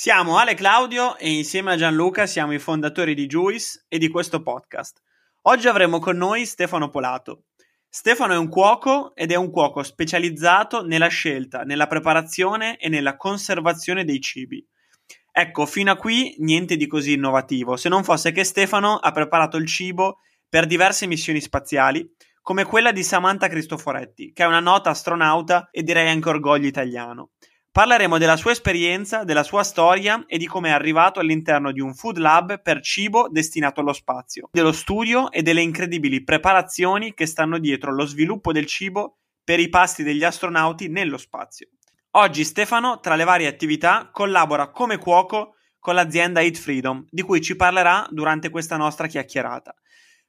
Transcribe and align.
Siamo 0.00 0.38
Ale 0.38 0.54
Claudio 0.54 1.18
e 1.18 1.30
insieme 1.30 1.72
a 1.72 1.76
Gianluca 1.76 2.24
siamo 2.24 2.54
i 2.54 2.58
fondatori 2.58 3.12
di 3.12 3.26
Juice 3.26 3.84
e 3.86 3.98
di 3.98 4.08
questo 4.08 4.42
podcast. 4.42 5.02
Oggi 5.42 5.68
avremo 5.68 5.98
con 5.98 6.16
noi 6.16 6.46
Stefano 6.46 6.88
Polato. 6.88 7.42
Stefano 7.86 8.32
è 8.32 8.38
un 8.38 8.48
cuoco 8.48 9.14
ed 9.14 9.30
è 9.30 9.34
un 9.34 9.50
cuoco 9.50 9.82
specializzato 9.82 10.86
nella 10.86 11.08
scelta, 11.08 11.64
nella 11.64 11.86
preparazione 11.86 12.78
e 12.78 12.88
nella 12.88 13.18
conservazione 13.18 14.06
dei 14.06 14.20
cibi. 14.22 14.66
Ecco, 15.30 15.66
fino 15.66 15.92
a 15.92 15.96
qui 15.96 16.34
niente 16.38 16.76
di 16.76 16.86
così 16.86 17.12
innovativo, 17.12 17.76
se 17.76 17.90
non 17.90 18.02
fosse 18.02 18.32
che 18.32 18.44
Stefano 18.44 18.96
ha 18.96 19.12
preparato 19.12 19.58
il 19.58 19.66
cibo 19.66 20.20
per 20.48 20.64
diverse 20.64 21.06
missioni 21.06 21.42
spaziali, 21.42 22.10
come 22.40 22.64
quella 22.64 22.90
di 22.90 23.02
Samantha 23.02 23.48
Cristoforetti, 23.48 24.32
che 24.32 24.44
è 24.44 24.46
una 24.46 24.60
nota 24.60 24.88
astronauta 24.88 25.68
e 25.70 25.82
direi 25.82 26.08
anche 26.08 26.30
orgoglio 26.30 26.68
italiano. 26.68 27.32
Parleremo 27.72 28.18
della 28.18 28.36
sua 28.36 28.50
esperienza, 28.50 29.22
della 29.22 29.44
sua 29.44 29.62
storia 29.62 30.24
e 30.26 30.38
di 30.38 30.46
come 30.48 30.70
è 30.70 30.72
arrivato 30.72 31.20
all'interno 31.20 31.70
di 31.70 31.80
un 31.80 31.94
food 31.94 32.16
lab 32.16 32.60
per 32.60 32.80
cibo 32.80 33.28
destinato 33.30 33.80
allo 33.80 33.92
spazio, 33.92 34.48
dello 34.50 34.72
studio 34.72 35.30
e 35.30 35.42
delle 35.42 35.60
incredibili 35.60 36.24
preparazioni 36.24 37.14
che 37.14 37.26
stanno 37.26 37.60
dietro 37.60 37.94
lo 37.94 38.06
sviluppo 38.06 38.50
del 38.50 38.66
cibo 38.66 39.18
per 39.44 39.60
i 39.60 39.68
pasti 39.68 40.02
degli 40.02 40.24
astronauti 40.24 40.88
nello 40.88 41.16
spazio. 41.16 41.68
Oggi 42.14 42.42
Stefano, 42.42 42.98
tra 42.98 43.14
le 43.14 43.22
varie 43.22 43.46
attività, 43.46 44.10
collabora 44.12 44.70
come 44.70 44.98
cuoco 44.98 45.54
con 45.78 45.94
l'azienda 45.94 46.42
Eat 46.42 46.56
Freedom, 46.56 47.06
di 47.08 47.22
cui 47.22 47.40
ci 47.40 47.54
parlerà 47.54 48.04
durante 48.10 48.50
questa 48.50 48.76
nostra 48.76 49.06
chiacchierata. 49.06 49.72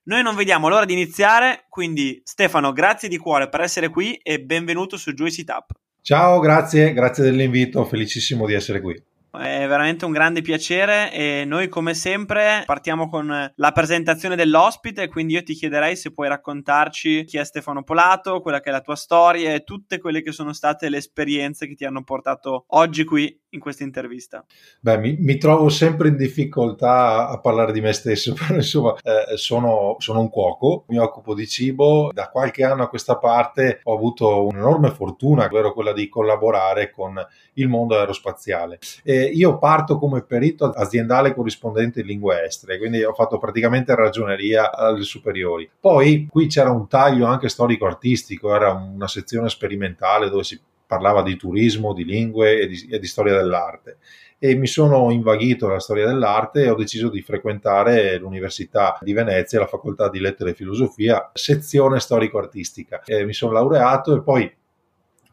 Noi 0.03 0.22
non 0.22 0.36
vediamo 0.36 0.70
l'ora 0.70 0.86
di 0.86 0.94
iniziare, 0.94 1.66
quindi 1.70 2.22
Stefano, 2.23 2.72
grazie 2.72 3.09
di 3.09 3.17
cuore 3.17 3.50
per 3.50 3.61
essere 3.61 3.89
qui 3.89 4.14
e 4.17 4.39
benvenuto 4.39 4.95
su 4.95 5.11
Juicy 5.14 5.44
Tap. 5.44 5.81
Ciao, 6.04 6.40
grazie, 6.40 6.94
grazie 6.94 7.24
dell'invito, 7.24 7.86
felicissimo 7.86 8.48
di 8.48 8.54
essere 8.54 8.82
qui. 8.82 9.02
È 9.32 9.66
veramente 9.66 10.04
un 10.04 10.12
grande 10.12 10.42
piacere 10.42 11.14
e 11.14 11.46
noi 11.46 11.70
come 11.70 11.94
sempre 11.94 12.64
partiamo 12.66 13.08
con 13.08 13.54
la 13.56 13.72
presentazione 13.72 14.36
dell'ospite, 14.36 15.08
quindi 15.08 15.34
io 15.36 15.44
ti 15.44 15.54
chiederei 15.54 15.96
se 15.96 16.12
puoi 16.12 16.28
raccontarci 16.28 17.24
chi 17.24 17.38
è 17.38 17.46
Stefano 17.46 17.84
Polato, 17.84 18.42
quella 18.42 18.60
che 18.60 18.70
è 18.70 18.72
la 18.74 18.82
tua 18.82 18.98
storia 18.98 19.54
e 19.54 19.64
tutte 19.64 20.00
quelle 20.00 20.22
che 20.22 20.34
sono 20.34 20.52
state 20.52 20.90
le 20.90 20.98
esperienze 20.98 21.66
che 21.66 21.76
ti 21.76 21.86
hanno 21.86 22.04
portato 22.04 22.66
oggi 22.70 23.06
qui 23.06 23.40
in 23.52 23.60
questa 23.60 23.84
intervista. 23.84 24.44
Beh, 24.80 24.98
mi, 24.98 25.16
mi 25.20 25.38
trovo 25.38 25.70
sempre 25.70 26.10
in 26.10 26.16
difficoltà 26.16 27.30
a 27.30 27.39
parlare 27.39 27.72
di 27.72 27.82
me 27.82 27.94
stesso, 27.94 28.34
però 28.38 28.56
insomma 28.56 28.95
eh, 29.02 29.38
sono, 29.38 29.95
sono, 30.00 30.20
un 30.20 30.30
cuoco, 30.30 30.86
mi 30.89 30.98
occupo 30.98 31.34
di 31.34 31.48
cibo, 31.48 32.11
da 32.14 32.30
qualche 32.30 32.64
anno 32.64 32.84
a 32.84 32.90
questa 32.90 33.17
parte 33.17 33.80
ho 33.84 33.95
avuto 33.95 34.45
un'enorme 34.45 34.92
fortuna, 34.92 35.45
ovvero 35.45 35.73
quella 35.73 35.94
di 35.94 36.08
collaborare 36.10 36.92
con 36.92 37.20
il 37.54 37.67
mondo 37.67 37.98
aerospaziale. 37.98 38.80
E 39.04 39.23
io 39.23 39.58
parto 39.58 39.98
come 39.98 40.23
perito 40.23 40.66
aziendale 40.66 41.34
corrispondente 41.34 42.02
in 42.02 42.08
lingue 42.08 42.44
estere, 42.45 42.78
quindi 42.78 43.04
ho 43.04 43.14
fatto 43.14 43.38
praticamente 43.38 43.95
ragioneria 43.95 44.73
alle 44.73 45.04
superiori. 45.04 45.70
Poi 45.80 46.28
qui 46.30 46.48
c'era 46.48 46.72
un 46.72 46.88
taglio 46.88 47.26
anche 47.26 47.50
storico-artistico, 47.50 48.54
era 48.54 48.72
una 48.72 49.08
sezione 49.08 49.50
sperimentale 49.50 50.30
dove 50.30 50.44
si 50.44 50.60
parlava 50.92 51.24
di 51.24 51.38
turismo, 51.38 51.94
di 51.94 52.04
lingue 52.04 52.60
e 52.60 52.68
di, 52.68 52.90
e 52.92 53.00
di 53.00 53.08
storia 53.08 53.38
dell'arte 53.38 54.00
e 54.44 54.56
mi 54.56 54.66
sono 54.66 55.12
invaghito 55.12 55.68
la 55.68 55.80
storia 55.80 56.08
dell'arte 56.08 56.64
e 56.64 56.70
ho 56.70 56.76
deciso 56.76 57.10
di 57.10 57.22
frequentare 57.22 58.18
l'Università 58.18 58.98
di 59.00 59.14
Venezia, 59.14 59.60
la 59.60 59.68
facoltà 59.68 60.10
di 60.10 60.20
lettere 60.20 60.50
e 60.50 60.56
filosofia, 60.56 61.30
sezione 61.32 62.00
storico-artistica. 62.00 63.04
E 63.06 63.24
mi 63.24 63.34
sono 63.34 63.52
laureato 63.52 64.16
e 64.16 64.24
poi 64.24 64.52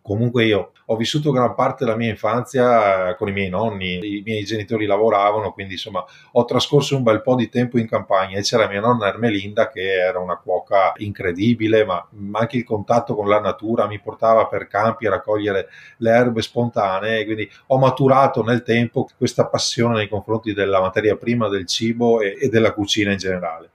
comunque 0.09 0.47
io 0.47 0.73
ho 0.87 0.97
vissuto 0.97 1.31
gran 1.33 1.55
parte 1.55 1.85
della 1.85 1.95
mia 1.95 2.09
infanzia 2.09 3.15
con 3.17 3.29
i 3.29 3.33
miei 3.33 3.51
nonni, 3.51 3.99
i 3.99 4.23
miei 4.25 4.43
genitori 4.43 4.87
lavoravano, 4.87 5.53
quindi 5.53 5.75
insomma 5.75 6.03
ho 6.33 6.45
trascorso 6.47 6.97
un 6.97 7.03
bel 7.03 7.21
po' 7.21 7.35
di 7.35 7.51
tempo 7.51 7.79
in 7.79 7.87
campagna 7.87 8.39
e 8.39 8.41
c'era 8.41 8.67
mia 8.69 8.81
nonna 8.81 9.09
Ermelinda 9.09 9.69
che 9.69 9.83
era 9.83 10.19
una 10.19 10.39
cuoca 10.39 10.95
incredibile, 10.97 11.85
ma 11.85 12.09
anche 12.33 12.57
il 12.57 12.65
contatto 12.65 13.15
con 13.15 13.29
la 13.29 13.39
natura 13.39 13.87
mi 13.87 14.01
portava 14.01 14.47
per 14.47 14.67
campi 14.67 15.07
a 15.07 15.11
raccogliere 15.11 15.69
le 15.99 16.11
erbe 16.11 16.41
spontanee, 16.41 17.27
quindi 17.27 17.51
ho 17.67 17.79
maturato 17.79 18.43
nel 18.43 18.63
tempo 18.63 19.11
questa 19.15 19.47
passione 19.47 19.97
nei 19.97 20.09
confronti 20.09 20.55
della 20.55 20.81
materia 20.81 21.17
prima, 21.17 21.49
del 21.49 21.67
cibo 21.67 22.23
e, 22.23 22.39
e 22.41 22.49
della 22.49 22.73
cucina 22.73 23.13
in 23.13 23.19
generale. 23.19 23.71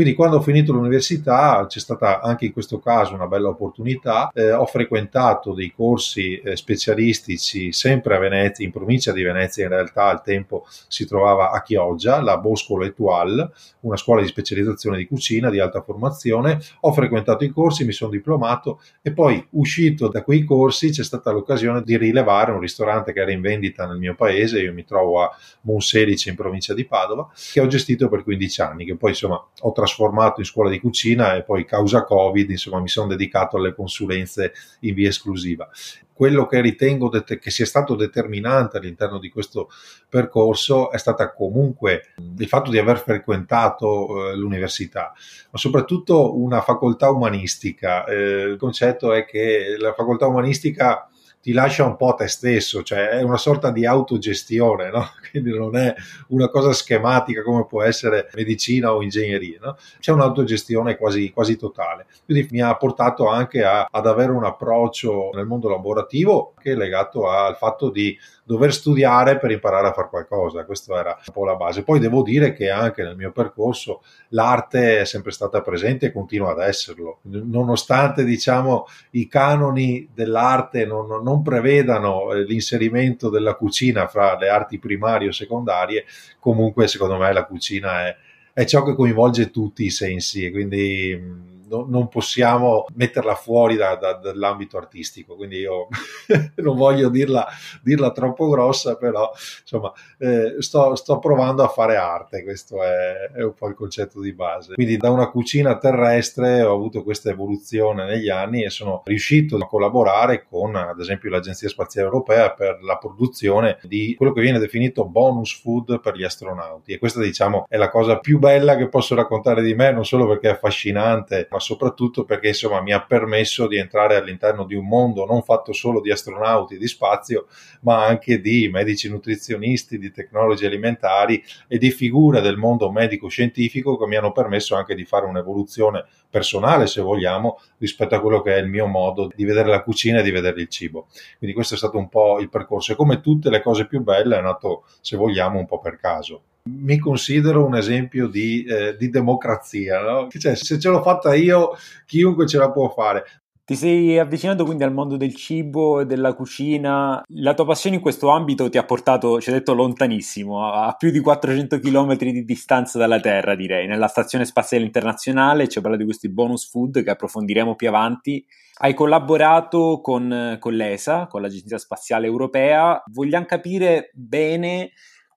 Quindi 0.00 0.16
quando 0.16 0.38
ho 0.38 0.40
finito 0.40 0.72
l'università 0.72 1.66
c'è 1.68 1.78
stata 1.78 2.22
anche 2.22 2.46
in 2.46 2.54
questo 2.54 2.78
caso 2.78 3.12
una 3.12 3.26
bella 3.26 3.48
opportunità, 3.48 4.30
eh, 4.32 4.50
ho 4.50 4.64
frequentato 4.64 5.52
dei 5.52 5.74
corsi 5.76 6.38
eh, 6.38 6.56
specialistici 6.56 7.70
sempre 7.70 8.16
a 8.16 8.18
Venezia, 8.18 8.64
in 8.64 8.72
provincia 8.72 9.12
di 9.12 9.22
Venezia 9.22 9.64
in 9.64 9.68
realtà 9.68 10.04
al 10.04 10.22
tempo 10.22 10.64
si 10.88 11.06
trovava 11.06 11.50
a 11.50 11.60
Chioggia, 11.60 12.22
la 12.22 12.38
Boscolo 12.38 12.86
Etoile, 12.86 13.50
una 13.80 13.98
scuola 13.98 14.22
di 14.22 14.28
specializzazione 14.28 14.96
di 14.96 15.06
cucina 15.06 15.50
di 15.50 15.60
alta 15.60 15.82
formazione, 15.82 16.58
ho 16.80 16.92
frequentato 16.94 17.44
i 17.44 17.50
corsi, 17.50 17.84
mi 17.84 17.92
sono 17.92 18.10
diplomato 18.10 18.80
e 19.02 19.12
poi 19.12 19.46
uscito 19.50 20.08
da 20.08 20.22
quei 20.22 20.44
corsi 20.44 20.88
c'è 20.88 21.04
stata 21.04 21.30
l'occasione 21.30 21.82
di 21.82 21.98
rilevare 21.98 22.52
un 22.52 22.60
ristorante 22.60 23.12
che 23.12 23.20
era 23.20 23.32
in 23.32 23.42
vendita 23.42 23.84
nel 23.84 23.98
mio 23.98 24.14
paese, 24.14 24.62
io 24.62 24.72
mi 24.72 24.86
trovo 24.86 25.20
a 25.20 25.30
Monselice 25.64 26.30
in 26.30 26.36
provincia 26.36 26.72
di 26.72 26.86
Padova, 26.86 27.28
che 27.52 27.60
ho 27.60 27.66
gestito 27.66 28.08
per 28.08 28.22
15 28.22 28.60
anni, 28.62 28.84
che 28.86 28.96
poi 28.96 29.10
insomma 29.10 29.44
ho 29.60 29.72
trasformato 29.72 29.88
trasformato 29.90 30.40
in 30.40 30.46
scuola 30.46 30.70
di 30.70 30.78
cucina 30.78 31.34
e 31.34 31.42
poi 31.42 31.64
causa 31.64 32.04
Covid, 32.04 32.48
insomma, 32.48 32.80
mi 32.80 32.88
sono 32.88 33.08
dedicato 33.08 33.56
alle 33.56 33.74
consulenze 33.74 34.52
in 34.80 34.94
via 34.94 35.08
esclusiva. 35.08 35.68
Quello 36.12 36.46
che 36.46 36.60
ritengo 36.60 37.08
det- 37.08 37.38
che 37.38 37.50
sia 37.50 37.64
stato 37.64 37.94
determinante 37.94 38.76
all'interno 38.76 39.18
di 39.18 39.30
questo 39.30 39.70
percorso 40.08 40.90
è 40.90 40.98
stata 40.98 41.32
comunque 41.32 42.12
il 42.36 42.46
fatto 42.46 42.70
di 42.70 42.78
aver 42.78 42.98
frequentato 42.98 44.30
eh, 44.30 44.36
l'università, 44.36 45.12
ma 45.50 45.58
soprattutto 45.58 46.38
una 46.38 46.60
facoltà 46.60 47.10
umanistica. 47.10 48.04
Eh, 48.04 48.42
il 48.42 48.56
concetto 48.58 49.12
è 49.12 49.24
che 49.24 49.76
la 49.78 49.94
facoltà 49.94 50.26
umanistica 50.26 51.09
ti 51.40 51.52
lascia 51.52 51.84
un 51.84 51.96
po' 51.96 52.10
a 52.10 52.14
te 52.14 52.28
stesso, 52.28 52.82
cioè 52.82 53.08
è 53.08 53.22
una 53.22 53.38
sorta 53.38 53.70
di 53.70 53.86
autogestione, 53.86 54.90
no? 54.90 55.08
quindi 55.30 55.56
non 55.56 55.76
è 55.76 55.94
una 56.28 56.48
cosa 56.48 56.72
schematica 56.72 57.42
come 57.42 57.66
può 57.66 57.82
essere 57.82 58.28
medicina 58.34 58.94
o 58.94 59.02
ingegneria, 59.02 59.58
no? 59.62 59.76
c'è 59.98 60.12
un'autogestione 60.12 60.96
quasi, 60.96 61.30
quasi 61.30 61.56
totale. 61.56 62.06
Quindi 62.24 62.48
mi 62.50 62.60
ha 62.60 62.74
portato 62.76 63.28
anche 63.28 63.64
a, 63.64 63.88
ad 63.90 64.06
avere 64.06 64.32
un 64.32 64.44
approccio 64.44 65.30
nel 65.32 65.46
mondo 65.46 65.68
lavorativo 65.68 66.54
che 66.60 66.72
è 66.72 66.74
legato 66.74 67.28
al 67.28 67.56
fatto 67.56 67.90
di 67.90 68.16
dover 68.50 68.72
studiare 68.72 69.38
per 69.38 69.52
imparare 69.52 69.86
a 69.86 69.92
fare 69.92 70.08
qualcosa, 70.08 70.64
questa 70.64 70.98
era 70.98 71.16
un 71.24 71.32
po' 71.32 71.44
la 71.44 71.54
base. 71.54 71.84
Poi 71.84 72.00
devo 72.00 72.24
dire 72.24 72.52
che 72.52 72.68
anche 72.68 73.04
nel 73.04 73.14
mio 73.14 73.30
percorso 73.30 74.02
l'arte 74.30 74.98
è 74.98 75.04
sempre 75.04 75.30
stata 75.30 75.60
presente 75.60 76.06
e 76.06 76.12
continua 76.12 76.50
ad 76.50 76.58
esserlo, 76.58 77.20
nonostante 77.22 78.24
diciamo 78.24 78.86
i 79.10 79.28
canoni 79.28 80.08
dell'arte 80.12 80.84
non, 80.84 81.22
non 81.22 81.42
prevedano 81.42 82.32
eh, 82.32 82.42
l'inserimento 82.42 83.30
della 83.30 83.54
cucina 83.54 84.08
fra 84.08 84.36
le 84.36 84.48
arti 84.48 84.80
primarie 84.80 85.28
o 85.28 85.32
secondarie, 85.32 86.04
comunque 86.40 86.88
secondo 86.88 87.18
me 87.18 87.32
la 87.32 87.44
cucina 87.44 88.08
è, 88.08 88.16
è 88.52 88.64
ciò 88.64 88.82
che 88.82 88.96
coinvolge 88.96 89.52
tutti 89.52 89.84
i 89.84 89.90
sensi 89.90 90.44
e 90.44 90.50
quindi 90.50 91.49
no, 91.70 91.86
non 91.88 92.08
possiamo 92.08 92.84
metterla 92.94 93.34
fuori 93.34 93.76
da, 93.76 93.94
da, 93.94 94.14
dall'ambito 94.14 94.76
artistico, 94.76 95.36
quindi 95.36 95.58
io 95.58 95.88
non 96.56 96.76
voglio 96.76 97.08
dirla, 97.08 97.46
dirla, 97.82 98.10
troppo 98.10 98.48
grossa, 98.48 98.96
però 98.96 99.30
insomma 99.60 99.92
eh, 100.18 100.56
sto, 100.58 100.94
sto, 100.96 101.18
provando 101.18 101.62
a 101.62 101.68
fare 101.68 101.96
arte, 101.96 102.42
questo 102.42 102.82
è, 102.82 103.30
è, 103.34 103.42
un 103.42 103.54
po' 103.54 103.68
il 103.68 103.74
concetto 103.74 104.20
di 104.20 104.32
base. 104.32 104.74
Quindi 104.74 104.96
da 104.96 105.10
una 105.10 105.30
cucina 105.30 105.78
terrestre 105.78 106.62
ho 106.62 106.74
avuto 106.74 107.02
questa 107.02 107.30
evoluzione 107.30 108.04
negli 108.04 108.28
anni 108.28 108.64
e 108.64 108.70
sono 108.70 109.02
riuscito 109.04 109.56
a 109.56 109.66
collaborare 109.66 110.44
con 110.48 110.74
ad 110.74 110.98
esempio 110.98 111.30
l'Agenzia 111.30 111.68
Spaziale 111.68 112.08
Europea 112.08 112.50
per 112.52 112.82
la 112.82 112.96
produzione 112.96 113.78
di 113.82 114.14
quello 114.16 114.32
che 114.32 114.40
viene 114.40 114.58
definito 114.58 115.06
bonus 115.06 115.60
food 115.60 116.00
per 116.00 116.16
gli 116.16 116.24
astronauti 116.24 116.92
e 116.92 116.98
questa 116.98 117.20
diciamo 117.20 117.66
è 117.68 117.76
la 117.76 117.88
cosa 117.88 118.18
più 118.18 118.38
bella 118.38 118.76
che 118.76 118.88
posso 118.88 119.14
raccontare 119.14 119.62
di 119.62 119.74
me, 119.74 119.92
non 119.92 120.04
solo 120.04 120.26
perché 120.26 120.48
è 120.48 120.52
affascinante, 120.52 121.46
ma 121.50 121.59
soprattutto 121.60 122.24
perché 122.24 122.48
insomma 122.48 122.80
mi 122.80 122.92
ha 122.92 123.04
permesso 123.04 123.68
di 123.68 123.76
entrare 123.76 124.16
all'interno 124.16 124.64
di 124.64 124.74
un 124.74 124.86
mondo 124.86 125.24
non 125.24 125.42
fatto 125.42 125.72
solo 125.72 126.00
di 126.00 126.10
astronauti 126.10 126.78
di 126.78 126.88
spazio, 126.88 127.46
ma 127.82 128.04
anche 128.04 128.40
di 128.40 128.68
medici 128.68 129.08
nutrizionisti, 129.08 129.98
di 129.98 130.10
tecnologi 130.10 130.66
alimentari 130.66 131.42
e 131.68 131.78
di 131.78 131.90
figure 131.90 132.40
del 132.40 132.56
mondo 132.56 132.90
medico-scientifico 132.90 133.96
che 133.96 134.06
mi 134.06 134.16
hanno 134.16 134.32
permesso 134.32 134.74
anche 134.74 134.94
di 134.94 135.04
fare 135.04 135.26
un'evoluzione 135.26 136.04
personale, 136.28 136.86
se 136.86 137.00
vogliamo, 137.00 137.60
rispetto 137.78 138.14
a 138.14 138.20
quello 138.20 138.40
che 138.40 138.54
è 138.54 138.58
il 138.58 138.68
mio 138.68 138.86
modo 138.86 139.28
di 139.34 139.44
vedere 139.44 139.68
la 139.68 139.82
cucina 139.82 140.20
e 140.20 140.22
di 140.22 140.30
vedere 140.30 140.60
il 140.60 140.68
cibo. 140.68 141.08
Quindi 141.38 141.54
questo 141.54 141.74
è 141.74 141.78
stato 141.78 141.98
un 141.98 142.08
po' 142.08 142.40
il 142.40 142.48
percorso 142.48 142.92
e 142.92 142.96
come 142.96 143.20
tutte 143.20 143.50
le 143.50 143.62
cose 143.62 143.86
più 143.86 144.00
belle 144.02 144.38
è 144.38 144.40
nato, 144.40 144.84
se 145.00 145.16
vogliamo, 145.16 145.58
un 145.58 145.66
po' 145.66 145.78
per 145.78 145.96
caso 145.96 146.42
mi 146.64 146.98
considero 146.98 147.64
un 147.64 147.76
esempio 147.76 148.28
di, 148.28 148.64
eh, 148.64 148.96
di 148.96 149.08
democrazia, 149.08 150.00
no? 150.00 150.28
cioè, 150.28 150.54
se 150.54 150.78
ce 150.78 150.88
l'ho 150.88 151.02
fatta 151.02 151.34
io, 151.34 151.76
chiunque 152.06 152.46
ce 152.46 152.58
la 152.58 152.70
può 152.70 152.88
fare. 152.90 153.24
Ti 153.70 153.76
sei 153.76 154.18
avvicinato 154.18 154.64
quindi 154.64 154.82
al 154.82 154.92
mondo 154.92 155.16
del 155.16 155.32
cibo 155.36 156.00
e 156.00 156.04
della 156.04 156.34
cucina. 156.34 157.22
La 157.34 157.54
tua 157.54 157.66
passione 157.66 157.94
in 157.94 158.02
questo 158.02 158.28
ambito 158.30 158.68
ti 158.68 158.78
ha 158.78 158.84
portato, 158.84 159.40
ci 159.40 159.48
hai 159.48 159.58
detto, 159.58 159.74
lontanissimo, 159.74 160.72
a 160.72 160.92
più 160.98 161.12
di 161.12 161.20
400 161.20 161.78
km 161.78 162.16
di 162.16 162.44
distanza 162.44 162.98
dalla 162.98 163.20
Terra, 163.20 163.54
direi, 163.54 163.86
nella 163.86 164.08
Stazione 164.08 164.44
Spaziale 164.44 164.84
Internazionale. 164.84 165.68
Ci 165.68 165.76
hai 165.76 165.84
parlato 165.84 166.02
di 166.02 166.08
questi 166.10 166.28
bonus 166.28 166.68
food 166.68 167.04
che 167.04 167.10
approfondiremo 167.10 167.76
più 167.76 167.86
avanti. 167.86 168.44
Hai 168.78 168.92
collaborato 168.92 170.00
con, 170.02 170.56
con 170.58 170.74
l'ESA, 170.74 171.28
con 171.28 171.40
l'Agenzia 171.40 171.78
Spaziale 171.78 172.26
Europea. 172.26 173.00
Vogliamo 173.12 173.46
capire 173.46 174.10
bene 174.14 174.90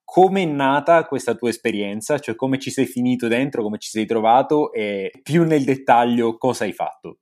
come 0.04 0.44
è 0.44 0.46
nata 0.46 1.06
questa 1.06 1.34
tua 1.36 1.50
esperienza, 1.50 2.20
cioè 2.20 2.36
come 2.36 2.60
ci 2.60 2.72
sei 2.72 2.86
finito 2.86 3.28
dentro, 3.28 3.64
come 3.64 3.78
ci 3.78 3.90
sei 3.90 4.06
trovato 4.06 4.72
e 4.72 5.12
più 5.24 5.44
nel 5.44 5.64
dettaglio 5.64 6.38
cosa 6.38 6.66
hai 6.66 6.74
fatto. 6.74 7.18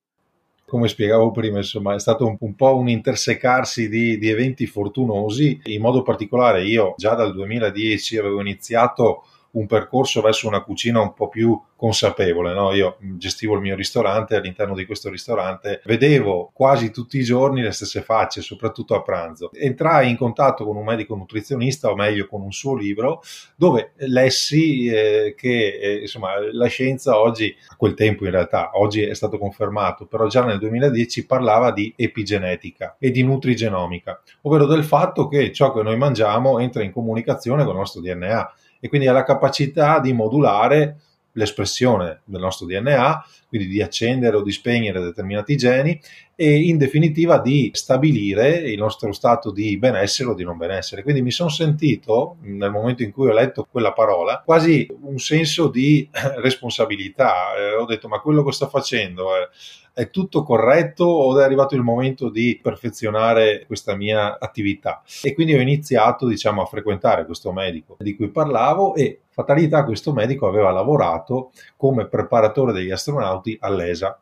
Come 0.66 0.88
spiegavo 0.88 1.32
prima, 1.32 1.58
insomma, 1.58 1.96
è 1.96 2.00
stato 2.00 2.26
un, 2.26 2.38
un 2.40 2.56
po' 2.56 2.78
un 2.78 2.88
intersecarsi 2.88 3.90
di, 3.90 4.18
di 4.18 4.30
eventi 4.30 4.66
fortunosi. 4.68 5.60
In 5.66 5.82
modo 5.82 6.02
particolare, 6.02 6.64
io 6.64 6.94
già 6.96 7.14
dal 7.14 7.34
2010 7.34 8.18
avevo 8.18 8.40
iniziato 8.40 9.26
un 9.52 9.66
percorso 9.66 10.22
verso 10.22 10.48
una 10.48 10.62
cucina 10.62 11.02
un 11.02 11.14
po' 11.14 11.30
più 11.30 11.60
consapevole. 11.76 12.54
No? 12.54 12.74
Io 12.74 12.98
gestivo 13.18 13.56
il 13.56 13.62
mio 13.62 13.76
ristorante, 13.76 14.36
all'interno 14.36 14.76
di 14.76 14.86
questo 14.86 15.10
ristorante 15.10 15.82
vedevo 15.86 16.52
quasi 16.54 16.92
tutti 16.92 17.18
i 17.18 17.24
giorni 17.24 17.62
le 17.62 17.72
stesse 17.72 18.02
facce, 18.02 18.42
soprattutto 18.42 18.94
a 18.94 19.02
pranzo. 19.02 19.50
Entrai 19.54 20.10
in 20.10 20.16
contatto 20.16 20.64
con 20.64 20.76
un 20.76 20.84
medico 20.84 21.16
nutrizionista, 21.16 21.90
o 21.90 21.96
meglio 21.96 22.28
con 22.28 22.42
un 22.42 22.52
suo 22.52 22.76
libro, 22.76 23.22
dove 23.56 23.94
lessi 23.96 24.86
eh, 24.86 25.34
che 25.36 25.80
eh, 25.82 26.02
insomma, 26.02 26.34
la 26.52 26.68
scienza 26.68 27.20
oggi, 27.20 27.56
a 27.70 27.76
quel 27.76 27.96
tempo 27.96 28.26
in 28.26 28.32
realtà, 28.32 28.72
oggi 28.76 29.02
è 29.02 29.16
stato 29.16 29.40
confermato, 29.40 30.06
però 30.06 30.28
già 30.28 30.44
nel 30.46 30.60
2010 30.60 31.26
parlava 31.26 31.72
di 31.72 31.92
epigenetica 31.96 32.96
e 33.00 33.10
di 33.10 33.24
nutrigenomica, 33.24 34.22
ovvero 34.44 34.68
del 34.68 34.84
fatto 34.84 35.28
che 35.28 35.52
ciò 35.52 35.74
che 35.74 35.82
noi 35.82 35.98
mangiamo 35.98 36.60
entra 36.60 36.84
in 36.84 36.92
comunicazione 36.92 37.64
con 37.64 37.74
il 37.74 37.80
nostro 37.80 38.02
DNA 38.02 38.54
e 38.82 38.90
quindi 38.90 39.08
ha 39.08 39.14
la 39.14 39.24
capacità 39.24 40.00
di 40.00 40.12
modulare 40.12 40.98
l'espressione 41.34 42.22
del 42.26 42.42
nostro 42.42 42.66
DNA, 42.66 43.26
quindi 43.48 43.68
di 43.68 43.82
accendere 43.82 44.38
o 44.38 44.42
di 44.42 44.52
spegnere 44.52 45.02
determinati 45.02 45.56
geni 45.56 46.00
e 46.36 46.56
in 46.56 46.78
definitiva 46.78 47.38
di 47.38 47.70
stabilire 47.74 48.58
il 48.58 48.78
nostro 48.78 49.12
stato 49.12 49.52
di 49.52 49.78
benessere 49.78 50.30
o 50.30 50.34
di 50.34 50.44
non 50.44 50.58
benessere. 50.58 51.04
Quindi 51.04 51.22
mi 51.22 51.32
sono 51.32 51.50
sentito, 51.50 52.38
nel 52.42 52.72
momento 52.72 53.04
in 53.04 53.12
cui 53.12 53.28
ho 53.28 53.34
letto 53.34 53.68
quella 53.70 53.94
parola, 53.94 54.42
quasi 54.44 54.88
un 55.02 55.20
senso 55.20 55.68
di 55.68 56.10
responsabilità. 56.42 57.56
Eh, 57.56 57.76
ho 57.76 57.86
detto 57.86 58.08
ma 58.08 58.20
quello 58.20 58.44
che 58.44 58.52
sto 58.52 58.68
facendo 58.68 59.36
è 59.36 59.48
è 59.94 60.10
tutto 60.10 60.44
corretto 60.44 61.04
o 61.04 61.38
è 61.40 61.44
arrivato 61.44 61.76
il 61.76 61.82
momento 61.82 62.30
di 62.30 62.60
perfezionare 62.62 63.66
questa 63.66 63.96
mia 63.96 64.40
attività? 64.40 65.02
E 65.22 65.34
quindi 65.34 65.54
ho 65.54 65.60
iniziato, 65.60 66.28
diciamo, 66.28 66.62
a 66.62 66.66
frequentare 66.66 67.26
questo 67.26 67.52
medico 67.52 67.98
di 68.00 68.16
cui 68.16 68.30
parlavo 68.30 68.96
e 68.96 69.21
fatalità 69.42 69.84
questo 69.84 70.14
medico 70.14 70.48
aveva 70.48 70.72
lavorato 70.72 71.52
come 71.76 72.08
preparatore 72.08 72.72
degli 72.74 72.92
astronauti 72.92 73.58
all'ESA. 73.60 74.20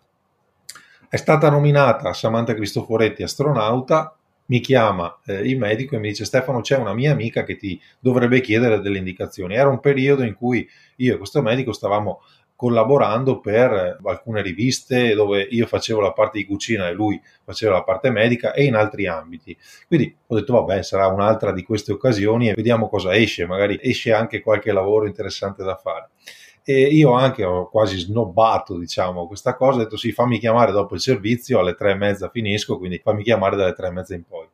È 1.10 1.16
stata 1.16 1.50
nominata 1.50 2.14
Samantha 2.14 2.54
Cristoforetti 2.54 3.24
astronauta 3.24 4.14
mi 4.50 4.62
chiama 4.62 5.20
eh, 5.26 5.48
il 5.48 5.58
medico 5.58 5.96
e 5.96 6.00
mi 6.00 6.10
dice 6.10 6.26
Stefano 6.26 6.62
c'è 6.62 6.78
una 6.78 6.94
mia 6.94 7.12
amica 7.12 7.44
che 7.44 7.56
ti 7.56 7.80
dovrebbe 8.00 8.42
chiedere 8.42 8.82
delle 8.82 8.98
indicazioni. 8.98 9.56
Era 9.56 9.70
un 9.70 9.80
periodo 9.80 10.24
in 10.24 10.34
cui 10.34 10.68
io 10.98 11.14
e 11.14 11.18
questo 11.18 11.42
medico 11.42 11.72
stavamo 11.72 12.22
collaborando 12.60 13.40
per 13.40 14.00
alcune 14.04 14.42
riviste 14.42 15.14
dove 15.14 15.48
io 15.50 15.66
facevo 15.66 16.02
la 16.02 16.12
parte 16.12 16.40
di 16.40 16.46
cucina 16.46 16.90
e 16.90 16.92
lui 16.92 17.18
faceva 17.46 17.76
la 17.76 17.84
parte 17.84 18.10
medica 18.10 18.52
e 18.52 18.66
in 18.66 18.76
altri 18.76 19.08
ambiti. 19.08 19.58
Quindi 19.88 20.14
ho 20.28 20.36
detto 20.36 20.52
vabbè 20.52 20.84
sarà 20.84 21.08
un'altra 21.08 21.54
di 21.54 21.64
queste 21.64 21.94
occasioni 21.94 22.50
e 22.50 22.54
vediamo 22.54 22.90
cosa 22.90 23.16
esce, 23.16 23.46
magari 23.46 23.80
esce 23.82 24.12
anche 24.12 24.42
qualche 24.42 24.74
lavoro 24.74 25.06
interessante 25.06 25.64
da 25.64 25.78
fare. 25.78 26.10
E 26.62 26.82
io 26.82 27.14
anche 27.14 27.46
ho 27.46 27.70
quasi 27.70 27.98
snobbato 27.98 28.78
diciamo 28.78 29.26
questa 29.26 29.56
cosa, 29.56 29.80
ho 29.80 29.84
detto 29.84 29.96
sì 29.96 30.12
fammi 30.12 30.38
chiamare 30.38 30.74
dopo 30.74 30.96
il 30.96 31.00
servizio, 31.00 31.60
alle 31.60 31.76
tre 31.76 31.92
e 31.92 31.96
mezza 31.96 32.28
finisco, 32.28 32.78
quindi 32.78 33.00
fammi 33.02 33.24
chiamare 33.24 33.56
dalle 33.56 33.72
tre 33.72 33.88
e 33.88 33.92
mezza 33.92 34.16
in 34.16 34.26
poi 34.26 34.46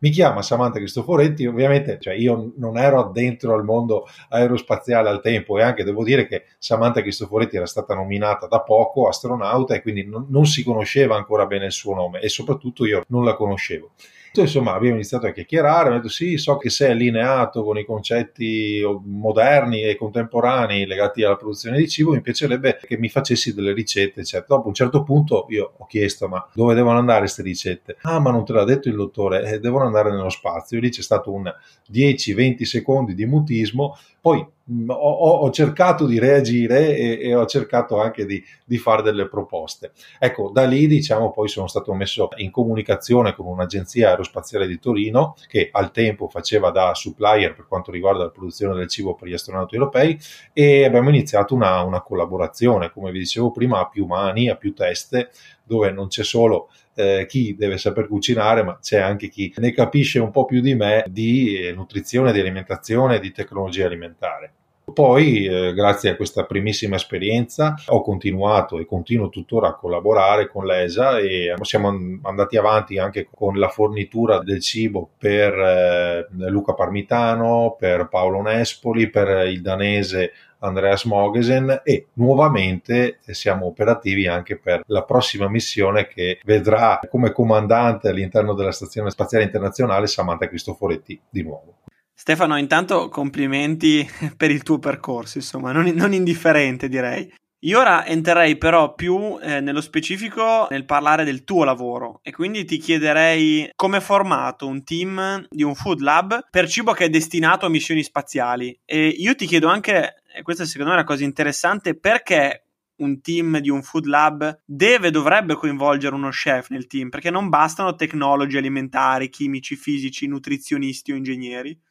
mi 0.00 0.10
chiama 0.10 0.42
Samantha 0.42 0.78
Cristoforetti, 0.78 1.46
ovviamente 1.46 1.98
cioè 2.00 2.14
io 2.14 2.52
non 2.56 2.76
ero 2.78 3.10
dentro 3.12 3.54
al 3.54 3.64
mondo 3.64 4.06
aerospaziale 4.28 5.08
al 5.08 5.20
tempo 5.20 5.58
e 5.58 5.62
anche 5.62 5.84
devo 5.84 6.04
dire 6.04 6.26
che 6.26 6.44
Samantha 6.58 7.02
Cristoforetti 7.02 7.56
era 7.56 7.66
stata 7.66 7.94
nominata 7.94 8.46
da 8.46 8.60
poco 8.60 9.08
astronauta 9.08 9.74
e 9.74 9.82
quindi 9.82 10.06
non, 10.06 10.26
non 10.28 10.46
si 10.46 10.62
conosceva 10.62 11.16
ancora 11.16 11.46
bene 11.46 11.66
il 11.66 11.72
suo 11.72 11.94
nome 11.94 12.20
e 12.20 12.28
soprattutto 12.28 12.86
io 12.86 13.04
non 13.08 13.24
la 13.24 13.34
conoscevo. 13.34 13.90
Insomma, 14.32 14.74
abbiamo 14.74 14.94
iniziato 14.94 15.26
a 15.26 15.32
chiacchierare, 15.32 15.90
ho 15.90 15.92
detto 15.94 16.08
sì, 16.08 16.36
so 16.36 16.56
che 16.56 16.70
sei 16.70 16.92
allineato 16.92 17.64
con 17.64 17.76
i 17.78 17.84
concetti 17.84 18.80
moderni 19.04 19.82
e 19.82 19.96
contemporanei 19.96 20.86
legati 20.86 21.24
alla 21.24 21.34
produzione 21.34 21.78
di 21.78 21.88
cibo, 21.88 22.12
mi 22.12 22.20
piacerebbe 22.20 22.78
che 22.80 22.96
mi 22.96 23.08
facessi 23.08 23.52
delle 23.52 23.72
ricette, 23.72 24.20
eccetera. 24.20 24.56
Dopo 24.56 24.68
un 24.68 24.74
certo 24.74 25.02
punto 25.02 25.46
io 25.48 25.74
ho 25.76 25.86
chiesto, 25.86 26.28
ma 26.28 26.48
dove 26.54 26.74
devono 26.74 26.98
andare 26.98 27.20
queste 27.20 27.42
ricette? 27.42 27.96
Ah, 28.02 28.20
ma 28.20 28.30
non 28.30 28.44
te 28.44 28.52
l'ha 28.52 28.64
detto 28.64 28.88
il 28.88 28.94
dottore, 28.94 29.50
eh, 29.50 29.58
devono 29.58 29.86
andare 29.86 30.10
nello 30.10 30.30
spazio. 30.30 30.78
Lì 30.78 30.90
c'è 30.90 31.02
stato 31.02 31.32
un 31.32 31.52
10-20 31.88 32.64
secondi 32.64 33.14
di 33.14 33.26
mutismo, 33.26 33.96
poi 34.20 34.46
ho, 34.88 34.94
ho, 34.94 35.50
cercato 35.50 36.06
di 36.06 36.18
reagire 36.18 36.96
e, 36.96 37.18
e 37.20 37.34
ho 37.34 37.46
cercato 37.46 38.00
anche 38.00 38.24
di, 38.24 38.42
di, 38.64 38.78
fare 38.78 39.02
delle 39.02 39.28
proposte. 39.28 39.92
Ecco, 40.18 40.50
da 40.52 40.64
lì 40.64 40.86
diciamo 40.86 41.30
poi 41.30 41.48
sono 41.48 41.66
stato 41.66 41.92
messo 41.94 42.28
in 42.36 42.50
comunicazione 42.50 43.34
con 43.34 43.46
un'agenzia 43.46 44.10
aerospaziale 44.10 44.66
di 44.66 44.78
Torino 44.78 45.34
che 45.48 45.68
al 45.72 45.90
tempo 45.90 46.28
faceva 46.28 46.70
da 46.70 46.94
supplier 46.94 47.54
per 47.54 47.66
quanto 47.66 47.90
riguarda 47.90 48.24
la 48.24 48.30
produzione 48.30 48.74
del 48.74 48.88
cibo 48.88 49.14
per 49.14 49.28
gli 49.28 49.34
astronauti 49.34 49.74
europei 49.74 50.18
e 50.52 50.84
abbiamo 50.84 51.08
iniziato 51.08 51.54
una, 51.54 51.82
una 51.82 52.02
collaborazione, 52.02 52.90
come 52.90 53.10
vi 53.10 53.18
dicevo 53.18 53.50
prima, 53.50 53.80
a 53.80 53.88
più 53.88 54.06
mani, 54.06 54.48
a 54.48 54.56
più 54.56 54.74
teste, 54.74 55.30
dove 55.64 55.90
non 55.90 56.08
c'è 56.08 56.24
solo 56.24 56.68
eh, 56.94 57.26
chi 57.26 57.54
deve 57.56 57.78
saper 57.78 58.06
cucinare, 58.08 58.62
ma 58.62 58.78
c'è 58.80 58.98
anche 58.98 59.28
chi 59.28 59.52
ne 59.56 59.72
capisce 59.72 60.18
un 60.18 60.30
po' 60.30 60.44
più 60.44 60.60
di 60.60 60.74
me 60.74 61.04
di 61.08 61.72
nutrizione, 61.74 62.32
di 62.32 62.40
alimentazione, 62.40 63.20
di 63.20 63.32
tecnologia 63.32 63.86
alimentare. 63.86 64.54
Poi, 64.92 65.46
eh, 65.46 65.72
grazie 65.74 66.10
a 66.10 66.16
questa 66.16 66.44
primissima 66.44 66.96
esperienza, 66.96 67.74
ho 67.86 68.02
continuato 68.02 68.78
e 68.78 68.86
continuo 68.86 69.28
tuttora 69.28 69.68
a 69.68 69.74
collaborare 69.74 70.48
con 70.48 70.64
l'ESA 70.66 71.18
e 71.18 71.54
siamo 71.62 71.88
andati 72.22 72.56
avanti 72.56 72.98
anche 72.98 73.28
con 73.32 73.58
la 73.58 73.68
fornitura 73.68 74.38
del 74.38 74.60
cibo 74.60 75.10
per 75.18 75.52
eh, 75.52 76.26
Luca 76.48 76.74
Parmitano, 76.74 77.76
per 77.78 78.08
Paolo 78.08 78.42
Nespoli, 78.42 79.10
per 79.10 79.46
il 79.48 79.60
danese 79.60 80.32
Andreas 80.60 81.04
Mogesen 81.04 81.80
e 81.84 82.08
nuovamente 82.14 83.18
siamo 83.22 83.66
operativi 83.66 84.26
anche 84.26 84.58
per 84.58 84.82
la 84.86 85.04
prossima 85.04 85.48
missione 85.48 86.06
che 86.06 86.40
vedrà 86.44 87.00
come 87.08 87.32
comandante 87.32 88.08
all'interno 88.08 88.54
della 88.54 88.72
Stazione 88.72 89.10
Spaziale 89.10 89.44
Internazionale 89.44 90.06
Samantha 90.06 90.48
Cristoforetti 90.48 91.20
di 91.28 91.42
nuovo. 91.42 91.76
Stefano, 92.20 92.58
intanto 92.58 93.08
complimenti 93.08 94.06
per 94.36 94.50
il 94.50 94.62
tuo 94.62 94.78
percorso, 94.78 95.38
insomma, 95.38 95.72
non, 95.72 95.86
non 95.86 96.12
indifferente 96.12 96.86
direi. 96.86 97.32
Io 97.60 97.78
ora 97.78 98.04
entrerei 98.04 98.58
però 98.58 98.94
più 98.94 99.38
eh, 99.40 99.60
nello 99.60 99.80
specifico 99.80 100.66
nel 100.68 100.84
parlare 100.84 101.24
del 101.24 101.44
tuo 101.44 101.64
lavoro 101.64 102.20
e 102.22 102.30
quindi 102.30 102.66
ti 102.66 102.76
chiederei 102.76 103.70
come 103.74 103.98
è 103.98 104.00
formato 104.00 104.66
un 104.66 104.84
team 104.84 105.46
di 105.48 105.62
un 105.62 105.74
food 105.74 106.00
lab 106.00 106.48
per 106.50 106.68
cibo 106.68 106.92
che 106.92 107.06
è 107.06 107.08
destinato 107.08 107.64
a 107.64 107.70
missioni 107.70 108.02
spaziali. 108.02 108.78
E 108.84 109.06
io 109.06 109.34
ti 109.34 109.46
chiedo 109.46 109.68
anche, 109.68 110.22
e 110.34 110.42
questa 110.42 110.66
secondo 110.66 110.90
me 110.90 110.98
è 110.98 111.00
una 111.00 111.08
cosa 111.08 111.24
interessante, 111.24 111.98
perché 111.98 112.66
un 112.96 113.22
team 113.22 113.60
di 113.60 113.70
un 113.70 113.82
food 113.82 114.04
lab 114.04 114.60
deve, 114.66 115.10
dovrebbe 115.10 115.54
coinvolgere 115.54 116.14
uno 116.14 116.28
chef 116.28 116.68
nel 116.68 116.86
team? 116.86 117.08
Perché 117.08 117.30
non 117.30 117.48
bastano 117.48 117.94
tecnologi 117.94 118.58
alimentari, 118.58 119.30
chimici, 119.30 119.74
fisici, 119.74 120.26
nutrizionisti 120.26 121.12
o 121.12 121.16
ingegneri 121.16 121.88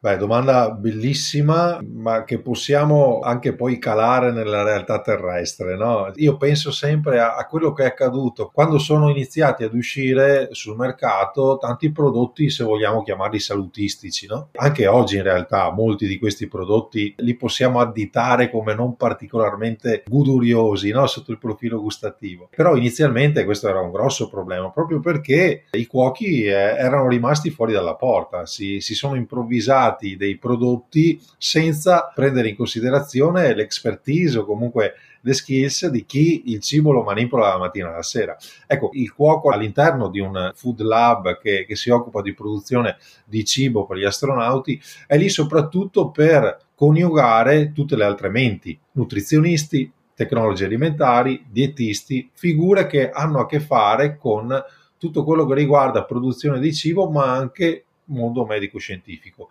Beh, 0.00 0.16
domanda 0.16 0.70
bellissima, 0.70 1.80
ma 1.82 2.22
che 2.22 2.38
possiamo 2.38 3.18
anche 3.18 3.56
poi 3.56 3.80
calare 3.80 4.30
nella 4.30 4.62
realtà 4.62 5.00
terrestre. 5.00 5.76
No? 5.76 6.12
Io 6.14 6.36
penso 6.36 6.70
sempre 6.70 7.18
a, 7.18 7.34
a, 7.34 7.46
quello 7.46 7.72
che 7.72 7.82
è 7.82 7.86
accaduto 7.86 8.48
quando 8.54 8.78
sono 8.78 9.10
iniziati 9.10 9.64
ad 9.64 9.74
uscire 9.74 10.50
sul 10.52 10.76
mercato 10.76 11.58
tanti 11.60 11.90
prodotti, 11.90 12.48
se 12.48 12.62
vogliamo 12.62 13.02
chiamarli 13.02 13.40
salutistici. 13.40 14.28
No? 14.28 14.50
Anche 14.54 14.86
oggi 14.86 15.16
in 15.16 15.24
realtà 15.24 15.72
molti 15.72 16.06
di 16.06 16.16
questi 16.16 16.46
prodotti 16.46 17.12
li 17.16 17.34
possiamo 17.34 17.80
additare 17.80 18.52
come 18.52 18.74
non 18.74 18.94
particolarmente 18.94 20.04
goduriosi 20.06 20.92
no? 20.92 21.08
sotto 21.08 21.32
il 21.32 21.38
profilo 21.38 21.80
gustativo. 21.80 22.48
Però 22.54 22.76
inizialmente 22.76 23.44
questo 23.44 23.68
era 23.68 23.80
un 23.80 23.90
grosso 23.90 24.28
problema, 24.28 24.70
proprio 24.70 25.00
perché 25.00 25.64
i 25.72 25.86
cuochi 25.86 26.44
eh, 26.44 26.52
erano 26.52 27.08
rimasti 27.08 27.50
fuori 27.50 27.72
dalla 27.72 27.96
porta, 27.96 28.46
si, 28.46 28.80
si 28.80 28.94
sono 28.94 29.16
improvvisati 29.16 29.86
dati 29.88 30.16
dei 30.16 30.36
prodotti 30.36 31.20
senza 31.36 32.10
prendere 32.14 32.48
in 32.48 32.56
considerazione 32.56 33.54
l'expertise 33.54 34.38
o 34.38 34.44
comunque 34.44 34.94
le 35.22 35.32
skills 35.32 35.88
di 35.88 36.04
chi 36.04 36.44
il 36.46 36.60
cibo 36.60 36.92
lo 36.92 37.02
manipola 37.02 37.48
la 37.48 37.58
mattina 37.58 37.88
alla 37.88 38.02
sera. 38.02 38.36
Ecco, 38.66 38.90
il 38.92 39.12
cuoco 39.12 39.50
all'interno 39.50 40.08
di 40.08 40.20
un 40.20 40.52
food 40.54 40.80
lab 40.80 41.38
che, 41.38 41.64
che 41.66 41.76
si 41.76 41.90
occupa 41.90 42.22
di 42.22 42.34
produzione 42.34 42.96
di 43.24 43.44
cibo 43.44 43.84
per 43.84 43.96
gli 43.96 44.04
astronauti 44.04 44.80
è 45.06 45.16
lì 45.16 45.28
soprattutto 45.28 46.10
per 46.10 46.58
coniugare 46.74 47.72
tutte 47.72 47.96
le 47.96 48.04
altre 48.04 48.28
menti, 48.28 48.78
nutrizionisti, 48.92 49.90
tecnologi 50.14 50.64
alimentari, 50.64 51.44
dietisti, 51.48 52.30
figure 52.32 52.86
che 52.86 53.10
hanno 53.10 53.40
a 53.40 53.46
che 53.46 53.60
fare 53.60 54.16
con 54.16 54.64
tutto 54.96 55.24
quello 55.24 55.46
che 55.46 55.54
riguarda 55.54 56.04
produzione 56.04 56.58
di 56.58 56.74
cibo, 56.74 57.08
ma 57.08 57.32
anche 57.32 57.84
mondo 58.08 58.44
medico-scientifico. 58.44 59.48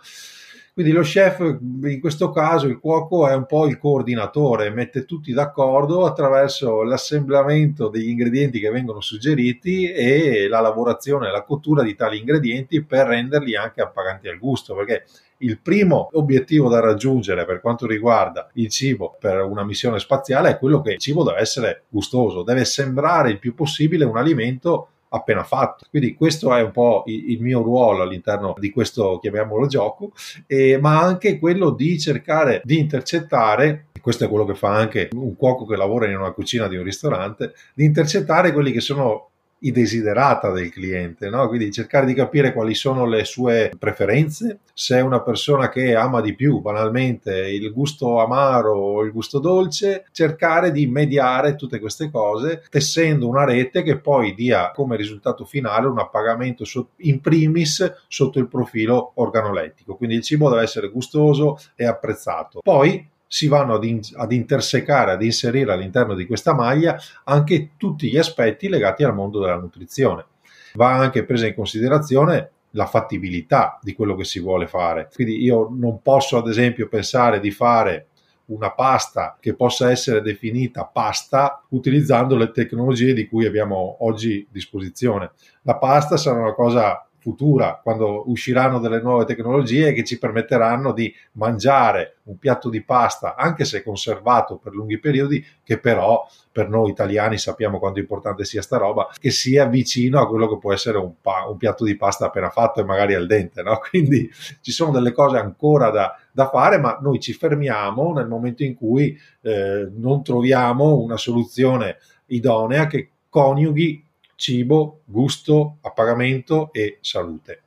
Quindi 0.77 0.93
lo 0.93 1.01
chef, 1.01 1.39
in 1.39 1.99
questo 1.99 2.29
caso 2.29 2.67
il 2.67 2.77
cuoco 2.77 3.27
è 3.27 3.33
un 3.33 3.47
po' 3.47 3.65
il 3.65 3.79
coordinatore, 3.79 4.69
mette 4.69 5.05
tutti 5.05 5.33
d'accordo 5.33 6.05
attraverso 6.05 6.83
l'assemblamento 6.83 7.87
degli 7.87 8.09
ingredienti 8.09 8.59
che 8.59 8.69
vengono 8.69 9.01
suggeriti 9.01 9.91
e 9.91 10.47
la 10.47 10.59
lavorazione 10.59 11.31
la 11.31 11.41
cottura 11.41 11.81
di 11.81 11.95
tali 11.95 12.19
ingredienti 12.19 12.83
per 12.83 13.07
renderli 13.07 13.55
anche 13.55 13.81
appaganti 13.81 14.27
al 14.27 14.37
gusto, 14.37 14.75
perché 14.75 15.05
il 15.37 15.57
primo 15.59 16.09
obiettivo 16.13 16.69
da 16.69 16.79
raggiungere 16.79 17.43
per 17.45 17.59
quanto 17.59 17.87
riguarda 17.87 18.47
il 18.53 18.69
cibo 18.69 19.15
per 19.19 19.41
una 19.41 19.63
missione 19.63 19.97
spaziale 19.97 20.51
è 20.51 20.57
quello 20.59 20.81
che 20.81 20.91
il 20.91 20.99
cibo 20.99 21.23
deve 21.23 21.39
essere 21.39 21.85
gustoso, 21.89 22.43
deve 22.43 22.65
sembrare 22.65 23.31
il 23.31 23.39
più 23.39 23.55
possibile 23.55 24.05
un 24.05 24.17
alimento 24.17 24.89
appena 25.09 25.43
fatto. 25.43 25.85
Quindi 25.89 26.15
questo 26.15 26.53
è 26.53 26.61
un 26.61 26.71
po' 26.71 27.03
il, 27.07 27.41
mio 27.41 27.61
ruolo 27.61 28.03
all'interno 28.03 28.53
di 28.57 28.71
questo, 28.71 29.19
chiamiamolo 29.19 29.67
gioco, 29.67 30.11
eh, 30.45 30.77
ma 30.77 31.01
anche 31.01 31.39
quello 31.39 31.69
di 31.71 31.99
cercare 31.99 32.61
di 32.63 32.77
intercettare 32.79 33.87
questo 34.07 34.23
è 34.23 34.29
quello 34.29 34.45
che 34.45 34.55
fa 34.55 34.73
anche 34.73 35.09
un 35.15 35.35
cuoco 35.35 35.65
che 35.65 35.75
lavora 35.75 36.07
in 36.07 36.15
una 36.15 36.31
cucina 36.31 36.69
di 36.69 36.77
un 36.77 36.83
ristorante, 36.85 37.53
di 37.73 37.83
intercettare 37.83 38.53
quelli 38.53 38.71
che 38.71 38.79
sono 38.79 39.31
i 39.59 39.71
desiderata 39.71 40.51
del 40.51 40.71
cliente, 40.71 41.29
no? 41.29 41.47
quindi 41.47 41.71
cercare 41.71 42.05
di 42.05 42.13
capire 42.13 42.53
quali 42.53 42.75
sono 42.75 43.05
le 43.05 43.23
sue 43.23 43.71
preferenze, 43.77 44.59
se 44.73 44.97
è 44.97 45.01
una 45.01 45.21
persona 45.21 45.69
che 45.69 45.95
ama 45.95 46.21
di 46.21 46.35
più 46.35 46.59
banalmente 46.59 47.49
il 47.49 47.71
gusto 47.73 48.19
amaro 48.19 48.73
o 48.73 49.03
il 49.03 49.11
gusto 49.11 49.39
dolce, 49.39 50.05
cercare 50.11 50.71
di 50.71 50.85
mediare 50.87 51.55
tutte 51.55 51.79
queste 51.79 52.11
cose 52.11 52.63
tessendo 52.69 53.27
una 53.27 53.45
rete 53.45 53.81
che 53.81 53.99
poi 53.99 54.33
dia 54.33 54.71
come 54.71 54.95
risultato 54.95 55.45
finale 55.45 55.87
un 55.87 55.99
appagamento 55.99 56.63
in 56.97 57.19
primis 57.21 58.03
sotto 58.07 58.39
il 58.39 58.47
profilo 58.47 59.11
organolettico, 59.15 59.95
quindi 59.95 60.15
il 60.15 60.23
cibo 60.23 60.49
deve 60.49 60.63
essere 60.63 60.89
gustoso 60.89 61.57
e 61.75 61.85
apprezzato. 61.85 62.59
Poi 62.61 63.15
si 63.27 63.47
vanno 63.47 63.75
ad, 63.75 63.83
in, 63.83 63.99
ad, 64.15 64.31
intersecare, 64.31 65.11
ad 65.11 65.21
inserire 65.21 65.71
all'interno 65.71 66.15
di 66.15 66.25
questa 66.25 66.53
maglia 66.53 66.97
anche 67.25 67.71
tutti 67.77 68.09
gli 68.09 68.17
aspetti 68.17 68.69
legati 68.69 69.03
al 69.03 69.13
mondo 69.13 69.39
della 69.39 69.57
nutrizione. 69.57 70.25
Va 70.73 70.93
anche 70.93 71.25
presa 71.25 71.47
in 71.47 71.55
considerazione 71.55 72.51
la 72.71 72.85
fattibilità 72.85 73.79
di 73.81 73.93
quello 73.93 74.15
che 74.15 74.23
si 74.23 74.39
vuole 74.39 74.67
fare. 74.67 75.09
Quindi 75.13 75.41
io 75.41 75.69
non 75.71 76.01
posso 76.01 76.37
ad 76.37 76.47
esempio 76.47 76.87
pensare 76.87 77.39
di 77.39 77.51
fare 77.51 78.07
una 78.47 78.71
pasta 78.71 79.37
che 79.39 79.55
possa 79.55 79.91
essere 79.91 80.21
definita 80.21 80.85
pasta 80.85 81.63
utilizzando 81.69 82.37
le 82.37 82.51
tecnologie 82.51 83.13
di 83.13 83.27
cui 83.27 83.45
abbiamo 83.45 83.97
oggi 84.01 84.47
disposizione. 84.49 85.31
La 85.63 85.77
pasta 85.77 86.17
sarà 86.17 86.39
una 86.39 86.53
cosa 86.53 87.06
futura, 87.27 87.81
quando 87.83 88.23
usciranno 88.29 88.79
delle 88.79 89.01
nuove 89.01 89.25
tecnologie 89.25 89.91
che 89.91 90.05
ci 90.05 90.17
permetteranno 90.17 90.93
di 90.93 91.13
mangiare 91.33 92.19
un 92.23 92.37
piatto 92.37 92.69
di 92.69 92.81
pasta, 92.81 93.35
anche 93.35 93.65
se 93.65 93.83
conservato 93.83 94.55
per 94.55 94.73
lunghi 94.73 94.97
periodi, 94.97 95.45
che 95.61 95.77
però 95.77 96.25
per 96.49 96.69
noi 96.69 96.89
italiani 96.89 97.37
sappiamo 97.37 97.79
quanto 97.79 97.99
importante 97.99 98.45
sia 98.45 98.61
sta 98.61 98.77
roba, 98.77 99.09
che 99.19 99.29
sia 99.29 99.65
vicino 99.65 100.21
a 100.21 100.27
quello 100.27 100.47
che 100.47 100.57
può 100.57 100.71
essere 100.71 100.99
un, 100.99 101.15
pa- 101.19 101.45
un 101.49 101.57
piatto 101.57 101.83
di 101.83 101.97
pasta 101.97 102.27
appena 102.27 102.49
fatto 102.49 102.79
e 102.79 102.85
magari 102.85 103.13
al 103.13 103.27
dente. 103.27 103.61
No? 103.61 103.77
Quindi 103.89 104.31
ci 104.61 104.71
sono 104.71 104.91
delle 104.91 105.11
cose 105.11 105.37
ancora 105.37 105.89
da, 105.89 106.17
da 106.31 106.47
fare, 106.47 106.77
ma 106.77 106.97
noi 107.01 107.19
ci 107.19 107.33
fermiamo 107.33 108.13
nel 108.13 108.27
momento 108.27 108.63
in 108.63 108.73
cui 108.73 109.19
eh, 109.41 109.89
non 109.93 110.23
troviamo 110.23 110.97
una 110.97 111.17
soluzione 111.17 111.97
idonea 112.27 112.87
che 112.87 113.09
coniughi 113.27 114.06
cibo, 114.37 115.01
gusto, 115.05 115.79
appagamento 115.81 116.71
e 116.71 116.99
salute. 117.01 117.63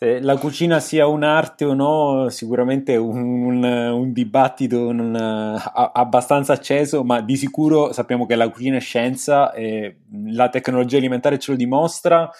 Se 0.00 0.20
la 0.20 0.38
cucina 0.38 0.80
sia 0.80 1.06
un'arte 1.06 1.64
o 1.64 1.74
no, 1.74 2.28
sicuramente 2.30 2.96
un, 2.96 3.44
un, 3.44 3.64
un 3.64 4.12
dibattito 4.12 4.92
non, 4.92 5.14
a, 5.14 5.90
abbastanza 5.92 6.54
acceso, 6.54 7.04
ma 7.04 7.20
di 7.20 7.36
sicuro 7.36 7.92
sappiamo 7.92 8.24
che 8.24 8.34
la 8.34 8.48
cucina 8.48 8.76
è 8.76 8.80
scienza 8.80 9.52
e 9.52 10.02
la 10.28 10.48
tecnologia 10.48 10.96
alimentare 10.96 11.38
ce 11.38 11.50
lo 11.50 11.56
dimostra. 11.56 12.30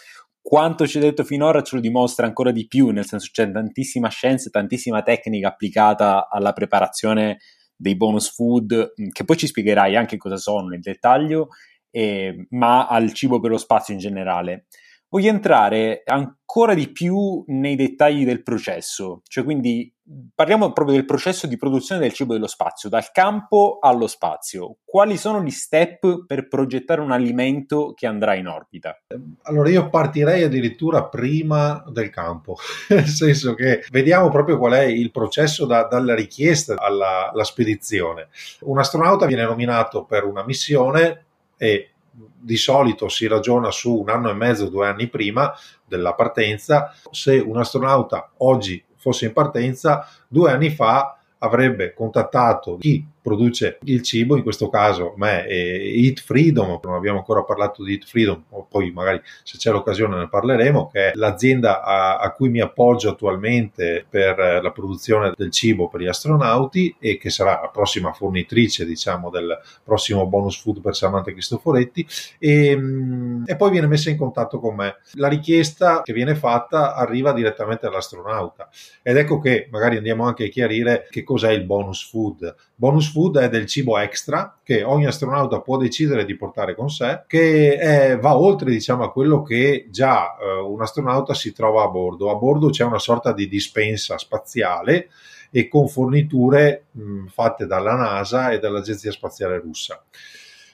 Quanto 0.40 0.86
ci 0.86 0.96
è 0.98 1.00
detto 1.02 1.22
finora 1.22 1.62
ce 1.62 1.74
lo 1.74 1.82
dimostra 1.82 2.24
ancora 2.24 2.50
di 2.50 2.66
più, 2.66 2.88
nel 2.90 3.04
senso 3.04 3.28
c'è 3.30 3.50
tantissima 3.50 4.08
scienza 4.08 4.48
e 4.48 4.52
tantissima 4.52 5.02
tecnica 5.02 5.48
applicata 5.48 6.28
alla 6.30 6.54
preparazione 6.54 7.40
dei 7.76 7.96
bonus 7.96 8.30
food, 8.32 8.92
che 9.12 9.24
poi 9.24 9.36
ci 9.36 9.46
spiegherai 9.46 9.96
anche 9.96 10.16
cosa 10.16 10.36
sono 10.36 10.68
nel 10.68 10.80
dettaglio 10.80 11.48
eh, 11.90 12.46
ma 12.50 12.86
al 12.86 13.12
cibo 13.12 13.40
per 13.40 13.50
lo 13.50 13.58
spazio 13.58 13.94
in 13.94 14.00
generale. 14.00 14.66
Voglio 15.12 15.30
entrare 15.30 16.02
ancora 16.04 16.72
di 16.72 16.88
più 16.92 17.42
nei 17.48 17.74
dettagli 17.74 18.24
del 18.24 18.44
processo, 18.44 19.22
cioè 19.26 19.42
quindi 19.42 19.92
parliamo 20.32 20.72
proprio 20.72 20.94
del 20.94 21.04
processo 21.04 21.48
di 21.48 21.56
produzione 21.56 22.00
del 22.00 22.12
cibo 22.12 22.32
dello 22.32 22.46
spazio, 22.46 22.88
dal 22.88 23.10
campo 23.10 23.78
allo 23.80 24.06
spazio. 24.06 24.76
Quali 24.84 25.16
sono 25.16 25.42
gli 25.42 25.50
step 25.50 26.26
per 26.26 26.46
progettare 26.46 27.00
un 27.00 27.10
alimento 27.10 27.92
che 27.92 28.06
andrà 28.06 28.34
in 28.34 28.46
orbita? 28.46 29.00
Allora 29.42 29.68
io 29.68 29.88
partirei 29.88 30.44
addirittura 30.44 31.04
prima 31.04 31.82
del 31.88 32.10
campo, 32.10 32.56
nel 32.90 33.06
senso 33.06 33.54
che 33.54 33.84
vediamo 33.90 34.28
proprio 34.28 34.58
qual 34.58 34.74
è 34.74 34.84
il 34.84 35.10
processo 35.10 35.66
da, 35.66 35.88
dalla 35.88 36.14
richiesta 36.14 36.76
alla, 36.78 37.30
alla 37.32 37.44
spedizione. 37.44 38.28
Un 38.60 38.78
astronauta 38.78 39.26
viene 39.26 39.42
nominato 39.42 40.04
per 40.04 40.22
una 40.24 40.44
missione 40.44 41.24
e 41.62 41.90
di 42.12 42.56
solito 42.56 43.10
si 43.10 43.26
ragiona 43.26 43.70
su 43.70 44.00
un 44.00 44.08
anno 44.08 44.30
e 44.30 44.32
mezzo, 44.32 44.70
due 44.70 44.86
anni 44.86 45.08
prima 45.08 45.52
della 45.84 46.14
partenza. 46.14 46.94
Se 47.10 47.36
un 47.36 47.58
astronauta 47.58 48.30
oggi 48.38 48.82
fosse 48.96 49.26
in 49.26 49.34
partenza, 49.34 50.08
due 50.26 50.50
anni 50.50 50.70
fa 50.70 51.18
avrebbe 51.36 51.92
contattato 51.92 52.78
chi 52.78 53.06
produce 53.22 53.78
il 53.84 54.02
cibo, 54.02 54.36
in 54.36 54.42
questo 54.42 54.68
caso 54.68 55.14
me 55.16 55.44
è 55.44 55.54
Eat 55.54 56.20
Freedom, 56.20 56.78
non 56.82 56.94
abbiamo 56.94 57.18
ancora 57.18 57.42
parlato 57.42 57.82
di 57.84 57.92
Eat 57.92 58.04
Freedom, 58.04 58.42
poi 58.68 58.90
magari 58.90 59.20
se 59.42 59.58
c'è 59.58 59.70
l'occasione 59.70 60.16
ne 60.16 60.28
parleremo, 60.28 60.90
che 60.92 61.10
è 61.10 61.12
l'azienda 61.14 61.82
a, 61.82 62.18
a, 62.18 62.32
cui 62.32 62.48
mi 62.48 62.60
appoggio 62.60 63.10
attualmente 63.10 64.06
per 64.08 64.60
la 64.62 64.70
produzione 64.70 65.32
del 65.36 65.50
cibo 65.50 65.88
per 65.88 66.00
gli 66.00 66.06
astronauti 66.06 66.94
e 66.98 67.18
che 67.18 67.30
sarà 67.30 67.60
la 67.60 67.68
prossima 67.68 68.12
fornitrice 68.12 68.86
diciamo 68.86 69.30
del 69.30 69.58
prossimo 69.84 70.26
bonus 70.26 70.60
food 70.60 70.80
per 70.80 70.94
Samantha 70.94 71.32
Cristoforetti 71.32 72.06
e, 72.38 72.76
mm, 72.76 73.44
e 73.46 73.56
poi 73.56 73.70
viene 73.70 73.86
messa 73.86 74.10
in 74.10 74.16
contatto 74.16 74.58
con 74.60 74.74
me. 74.74 74.96
La 75.14 75.28
richiesta 75.28 76.02
che 76.02 76.12
viene 76.12 76.34
fatta 76.34 76.94
arriva 76.94 77.32
direttamente 77.32 77.86
all'astronauta 77.86 78.68
ed 79.02 79.16
ecco 79.16 79.38
che 79.38 79.68
magari 79.70 79.96
andiamo 79.96 80.24
anche 80.24 80.44
a 80.44 80.48
chiarire 80.48 81.06
che 81.10 81.22
cos'è 81.22 81.50
il 81.50 81.64
bonus 81.64 82.08
food. 82.08 82.54
Bonus 82.80 83.12
food 83.12 83.36
è 83.36 83.50
del 83.50 83.66
cibo 83.66 83.98
extra 83.98 84.56
che 84.62 84.82
ogni 84.84 85.04
astronauta 85.04 85.60
può 85.60 85.76
decidere 85.76 86.24
di 86.24 86.34
portare 86.34 86.74
con 86.74 86.88
sé, 86.88 87.24
che 87.26 87.76
è, 87.76 88.18
va 88.18 88.38
oltre 88.38 88.70
diciamo, 88.70 89.04
a 89.04 89.12
quello 89.12 89.42
che 89.42 89.88
già 89.90 90.34
eh, 90.38 90.60
un 90.62 90.80
astronauta 90.80 91.34
si 91.34 91.52
trova 91.52 91.82
a 91.82 91.88
bordo. 91.88 92.30
A 92.30 92.36
bordo 92.36 92.70
c'è 92.70 92.84
una 92.84 92.98
sorta 92.98 93.34
di 93.34 93.48
dispensa 93.48 94.16
spaziale 94.16 95.10
e 95.50 95.68
con 95.68 95.88
forniture 95.88 96.86
mh, 96.92 97.26
fatte 97.26 97.66
dalla 97.66 97.96
NASA 97.96 98.48
e 98.48 98.58
dall'Agenzia 98.58 99.12
Spaziale 99.12 99.58
Russa. 99.58 100.02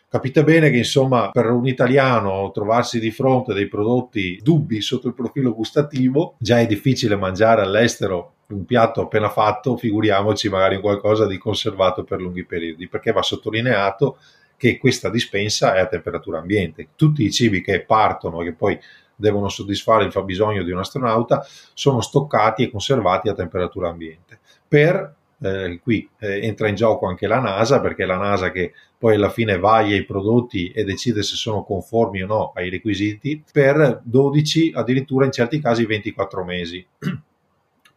Capite 0.09 0.45
bene 0.45 0.71
che 0.71 0.77
insomma 0.77 1.31
per 1.33 1.51
un 1.51 1.67
italiano 1.67 2.53
trovarsi 2.53 3.01
di 3.01 3.11
fronte 3.11 3.51
a 3.51 3.55
dei 3.55 3.67
prodotti 3.67 4.39
dubbi 4.41 4.81
sotto 4.81 5.09
il 5.09 5.15
profilo 5.15 5.53
gustativo 5.53 6.37
già 6.39 6.61
è 6.61 6.67
difficile 6.67 7.17
mangiare 7.17 7.63
all'estero 7.63 8.36
un 8.49 8.65
piatto 8.65 9.03
appena 9.03 9.29
fatto, 9.29 9.77
figuriamoci 9.77 10.49
magari 10.49 10.81
qualcosa 10.81 11.27
di 11.27 11.39
conservato 11.39 12.05
per 12.05 12.21
lunghi 12.21 12.45
periodi, 12.45 12.89
perché 12.89 13.13
va 13.13 13.23
sottolineato 13.23 14.19
che 14.57 14.79
questa 14.79 15.11
dispensa 15.11 15.75
è 15.75 15.81
a 15.81 15.87
temperatura 15.87 16.39
ambiente. 16.39 16.89
Tutti 16.97 17.25
i 17.25 17.31
cibi 17.31 17.61
che 17.61 17.83
partono 17.83 18.41
e 18.41 18.45
che 18.45 18.53
poi 18.55 18.79
devono 19.17 19.49
soddisfare 19.49 20.05
il 20.05 20.13
fabbisogno 20.13 20.63
di 20.63 20.71
un 20.71 20.79
astronauta 20.79 21.45
sono 21.73 22.01
stoccati 22.01 22.65
e 22.65 22.71
conservati 22.71 23.29
a 23.29 23.35
temperatura 23.35 23.89
ambiente 23.89 24.39
per 24.69 25.15
eh, 25.39 25.81
qui 25.83 26.09
eh, 26.19 26.47
entra 26.47 26.69
in 26.69 26.75
gioco 26.75 27.07
anche 27.07 27.27
la 27.27 27.41
NASA 27.41 27.81
perché 27.81 28.05
è 28.05 28.07
la 28.07 28.17
NASA 28.17 28.51
che 28.51 28.73
poi 28.99 29.15
alla 29.15 29.31
fine 29.31 29.59
vaglia 29.59 29.95
i 29.95 30.05
prodotti 30.05 30.71
e 30.71 30.85
decide 30.85 31.23
se 31.23 31.35
sono 31.35 31.63
conformi 31.63 32.23
o 32.23 32.27
no 32.27 32.53
ai 32.55 32.71
requisiti 32.71 33.43
per 33.51 34.01
12 34.03 34.73
addirittura 34.75 35.25
in 35.25 35.33
certi 35.33 35.61
casi 35.61 35.85
24 35.85 36.45
mesi 36.45 36.87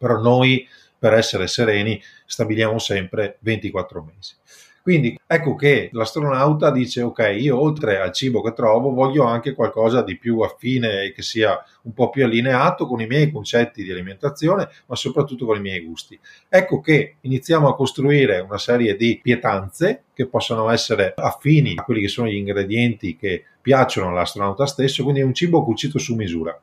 però 0.00 0.18
noi 0.18 0.66
per 0.98 1.12
essere 1.12 1.46
sereni 1.46 2.02
stabiliamo 2.24 2.78
sempre 2.78 3.36
24 3.40 4.02
mesi 4.02 4.34
quindi 4.82 5.18
ecco 5.26 5.54
che 5.56 5.90
l'astronauta 5.92 6.70
dice 6.70 7.02
ok, 7.02 7.36
io 7.38 7.60
oltre 7.60 8.00
al 8.00 8.12
cibo 8.12 8.40
che 8.40 8.54
trovo 8.54 8.92
voglio 8.92 9.24
anche 9.24 9.52
qualcosa 9.52 10.02
di 10.02 10.16
più 10.16 10.40
affine 10.40 11.02
e 11.02 11.12
che 11.12 11.20
sia 11.20 11.62
un 11.82 11.92
po' 11.92 12.08
più 12.08 12.24
allineato 12.24 12.86
con 12.86 13.00
i 13.00 13.06
miei 13.06 13.30
concetti 13.30 13.82
di 13.82 13.90
alimentazione, 13.92 14.68
ma 14.86 14.96
soprattutto 14.96 15.44
con 15.44 15.58
i 15.58 15.60
miei 15.60 15.80
gusti. 15.80 16.18
Ecco 16.48 16.80
che 16.80 17.16
iniziamo 17.20 17.68
a 17.68 17.76
costruire 17.76 18.40
una 18.40 18.58
serie 18.58 18.96
di 18.96 19.20
pietanze 19.22 20.04
che 20.14 20.26
possono 20.26 20.70
essere 20.70 21.12
affini 21.14 21.74
a 21.76 21.82
quelli 21.82 22.00
che 22.00 22.08
sono 22.08 22.28
gli 22.28 22.36
ingredienti 22.36 23.16
che 23.16 23.44
piacciono 23.60 24.08
all'astronauta 24.08 24.64
stesso, 24.64 25.02
quindi 25.02 25.20
un 25.20 25.34
cibo 25.34 25.62
cucito 25.62 25.98
su 25.98 26.14
misura. 26.14 26.58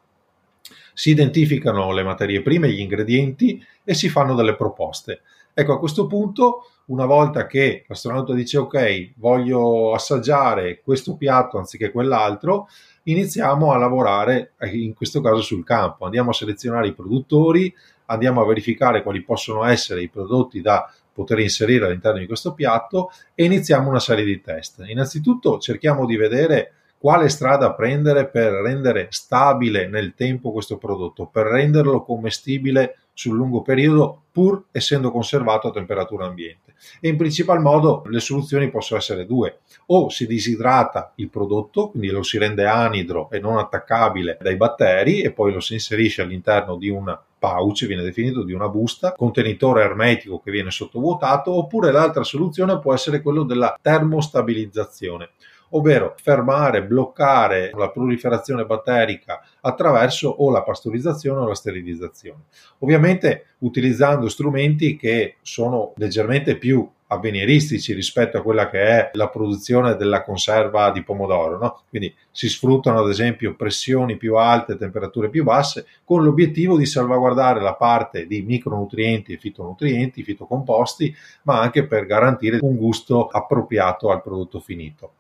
Si 0.98 1.12
identificano 1.12 1.92
le 1.92 2.02
materie 2.02 2.42
prime, 2.42 2.72
gli 2.72 2.80
ingredienti 2.80 3.64
e 3.84 3.94
si 3.94 4.10
fanno 4.10 4.34
delle 4.34 4.56
proposte. 4.56 5.22
Ecco, 5.54 5.74
a 5.74 5.78
questo 5.78 6.08
punto, 6.08 6.72
una 6.86 7.06
volta 7.06 7.46
che 7.46 7.86
l'astronauta 7.88 8.34
dice 8.34 8.58
ok, 8.58 9.12
voglio 9.18 9.94
assaggiare 9.94 10.82
questo 10.82 11.16
piatto 11.16 11.60
anziché 11.60 11.92
quell'altro, 11.92 12.68
iniziamo 13.04 13.72
a 13.72 13.78
lavorare, 13.78 14.54
in 14.72 14.96
questo 14.96 15.22
caso 15.22 15.42
sul 15.42 15.64
campo. 15.64 16.06
Andiamo 16.06 16.32
a 16.32 16.34
selezionare 16.34 16.88
i 16.88 16.96
produttori, 16.96 17.72
andiamo 18.06 18.42
a 18.42 18.48
verificare 18.48 19.04
quali 19.04 19.22
possono 19.22 19.66
essere 19.66 20.02
i 20.02 20.10
prodotti 20.10 20.62
da 20.62 20.92
poter 21.14 21.38
inserire 21.38 21.86
all'interno 21.86 22.18
di 22.18 22.26
questo 22.26 22.56
piatto 22.56 23.12
e 23.36 23.44
iniziamo 23.44 23.88
una 23.88 24.00
serie 24.00 24.26
di 24.26 24.42
test. 24.42 24.84
Innanzitutto 24.88 25.60
cerchiamo 25.60 26.08
di 26.08 26.16
vedere 26.16 26.72
quale 27.00 27.30
strada 27.30 27.74
prendere 27.74 28.28
per 28.28 28.52
rendere 28.52 29.08
stabile 29.12 29.88
nel 29.88 30.14
tempo 30.16 30.52
questo 30.52 30.78
prodotto, 30.78 31.28
per 31.28 31.46
renderlo 31.46 32.04
commestibile 32.04 32.98
sul 33.14 33.36
lungo 33.36 33.62
periodo 33.64 34.24
pur 34.32 34.66
essendo 34.72 35.12
conservato 35.12 35.68
a 35.68 35.72
temperatura 35.72 36.26
ambiente. 36.26 36.76
E 37.00 37.10
in 37.10 37.18
principal 37.18 37.60
modo 37.60 38.04
le 38.06 38.20
soluzioni 38.20 38.70
possono 38.70 39.00
essere 39.00 39.26
due. 39.26 39.62
O 39.88 40.10
si 40.10 40.28
disidrata 40.28 41.14
il 41.16 41.30
prodotto, 41.30 41.90
quindi 41.90 42.10
lo 42.10 42.22
si 42.22 42.38
rende 42.38 42.66
anidro 42.66 43.30
e 43.32 43.40
non 43.40 43.58
attaccabile 43.58 44.38
dai 44.40 44.56
batteri 44.56 45.22
e 45.22 45.32
poi 45.32 45.52
lo 45.52 45.60
si 45.60 45.74
inserisce 45.74 46.22
all'interno 46.22 46.76
di 46.76 46.90
un 46.90 47.18
pouch, 47.40 47.86
viene 47.88 48.04
definito 48.04 48.44
di 48.44 48.54
una 48.54 48.70
busta, 48.70 49.14
contenitore 49.14 49.84
ermetico 49.84 50.40
che 50.40 50.52
viene 50.52 50.70
sottovuotato, 50.70 51.52
oppure 51.52 51.92
l'altra 51.92 52.24
soluzione 52.24 52.80
può 52.80 52.94
essere 52.94 53.22
quello 53.22 53.44
della 53.44 53.78
termostabilizzazione 53.82 55.30
ovvero 55.70 56.16
fermare, 56.22 56.84
bloccare 56.84 57.72
la 57.74 57.90
proliferazione 57.90 58.66
batterica 58.66 59.42
attraverso 59.62 60.30
o 60.30 60.52
la 60.52 60.64
pastorizzazione 60.64 61.42
o 61.42 61.48
la 61.48 61.56
sterilizzazione. 61.56 62.44
Ovviamente 62.80 63.46
utilizzando 63.60 64.30
strumenti 64.30 64.96
che 64.96 65.38
sono 65.42 65.94
leggermente 65.96 66.58
più 66.58 66.90
avveniristici 67.08 67.94
rispetto 67.94 68.38
a 68.38 68.42
quella 68.42 68.70
che 68.70 68.82
è 68.82 69.10
la 69.14 69.30
produzione 69.30 69.96
della 69.96 70.24
conserva 70.24 70.92
di 70.92 71.04
pomodoro. 71.04 71.58
No? 71.58 71.82
Quindi 71.90 72.14
si 72.32 72.50
sfruttano 72.50 73.00
ad 73.00 73.10
esempio 73.10 73.56
pressioni 73.56 74.18
più 74.18 74.36
alte, 74.36 74.78
temperature 74.78 75.30
più 75.30 75.44
basse, 75.44 75.86
con 76.04 76.24
l'obiettivo 76.24 76.78
di 76.78 76.86
salvaguardare 76.86 77.62
la 77.62 77.76
parte 77.76 78.28
di 78.28 78.42
micronutrienti 78.42 79.34
e 79.34 79.38
fitonutrienti, 79.38 80.24
fitocomposti, 80.24 81.16
ma 81.44 81.60
anche 81.62 81.86
per 81.86 82.06
garantire 82.06 82.60
un 82.62 82.76
gusto 82.76 83.28
appropriato 83.28 84.12
al 84.12 84.22
prodotto 84.22 84.60
finito. 84.60 85.12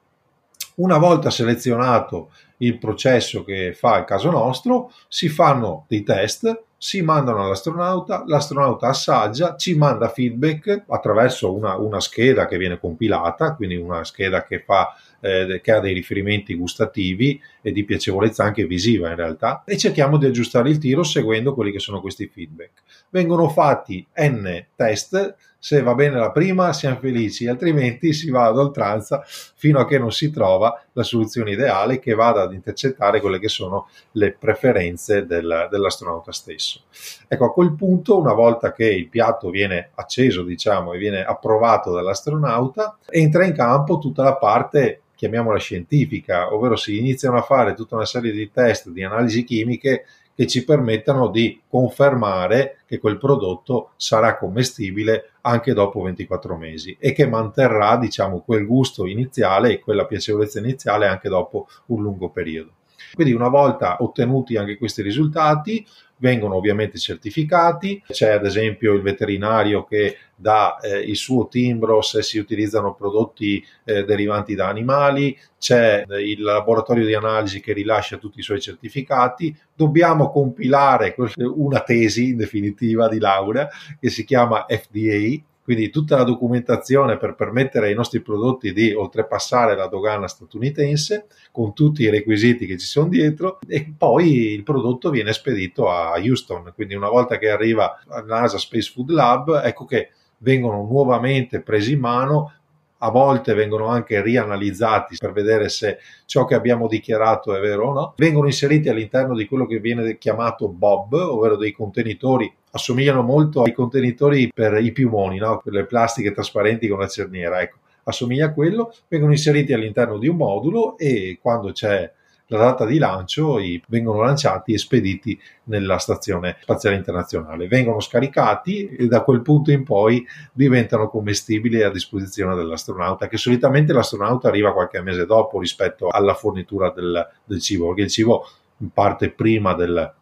Una 0.79 0.99
volta 0.99 1.31
selezionato 1.31 2.29
il 2.57 2.77
processo 2.77 3.43
che 3.43 3.73
fa 3.73 3.97
il 3.97 4.05
caso 4.05 4.29
nostro, 4.29 4.91
si 5.07 5.27
fanno 5.27 5.85
dei 5.87 6.03
test, 6.03 6.65
si 6.77 7.01
mandano 7.01 7.43
all'astronauta, 7.43 8.23
l'astronauta 8.27 8.87
assaggia, 8.87 9.55
ci 9.55 9.75
manda 9.75 10.07
feedback 10.09 10.83
attraverso 10.87 11.51
una, 11.51 11.77
una 11.77 11.99
scheda 11.99 12.45
che 12.45 12.59
viene 12.59 12.77
compilata, 12.79 13.55
quindi 13.55 13.75
una 13.75 14.03
scheda 14.03 14.43
che, 14.43 14.59
fa, 14.59 14.93
eh, 15.19 15.61
che 15.63 15.71
ha 15.71 15.79
dei 15.79 15.95
riferimenti 15.95 16.53
gustativi 16.53 17.41
e 17.59 17.71
di 17.71 17.83
piacevolezza 17.83 18.43
anche 18.43 18.67
visiva 18.67 19.09
in 19.09 19.15
realtà, 19.15 19.63
e 19.65 19.77
cerchiamo 19.77 20.17
di 20.17 20.27
aggiustare 20.27 20.69
il 20.69 20.77
tiro 20.77 21.01
seguendo 21.01 21.55
quelli 21.55 21.71
che 21.71 21.79
sono 21.79 22.01
questi 22.01 22.27
feedback. 22.27 22.83
Vengono 23.09 23.49
fatti 23.49 24.05
n 24.15 24.63
test 24.75 25.35
se 25.67 25.81
va 25.81 25.95
bene 25.95 26.17
la 26.17 26.31
prima 26.31 26.71
siamo 26.71 26.95
felici, 26.95 27.45
altrimenti 27.45 28.13
si 28.13 28.29
va 28.29 28.45
ad 28.45 28.57
oltranza 28.57 29.21
fino 29.25 29.81
a 29.81 29.85
che 29.85 29.99
non 29.99 30.13
si 30.13 30.31
trova 30.31 30.81
la 30.93 31.03
soluzione 31.03 31.51
ideale 31.51 31.99
che 31.99 32.13
vada 32.13 32.43
ad 32.43 32.53
intercettare 32.53 33.19
quelle 33.19 33.37
che 33.37 33.49
sono 33.49 33.89
le 34.11 34.31
preferenze 34.31 35.25
del, 35.25 35.67
dell'astronauta 35.69 36.31
stesso. 36.31 36.83
Ecco, 37.27 37.43
a 37.43 37.51
quel 37.51 37.75
punto, 37.75 38.17
una 38.17 38.31
volta 38.31 38.71
che 38.71 38.89
il 38.89 39.09
piatto 39.09 39.49
viene 39.49 39.89
acceso, 39.95 40.43
diciamo, 40.43 40.93
e 40.93 40.97
viene 40.99 41.21
approvato 41.21 41.91
dall'astronauta, 41.91 42.99
entra 43.09 43.43
in 43.43 43.53
campo 43.53 43.97
tutta 43.97 44.23
la 44.23 44.37
parte 44.37 45.01
chiamiamola 45.15 45.57
scientifica, 45.57 46.53
ovvero 46.53 46.77
si 46.77 46.97
iniziano 46.97 47.35
a 47.35 47.41
fare 47.41 47.73
tutta 47.73 47.95
una 47.95 48.05
serie 48.05 48.31
di 48.31 48.49
test, 48.51 48.87
di 48.87 49.03
analisi 49.03 49.43
chimiche 49.43 50.05
che 50.37 50.45
ci 50.45 50.63
permettano 50.63 51.29
di 51.29 51.59
confermare 51.67 52.81
che 52.85 52.99
quel 52.99 53.17
prodotto 53.17 53.93
sarà 53.95 54.37
commestibile 54.37 55.31
anche 55.41 55.73
dopo 55.73 56.03
24 56.03 56.55
mesi 56.55 56.95
e 56.99 57.11
che 57.11 57.25
manterrà 57.25 57.97
diciamo 57.97 58.41
quel 58.41 58.67
gusto 58.67 59.07
iniziale 59.07 59.71
e 59.71 59.79
quella 59.79 60.05
piacevolezza 60.05 60.59
iniziale 60.59 61.07
anche 61.07 61.27
dopo 61.27 61.67
un 61.87 62.03
lungo 62.03 62.29
periodo. 62.29 62.76
Quindi 63.13 63.33
una 63.33 63.49
volta 63.49 63.97
ottenuti 63.99 64.57
anche 64.57 64.77
questi 64.77 65.01
risultati, 65.01 65.85
vengono 66.17 66.55
ovviamente 66.55 66.97
certificati, 66.97 68.01
c'è 68.07 68.31
ad 68.31 68.45
esempio 68.45 68.93
il 68.93 69.01
veterinario 69.01 69.83
che 69.85 70.17
dà 70.35 70.77
eh, 70.79 70.99
il 70.99 71.15
suo 71.15 71.47
timbro 71.47 72.01
se 72.01 72.21
si 72.21 72.37
utilizzano 72.37 72.93
prodotti 72.93 73.63
eh, 73.83 74.03
derivanti 74.03 74.55
da 74.55 74.67
animali, 74.67 75.37
c'è 75.59 76.05
eh, 76.07 76.29
il 76.29 76.41
laboratorio 76.41 77.05
di 77.05 77.13
analisi 77.13 77.59
che 77.59 77.73
rilascia 77.73 78.17
tutti 78.17 78.39
i 78.39 78.43
suoi 78.43 78.61
certificati, 78.61 79.55
dobbiamo 79.73 80.29
compilare 80.29 81.15
una 81.37 81.81
tesi 81.81 82.29
in 82.29 82.37
definitiva 82.37 83.07
di 83.07 83.19
laurea 83.19 83.67
che 83.99 84.09
si 84.09 84.23
chiama 84.23 84.65
FDA 84.67 85.43
quindi 85.67 85.89
tutta 85.89 86.15
la 86.15 86.23
documentazione 86.23 87.17
per 87.17 87.35
permettere 87.35 87.87
ai 87.87 87.93
nostri 87.93 88.21
prodotti 88.21 88.71
di 88.71 88.93
oltrepassare 88.93 89.75
la 89.75 89.87
dogana 89.87 90.25
statunitense 90.25 91.25
con 91.51 91.73
tutti 91.73 92.03
i 92.03 92.09
requisiti 92.09 92.65
che 92.65 92.77
ci 92.77 92.85
sono 92.85 93.09
dietro 93.09 93.59
e 93.67 93.93
poi 93.97 94.53
il 94.53 94.63
prodotto 94.63 95.09
viene 95.09 95.33
spedito 95.33 95.89
a 95.89 96.13
Houston, 96.13 96.71
quindi 96.73 96.95
una 96.95 97.09
volta 97.09 97.37
che 97.37 97.49
arriva 97.49 98.01
al 98.07 98.25
NASA 98.25 98.57
Space 98.57 98.89
Food 98.93 99.09
Lab, 99.09 99.61
ecco 99.61 99.83
che 99.83 100.11
vengono 100.37 100.87
nuovamente 100.89 101.59
presi 101.59 101.91
in 101.91 101.99
mano 101.99 102.53
a 102.99 103.09
volte 103.09 103.53
vengono 103.53 103.87
anche 103.87 104.21
rianalizzati 104.21 105.17
per 105.19 105.33
vedere 105.33 105.67
se 105.67 105.97
ciò 106.25 106.45
che 106.45 106.55
abbiamo 106.55 106.87
dichiarato 106.87 107.53
è 107.53 107.59
vero 107.59 107.89
o 107.89 107.93
no, 107.93 108.13
vengono 108.15 108.47
inseriti 108.47 108.87
all'interno 108.87 109.35
di 109.35 109.45
quello 109.45 109.65
che 109.65 109.79
viene 109.79 110.17
chiamato 110.17 110.69
Bob, 110.69 111.13
ovvero 111.13 111.57
dei 111.57 111.73
contenitori, 111.73 112.51
assomigliano 112.77 113.21
molto 113.21 113.63
ai 113.63 113.73
contenitori 113.73 114.51
per 114.53 114.77
i 114.81 114.91
piumoni, 114.91 115.37
no? 115.37 115.59
per 115.63 115.73
le 115.73 115.85
plastiche 115.85 116.31
trasparenti 116.31 116.87
con 116.87 116.99
la 116.99 117.07
cerniera, 117.07 117.61
ecco, 117.61 117.79
assomiglia 118.03 118.47
a 118.47 118.53
quello, 118.53 118.93
vengono 119.07 119.33
inseriti 119.33 119.73
all'interno 119.73 120.17
di 120.17 120.27
un 120.27 120.37
modulo 120.37 120.97
e 120.97 121.37
quando 121.41 121.71
c'è 121.71 122.09
la 122.49 122.57
data 122.57 122.85
di 122.85 122.97
lancio 122.97 123.59
vengono 123.87 124.21
lanciati 124.21 124.71
e 124.73 124.77
spediti 124.77 125.37
nella 125.65 125.97
stazione 125.97 126.57
spaziale 126.61 126.95
internazionale. 126.95 127.67
Vengono 127.67 127.99
scaricati 127.99 128.87
e 128.87 129.07
da 129.07 129.21
quel 129.21 129.41
punto 129.41 129.71
in 129.71 129.83
poi 129.83 130.25
diventano 130.53 131.09
commestibili 131.09 131.83
a 131.83 131.91
disposizione 131.91 132.55
dell'astronauta, 132.55 133.27
che 133.27 133.37
solitamente 133.37 133.91
l'astronauta 133.91 134.47
arriva 134.47 134.71
qualche 134.71 135.01
mese 135.01 135.25
dopo 135.25 135.59
rispetto 135.59 136.07
alla 136.07 136.35
fornitura 136.35 136.89
del, 136.89 137.27
del 137.43 137.59
cibo, 137.59 137.87
perché 137.87 138.03
il 138.03 138.09
cibo 138.09 138.47
parte 138.93 139.31
prima 139.31 139.73
del, 139.73 140.13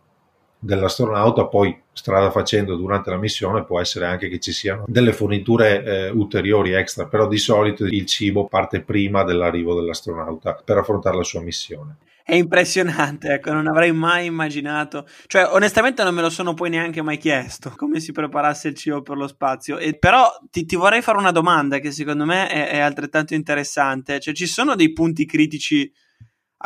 dell'astronauta, 0.65 1.45
poi 1.45 1.79
strada 1.93 2.31
facendo 2.31 2.75
durante 2.75 3.09
la 3.09 3.17
missione 3.17 3.63
può 3.63 3.79
essere 3.79 4.05
anche 4.05 4.27
che 4.27 4.39
ci 4.39 4.51
siano 4.51 4.83
delle 4.87 5.13
forniture 5.13 5.83
eh, 5.83 6.09
ulteriori 6.09 6.73
extra, 6.73 7.05
però 7.05 7.27
di 7.27 7.37
solito 7.37 7.85
il 7.85 8.05
cibo 8.05 8.47
parte 8.47 8.81
prima 8.81 9.23
dell'arrivo 9.23 9.75
dell'astronauta 9.75 10.59
per 10.63 10.77
affrontare 10.77 11.15
la 11.15 11.23
sua 11.23 11.41
missione. 11.41 11.97
È 12.27 12.33
impressionante, 12.33 13.33
ecco, 13.33 13.53
non 13.53 13.67
avrei 13.67 13.91
mai 13.91 14.25
immaginato. 14.25 15.05
Cioè, 15.27 15.47
onestamente 15.51 16.03
non 16.03 16.15
me 16.15 16.23
lo 16.23 16.31
sono 16.31 16.55
poi 16.55 16.71
neanche 16.71 17.03
mai 17.03 17.17
chiesto, 17.17 17.71
come 17.77 17.99
si 17.99 18.11
preparasse 18.11 18.69
il 18.69 18.75
cibo 18.75 19.03
per 19.03 19.15
lo 19.15 19.27
spazio. 19.27 19.77
E, 19.77 19.95
però 19.95 20.27
ti, 20.49 20.65
ti, 20.65 20.75
vorrei 20.75 21.03
fare 21.03 21.19
una 21.19 21.31
domanda 21.31 21.77
che 21.77 21.91
secondo 21.91 22.25
me 22.25 22.47
è, 22.47 22.69
è 22.69 22.79
altrettanto 22.79 23.35
interessante. 23.35 24.19
Cioè, 24.19 24.33
ci 24.33 24.47
sono 24.47 24.73
dei 24.73 24.91
punti 24.91 25.27
critici 25.27 25.91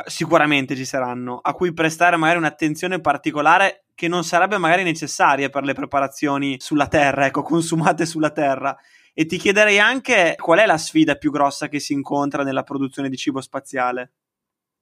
sicuramente 0.06 0.76
ci 0.76 0.86
saranno, 0.86 1.40
a 1.42 1.54
cui 1.54 1.74
prestare 1.74 2.16
magari 2.16 2.38
un'attenzione 2.38 3.02
particolare 3.02 3.86
che 4.00 4.08
non 4.08 4.24
sarebbe 4.24 4.58
magari 4.58 4.84
necessaria 4.84 5.50
per 5.50 5.64
le 5.64 5.74
preparazioni 5.74 6.56
sulla 6.58 6.88
Terra, 6.88 7.26
ecco, 7.26 7.42
consumate 7.42 8.06
sulla 8.06 8.30
Terra. 8.30 8.74
E 9.14 9.26
ti 9.26 9.36
chiederei 9.36 9.78
anche 9.78 10.36
qual 10.38 10.60
è 10.60 10.66
la 10.66 10.78
sfida 10.78 11.16
più 11.16 11.32
grossa 11.32 11.68
che 11.68 11.82
si 11.82 11.92
incontra 11.92 12.44
nella 12.44 12.64
produzione 12.64 13.10
di 13.10 13.18
cibo 13.18 13.42
spaziale. 13.42 14.14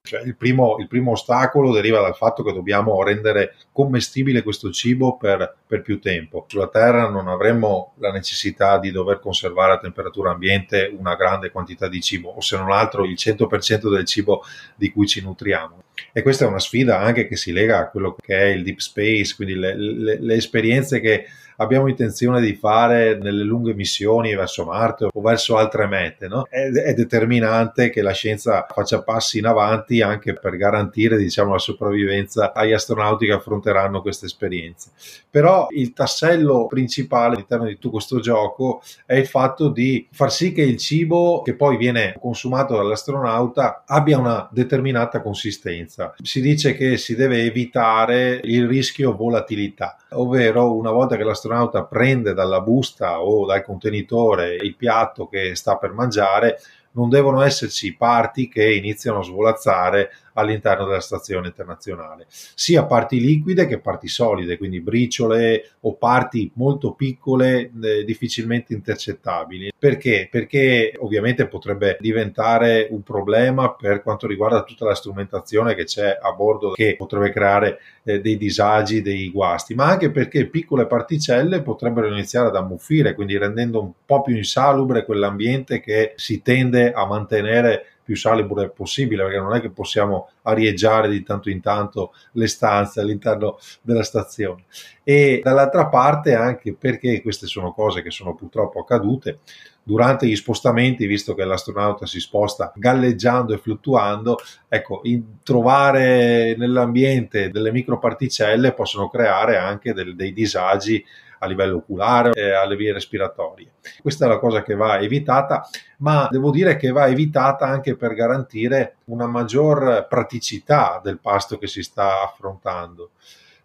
Cioè, 0.03 0.21
il, 0.21 0.35
primo, 0.35 0.77
il, 0.77 0.87
primo, 0.87 1.13
ostacolo 1.13 1.73
deriva 1.73 1.99
dal 1.99 2.15
fatto 2.15 2.43
che 2.43 2.53
dobbiamo 2.53 3.01
rendere 3.01 3.55
commestibile 3.71 4.43
questo 4.43 4.69
cibo 4.69 5.17
per, 5.17 5.57
per, 5.65 5.81
più 5.81 5.99
tempo. 5.99 6.45
Sulla 6.47 6.67
Terra 6.67 7.09
non 7.09 7.27
avremmo 7.27 7.95
la 7.97 8.11
necessità 8.11 8.77
di 8.77 8.91
dover 8.91 9.19
conservare 9.19 9.73
a 9.73 9.79
temperatura 9.79 10.29
ambiente 10.29 10.93
una 10.95 11.15
grande 11.15 11.49
quantità 11.49 11.87
di 11.87 12.01
cibo, 12.01 12.29
o 12.29 12.39
se 12.39 12.55
non 12.55 12.71
altro 12.71 13.03
il 13.03 13.15
100% 13.17 13.89
del 13.89 14.05
cibo 14.05 14.43
di 14.75 14.91
cui 14.91 15.07
ci 15.07 15.23
nutriamo. 15.23 15.85
E 16.11 16.21
questa 16.21 16.45
è 16.45 16.47
una 16.47 16.59
sfida 16.59 16.99
anche 16.99 17.27
che 17.27 17.35
si 17.35 17.51
lega 17.51 17.79
a 17.79 17.89
quello 17.89 18.15
che 18.19 18.37
è 18.37 18.45
il 18.45 18.63
deep 18.63 18.79
space, 18.79 19.35
quindi 19.35 19.55
le, 19.55 19.75
le, 19.75 20.17
le 20.19 20.33
esperienze 20.35 20.99
che 20.99 21.25
abbiamo 21.57 21.87
intenzione 21.87 22.41
di 22.41 22.53
fare 22.55 23.17
nelle 23.17 23.43
lunghe 23.43 23.73
missioni 23.73 24.35
verso 24.35 24.65
Marte 24.65 25.07
o 25.11 25.21
verso 25.21 25.57
altre 25.57 25.87
mete. 25.87 26.27
No? 26.27 26.45
È, 26.49 26.69
è, 26.69 26.93
determinante 26.93 27.89
che 27.89 28.01
la 28.01 28.11
scienza 28.11 28.65
faccia 28.69 29.01
passi 29.03 29.37
in 29.39 29.45
avanti 29.45 30.01
anche 30.01 30.33
per 30.33 30.55
garantire 30.57 31.17
diciamo, 31.17 31.53
la 31.53 31.59
sopravvivenza 31.59 32.53
agli 32.53 32.73
astronauti 32.73 33.25
che 33.25 33.33
affronteranno 33.33 34.01
queste 34.01 34.25
esperienze. 34.25 34.91
Però 35.29 35.67
il 35.71 35.93
tassello 35.93 36.67
principale 36.67 37.35
all'interno 37.35 37.65
di 37.65 37.73
tutto 37.73 37.91
questo 37.91 38.19
gioco 38.19 38.81
è 39.05 39.15
il 39.15 39.27
fatto 39.27 39.69
di 39.69 40.07
far 40.11 40.31
sì 40.31 40.51
che 40.51 40.61
il 40.61 40.77
cibo 40.77 41.41
che 41.41 41.55
poi 41.55 41.77
viene 41.77 42.15
consumato 42.19 42.75
dall'astronauta 42.75 43.83
abbia 43.85 44.17
una 44.17 44.47
determinata 44.51 45.21
consistenza. 45.21 45.86
Si 46.21 46.41
dice 46.41 46.73
che 46.73 46.97
si 46.97 47.15
deve 47.15 47.43
evitare 47.43 48.39
il 48.43 48.67
rischio 48.67 49.15
volatilità, 49.15 49.97
ovvero 50.11 50.75
una 50.75 50.91
volta 50.91 51.15
che 51.15 51.23
l'astronauta 51.23 51.85
prende 51.85 52.33
dalla 52.33 52.61
busta 52.61 53.21
o 53.21 53.45
dal 53.45 53.63
contenitore 53.63 54.55
il 54.55 54.75
piatto 54.75 55.27
che 55.27 55.55
sta 55.55 55.77
per 55.77 55.93
mangiare, 55.93 56.59
non 56.91 57.09
devono 57.09 57.41
esserci 57.41 57.95
parti 57.95 58.47
che 58.47 58.73
iniziano 58.73 59.19
a 59.19 59.23
svolazzare 59.23 60.09
all'interno 60.37 60.85
della 60.85 61.01
stazione 61.01 61.47
internazionale, 61.47 62.27
sia 62.29 62.85
parti 62.85 63.19
liquide 63.19 63.65
che 63.65 63.79
parti 63.79 64.07
solide, 64.07 64.57
quindi 64.57 64.79
briciole 64.79 65.71
o 65.81 65.95
parti 65.95 66.51
molto 66.55 66.93
piccole 66.93 67.71
eh, 67.81 68.03
difficilmente 68.03 68.73
intercettabili. 68.73 69.73
Perché? 69.77 70.27
Perché 70.29 70.93
ovviamente 70.99 71.47
potrebbe 71.47 71.97
diventare 71.99 72.87
un 72.91 73.01
problema 73.01 73.73
per 73.73 74.03
quanto 74.03 74.27
riguarda 74.27 74.63
tutta 74.63 74.85
la 74.85 74.95
strumentazione 74.95 75.73
che 75.73 75.85
c'è 75.85 76.17
a 76.21 76.31
bordo 76.33 76.71
che 76.71 76.95
potrebbe 76.95 77.31
creare 77.31 77.79
eh, 78.03 78.21
dei 78.21 78.37
disagi, 78.37 79.01
dei 79.01 79.31
guasti, 79.31 79.73
ma 79.73 79.85
anche 79.85 80.11
perché 80.11 80.47
piccole 80.47 80.85
particelle 80.85 81.61
potrebbero 81.61 82.07
iniziare 82.07 82.47
ad 82.47 82.55
ammuffire, 82.55 83.13
quindi 83.15 83.37
rendendo 83.37 83.81
un 83.81 83.91
po' 84.05 84.21
più 84.21 84.35
insalubre 84.35 85.03
quell'ambiente 85.03 85.79
che 85.79 86.13
si 86.15 86.41
tende 86.41 86.91
a 86.91 87.05
mantenere 87.05 87.85
più 88.07 88.15
salubre 88.15 88.69
possibile, 88.69 89.23
perché 89.23 89.37
non 89.37 89.53
è 89.53 89.59
che 89.59 89.69
possiamo 89.69 90.29
arieggiare 90.43 91.09
di 91.09 91.23
tanto 91.23 91.49
in 91.49 91.59
tanto 91.59 92.13
le 92.31 92.47
stanze 92.47 93.01
all'interno 93.01 93.57
della 93.81 94.03
stazione. 94.03 94.63
E 95.03 95.41
dall'altra 95.43 95.87
parte 95.87 96.33
anche 96.33 96.73
perché 96.73 97.21
queste 97.21 97.47
sono 97.47 97.73
cose 97.73 98.01
che 98.01 98.09
sono 98.09 98.33
purtroppo 98.33 98.79
accadute, 98.79 99.39
durante 99.83 100.25
gli 100.25 100.37
spostamenti, 100.37 101.05
visto 101.05 101.33
che 101.33 101.43
l'astronauta 101.43 102.05
si 102.05 102.21
sposta 102.21 102.71
galleggiando 102.73 103.53
e 103.53 103.57
fluttuando, 103.57 104.37
ecco, 104.69 105.01
trovare 105.43 106.55
nell'ambiente 106.57 107.49
delle 107.49 107.73
microparticelle 107.73 108.71
possono 108.71 109.09
creare 109.09 109.57
anche 109.57 109.91
del, 109.91 110.15
dei 110.15 110.31
disagi 110.31 111.03
a 111.39 111.45
livello 111.47 111.77
oculare 111.77 112.31
e 112.31 112.51
alle 112.51 112.75
vie 112.75 112.93
respiratorie. 112.93 113.71
Questa 114.01 114.25
è 114.25 114.27
la 114.27 114.39
cosa 114.39 114.63
che 114.63 114.75
va 114.75 114.99
evitata, 114.99 115.67
ma 115.99 116.27
devo 116.29 116.51
dire 116.51 116.77
che 116.77 116.91
va 116.91 117.07
evitata 117.07 117.65
anche 117.65 117.95
per 117.95 118.13
garantire 118.13 118.97
una 119.05 119.27
maggior 119.27 120.07
praticità 120.09 120.99
del 121.03 121.19
pasto 121.19 121.57
che 121.57 121.67
si 121.67 121.83
sta 121.83 122.23
affrontando 122.23 123.11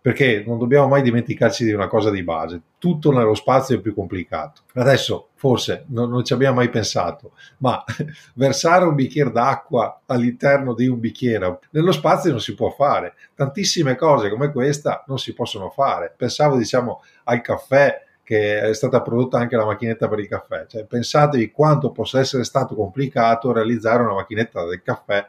perché 0.02 0.42
non 0.44 0.58
dobbiamo 0.58 0.88
mai 0.88 1.00
dimenticarci 1.00 1.64
di 1.64 1.72
una 1.72 1.86
cosa 1.86 2.10
di 2.10 2.24
base, 2.24 2.60
tutto 2.78 3.12
nello 3.12 3.34
spazio 3.34 3.76
è 3.76 3.80
più 3.80 3.94
complicato. 3.94 4.62
Adesso 4.74 5.28
forse 5.34 5.84
non, 5.88 6.10
non 6.10 6.24
ci 6.24 6.32
abbiamo 6.32 6.56
mai 6.56 6.70
pensato, 6.70 7.34
ma 7.58 7.82
versare 8.34 8.84
un 8.84 8.96
bicchiere 8.96 9.30
d'acqua 9.30 10.00
all'interno 10.06 10.74
di 10.74 10.88
un 10.88 10.98
bicchiere 10.98 11.60
nello 11.70 11.92
spazio 11.92 12.32
non 12.32 12.40
si 12.40 12.56
può 12.56 12.70
fare, 12.70 13.14
tantissime 13.36 13.94
cose 13.94 14.28
come 14.28 14.50
questa 14.50 15.04
non 15.06 15.20
si 15.20 15.32
possono 15.34 15.70
fare. 15.70 16.12
Pensavo 16.16 16.56
diciamo 16.56 17.00
al 17.24 17.40
caffè 17.40 18.04
che 18.24 18.60
è 18.60 18.74
stata 18.74 19.02
prodotta 19.02 19.38
anche 19.38 19.54
la 19.54 19.64
macchinetta 19.64 20.08
per 20.08 20.18
il 20.18 20.28
caffè, 20.28 20.66
cioè, 20.66 20.84
pensatevi 20.84 21.52
quanto 21.52 21.92
possa 21.92 22.18
essere 22.18 22.42
stato 22.42 22.74
complicato 22.74 23.52
realizzare 23.52 24.02
una 24.02 24.14
macchinetta 24.14 24.64
del 24.64 24.82
caffè 24.82 25.24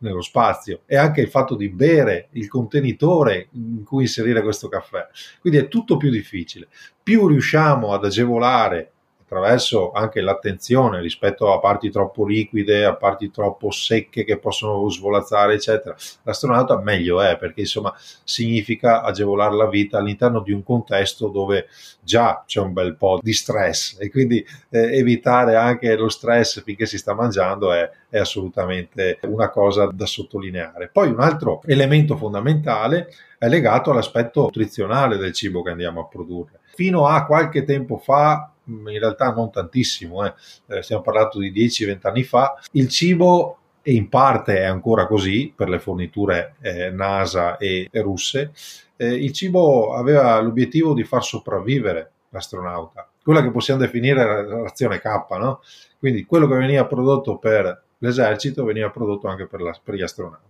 nello 0.00 0.22
spazio 0.22 0.82
e 0.86 0.96
anche 0.96 1.20
il 1.20 1.28
fatto 1.28 1.54
di 1.54 1.68
bere 1.68 2.28
il 2.32 2.48
contenitore 2.48 3.48
in 3.52 3.82
cui 3.84 4.02
inserire 4.02 4.42
questo 4.42 4.68
caffè. 4.68 5.06
Quindi 5.40 5.58
è 5.58 5.68
tutto 5.68 5.96
più 5.96 6.10
difficile. 6.10 6.68
Più 7.02 7.26
riusciamo 7.26 7.92
ad 7.92 8.04
agevolare 8.04 8.92
attraverso 9.30 9.92
anche 9.92 10.20
l'attenzione 10.20 11.00
rispetto 11.00 11.52
a 11.52 11.60
parti 11.60 11.88
troppo 11.88 12.26
liquide, 12.26 12.84
a 12.84 12.96
parti 12.96 13.30
troppo 13.30 13.70
secche 13.70 14.24
che 14.24 14.38
possono 14.38 14.90
svolazzare, 14.90 15.54
eccetera. 15.54 15.94
L'astronauta 16.24 16.80
meglio 16.80 17.22
è 17.22 17.36
perché 17.36 17.60
insomma 17.60 17.94
significa 18.24 19.02
agevolare 19.02 19.54
la 19.54 19.68
vita 19.68 19.98
all'interno 19.98 20.40
di 20.40 20.50
un 20.50 20.64
contesto 20.64 21.28
dove 21.28 21.68
già 22.00 22.42
c'è 22.44 22.58
un 22.58 22.72
bel 22.72 22.96
po' 22.96 23.20
di 23.22 23.32
stress 23.32 23.96
e 24.00 24.10
quindi 24.10 24.44
eh, 24.70 24.98
evitare 24.98 25.54
anche 25.54 25.94
lo 25.94 26.08
stress 26.08 26.64
finché 26.64 26.86
si 26.86 26.98
sta 26.98 27.14
mangiando 27.14 27.72
è, 27.72 27.88
è 28.08 28.18
assolutamente 28.18 29.20
una 29.22 29.48
cosa 29.48 29.88
da 29.92 30.06
sottolineare. 30.06 30.90
Poi 30.92 31.08
un 31.08 31.20
altro 31.20 31.60
elemento 31.66 32.16
fondamentale 32.16 33.12
è 33.38 33.46
legato 33.46 33.92
all'aspetto 33.92 34.42
nutrizionale 34.42 35.16
del 35.18 35.32
cibo 35.32 35.62
che 35.62 35.70
andiamo 35.70 36.00
a 36.00 36.06
produrre. 36.06 36.58
Fino 36.74 37.06
a 37.06 37.24
qualche 37.24 37.64
tempo 37.64 37.96
fa 37.96 38.49
in 38.86 38.98
realtà 38.98 39.32
non 39.32 39.50
tantissimo, 39.50 40.24
eh. 40.24 40.34
Eh, 40.66 40.82
stiamo 40.82 41.02
parlando 41.02 41.38
di 41.38 41.52
10-20 41.52 41.98
anni 42.02 42.22
fa, 42.22 42.58
il 42.72 42.88
cibo 42.88 43.56
e 43.82 43.92
in 43.94 44.08
parte 44.08 44.58
è 44.58 44.64
ancora 44.64 45.06
così 45.06 45.52
per 45.54 45.68
le 45.68 45.78
forniture 45.78 46.54
eh, 46.60 46.90
NASA 46.90 47.56
e, 47.56 47.88
e 47.90 48.00
russe, 48.00 48.52
eh, 48.96 49.14
il 49.14 49.32
cibo 49.32 49.94
aveva 49.94 50.38
l'obiettivo 50.40 50.92
di 50.92 51.04
far 51.04 51.24
sopravvivere 51.24 52.12
l'astronauta, 52.28 53.08
quella 53.22 53.42
che 53.42 53.50
possiamo 53.50 53.80
definire 53.80 54.24
la 54.24 54.62
razione 54.62 55.00
K, 55.00 55.04
no? 55.38 55.62
quindi 55.98 56.24
quello 56.24 56.46
che 56.46 56.56
veniva 56.56 56.86
prodotto 56.86 57.38
per 57.38 57.82
l'esercito 57.98 58.64
veniva 58.64 58.90
prodotto 58.90 59.28
anche 59.28 59.46
per, 59.46 59.60
la, 59.60 59.78
per 59.82 59.94
gli 59.94 60.02
astronauti. 60.02 60.48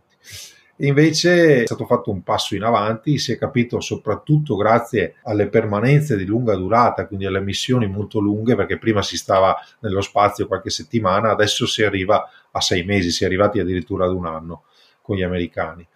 Invece 0.82 1.62
è 1.62 1.66
stato 1.66 1.84
fatto 1.84 2.10
un 2.10 2.22
passo 2.22 2.54
in 2.54 2.62
avanti, 2.62 3.18
si 3.18 3.32
è 3.32 3.38
capito 3.38 3.80
soprattutto 3.80 4.56
grazie 4.56 5.16
alle 5.24 5.48
permanenze 5.48 6.16
di 6.16 6.24
lunga 6.24 6.54
durata, 6.54 7.06
quindi 7.06 7.26
alle 7.26 7.40
missioni 7.40 7.86
molto 7.86 8.18
lunghe, 8.18 8.54
perché 8.54 8.78
prima 8.78 9.02
si 9.02 9.18
stava 9.18 9.54
nello 9.80 10.00
spazio 10.00 10.46
qualche 10.46 10.70
settimana, 10.70 11.30
adesso 11.30 11.66
si 11.66 11.82
arriva 11.82 12.26
a 12.50 12.60
sei 12.60 12.84
mesi, 12.84 13.10
si 13.10 13.24
è 13.24 13.26
arrivati 13.26 13.60
addirittura 13.60 14.06
ad 14.06 14.14
un 14.14 14.24
anno 14.24 14.64
con 15.02 15.16
gli 15.16 15.22
americani. 15.22 15.86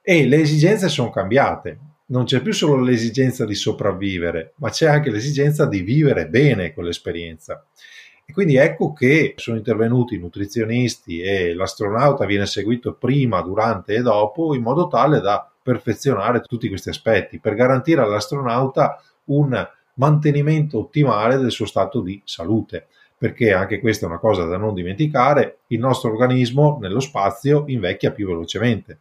E 0.00 0.26
le 0.26 0.40
esigenze 0.40 0.88
sono 0.88 1.10
cambiate, 1.10 1.78
non 2.06 2.24
c'è 2.24 2.40
più 2.40 2.52
solo 2.52 2.82
l'esigenza 2.82 3.44
di 3.44 3.54
sopravvivere, 3.54 4.54
ma 4.56 4.70
c'è 4.70 4.86
anche 4.86 5.10
l'esigenza 5.10 5.66
di 5.66 5.82
vivere 5.82 6.28
bene 6.28 6.72
quell'esperienza. 6.72 7.62
E 8.30 8.34
quindi 8.34 8.56
ecco 8.56 8.92
che 8.92 9.32
sono 9.38 9.56
intervenuti 9.56 10.16
i 10.16 10.18
nutrizionisti 10.18 11.22
e 11.22 11.54
l'astronauta 11.54 12.26
viene 12.26 12.44
seguito 12.44 12.92
prima, 12.92 13.40
durante 13.40 13.94
e 13.94 14.02
dopo 14.02 14.54
in 14.54 14.60
modo 14.60 14.86
tale 14.86 15.20
da 15.20 15.50
perfezionare 15.62 16.42
tutti 16.42 16.68
questi 16.68 16.90
aspetti 16.90 17.40
per 17.40 17.54
garantire 17.54 18.02
all'astronauta 18.02 19.02
un 19.28 19.66
mantenimento 19.94 20.78
ottimale 20.78 21.38
del 21.38 21.50
suo 21.50 21.64
stato 21.64 22.02
di 22.02 22.20
salute 22.22 22.88
perché 23.16 23.54
anche 23.54 23.80
questa 23.80 24.04
è 24.04 24.10
una 24.10 24.18
cosa 24.18 24.44
da 24.44 24.58
non 24.58 24.74
dimenticare, 24.74 25.60
il 25.68 25.78
nostro 25.78 26.10
organismo 26.10 26.76
nello 26.82 27.00
spazio 27.00 27.64
invecchia 27.66 28.12
più 28.12 28.26
velocemente. 28.26 28.98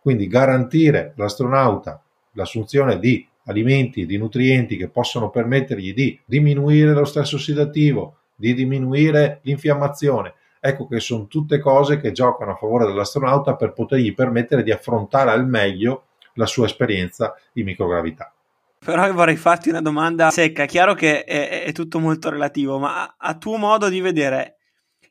Quindi 0.00 0.28
garantire 0.28 1.14
all'astronauta 1.16 2.00
l'assunzione 2.34 3.00
di 3.00 3.26
alimenti, 3.46 4.06
di 4.06 4.16
nutrienti 4.16 4.76
che 4.76 4.88
possono 4.88 5.30
permettergli 5.30 5.92
di 5.92 6.18
diminuire 6.24 6.92
lo 6.92 7.04
stress 7.04 7.32
ossidativo, 7.32 8.17
di 8.38 8.54
diminuire 8.54 9.40
l'infiammazione. 9.42 10.34
Ecco 10.60 10.86
che 10.86 11.00
sono 11.00 11.26
tutte 11.26 11.58
cose 11.58 12.00
che 12.00 12.12
giocano 12.12 12.52
a 12.52 12.56
favore 12.56 12.86
dell'astronauta 12.86 13.56
per 13.56 13.72
potergli 13.72 14.14
permettere 14.14 14.62
di 14.62 14.70
affrontare 14.70 15.30
al 15.30 15.46
meglio 15.46 16.04
la 16.34 16.46
sua 16.46 16.66
esperienza 16.66 17.34
di 17.52 17.64
microgravità. 17.64 18.32
Però 18.78 19.12
vorrei 19.12 19.36
farti 19.36 19.70
una 19.70 19.82
domanda 19.82 20.30
secca. 20.30 20.62
È 20.62 20.66
chiaro 20.66 20.94
che 20.94 21.24
è, 21.24 21.64
è 21.64 21.72
tutto 21.72 21.98
molto 21.98 22.30
relativo, 22.30 22.78
ma 22.78 23.16
a, 23.18 23.36
tuo 23.36 23.56
modo 23.56 23.88
di 23.88 24.00
vedere, 24.00 24.58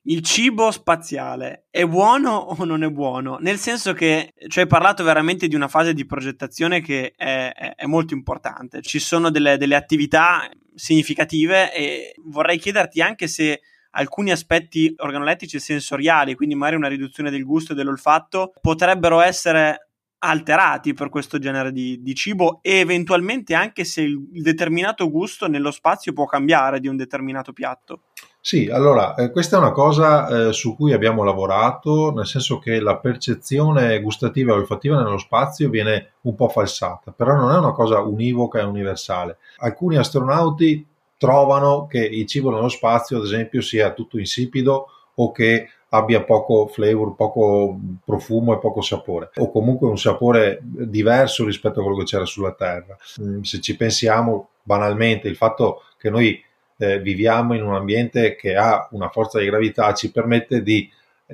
il 0.03 0.21
cibo 0.21 0.71
spaziale 0.71 1.65
è 1.69 1.83
buono 1.85 2.31
o 2.31 2.63
non 2.63 2.83
è 2.83 2.89
buono? 2.89 3.37
Nel 3.41 3.57
senso 3.57 3.91
che 3.91 4.33
ci 4.47 4.61
hai 4.61 4.67
parlato 4.67 5.03
veramente 5.03 5.49
di 5.49 5.55
una 5.55 5.67
fase 5.67 5.93
di 5.93 6.05
progettazione 6.05 6.81
che 6.81 7.11
è, 7.15 7.51
è, 7.53 7.75
è 7.75 7.85
molto 7.87 8.13
importante. 8.13 8.81
Ci 8.81 8.99
sono 8.99 9.29
delle, 9.29 9.57
delle, 9.57 9.75
attività 9.75 10.49
significative 10.77 11.73
e 11.73 12.13
vorrei 12.25 12.59
chiederti 12.59 13.01
anche 13.01 13.27
se 13.27 13.61
alcuni 13.91 14.31
aspetti 14.31 14.93
organolettici 14.97 15.57
e 15.57 15.59
sensoriali, 15.59 16.35
quindi 16.35 16.55
magari 16.55 16.75
una 16.75 16.87
riduzione 16.87 17.31
del 17.31 17.43
gusto 17.43 17.73
e 17.73 17.75
dell'olfatto, 17.75 18.53
potrebbero 18.61 19.21
essere 19.21 19.87
alterati 20.19 20.93
per 20.93 21.09
questo 21.09 21.37
genere 21.37 21.71
di, 21.71 22.01
di, 22.01 22.15
cibo 22.15 22.59
e 22.61 22.79
eventualmente 22.79 23.53
anche 23.53 23.83
se 23.83 24.01
il, 24.01 24.41
determinato 24.41 25.09
gusto 25.09 25.47
nello 25.47 25.71
spazio 25.71 26.13
può 26.13 26.25
cambiare 26.25 26.79
di 26.79 26.87
un 26.87 26.95
determinato 26.95 27.53
piatto. 27.53 28.03
Sì, 28.39 28.69
allora 28.69 29.15
eh, 29.15 29.31
questa 29.31 29.57
è 29.57 29.59
una 29.59 29.71
cosa 29.71 30.47
eh, 30.47 30.53
su 30.53 30.75
cui 30.75 30.93
abbiamo 30.93 31.23
lavorato, 31.23 32.13
nel 32.13 32.25
senso 32.25 32.59
che 32.59 32.79
la 32.79 32.97
percezione 32.97 33.99
gustativa 34.01 34.53
e 34.53 34.57
olfattiva 34.57 35.01
nello 35.01 35.17
spazio 35.17 35.69
viene 35.69 36.13
un 36.21 36.35
po' 36.35 36.47
falsata, 36.47 37.11
però 37.11 37.35
non 37.35 37.51
è 37.51 37.57
una 37.57 37.73
cosa 37.73 37.99
univoca 37.99 38.59
e 38.59 38.63
universale. 38.63 39.37
Alcuni 39.57 39.97
astronauti 39.97 40.85
trovano 41.17 41.87
che 41.87 41.99
il 41.99 42.25
cibo 42.25 42.51
nello 42.51 42.69
spazio, 42.69 43.17
ad 43.17 43.23
esempio, 43.23 43.61
sia 43.61 43.91
tutto 43.91 44.17
insipido 44.17 44.87
o 45.15 45.31
che 45.31 45.67
abbia 45.89 46.23
poco 46.23 46.67
flavor, 46.67 47.15
poco 47.15 47.77
profumo 48.03 48.53
e 48.53 48.59
poco 48.59 48.81
sapore, 48.81 49.31
o 49.35 49.51
comunque 49.51 49.87
un 49.87 49.97
sapore 49.97 50.59
diverso 50.61 51.45
rispetto 51.45 51.79
a 51.79 51.83
quello 51.83 51.97
che 51.97 52.05
c'era 52.05 52.25
sulla 52.25 52.53
Terra. 52.53 52.95
Mm, 53.21 53.41
se 53.41 53.61
ci 53.61 53.75
pensiamo 53.75 54.49
banalmente, 54.63 55.27
il 55.27 55.35
fatto 55.35 55.83
che 55.97 56.09
noi 56.09 56.43
eh, 56.77 56.99
viviamo 56.99 57.55
in 57.55 57.63
un 57.63 57.75
ambiente 57.75 58.35
che 58.35 58.55
ha 58.55 58.87
una 58.91 59.09
forza 59.09 59.39
di 59.39 59.45
gravità 59.45 59.93
ci 59.93 60.11
permette 60.11 60.61
di 60.61 60.89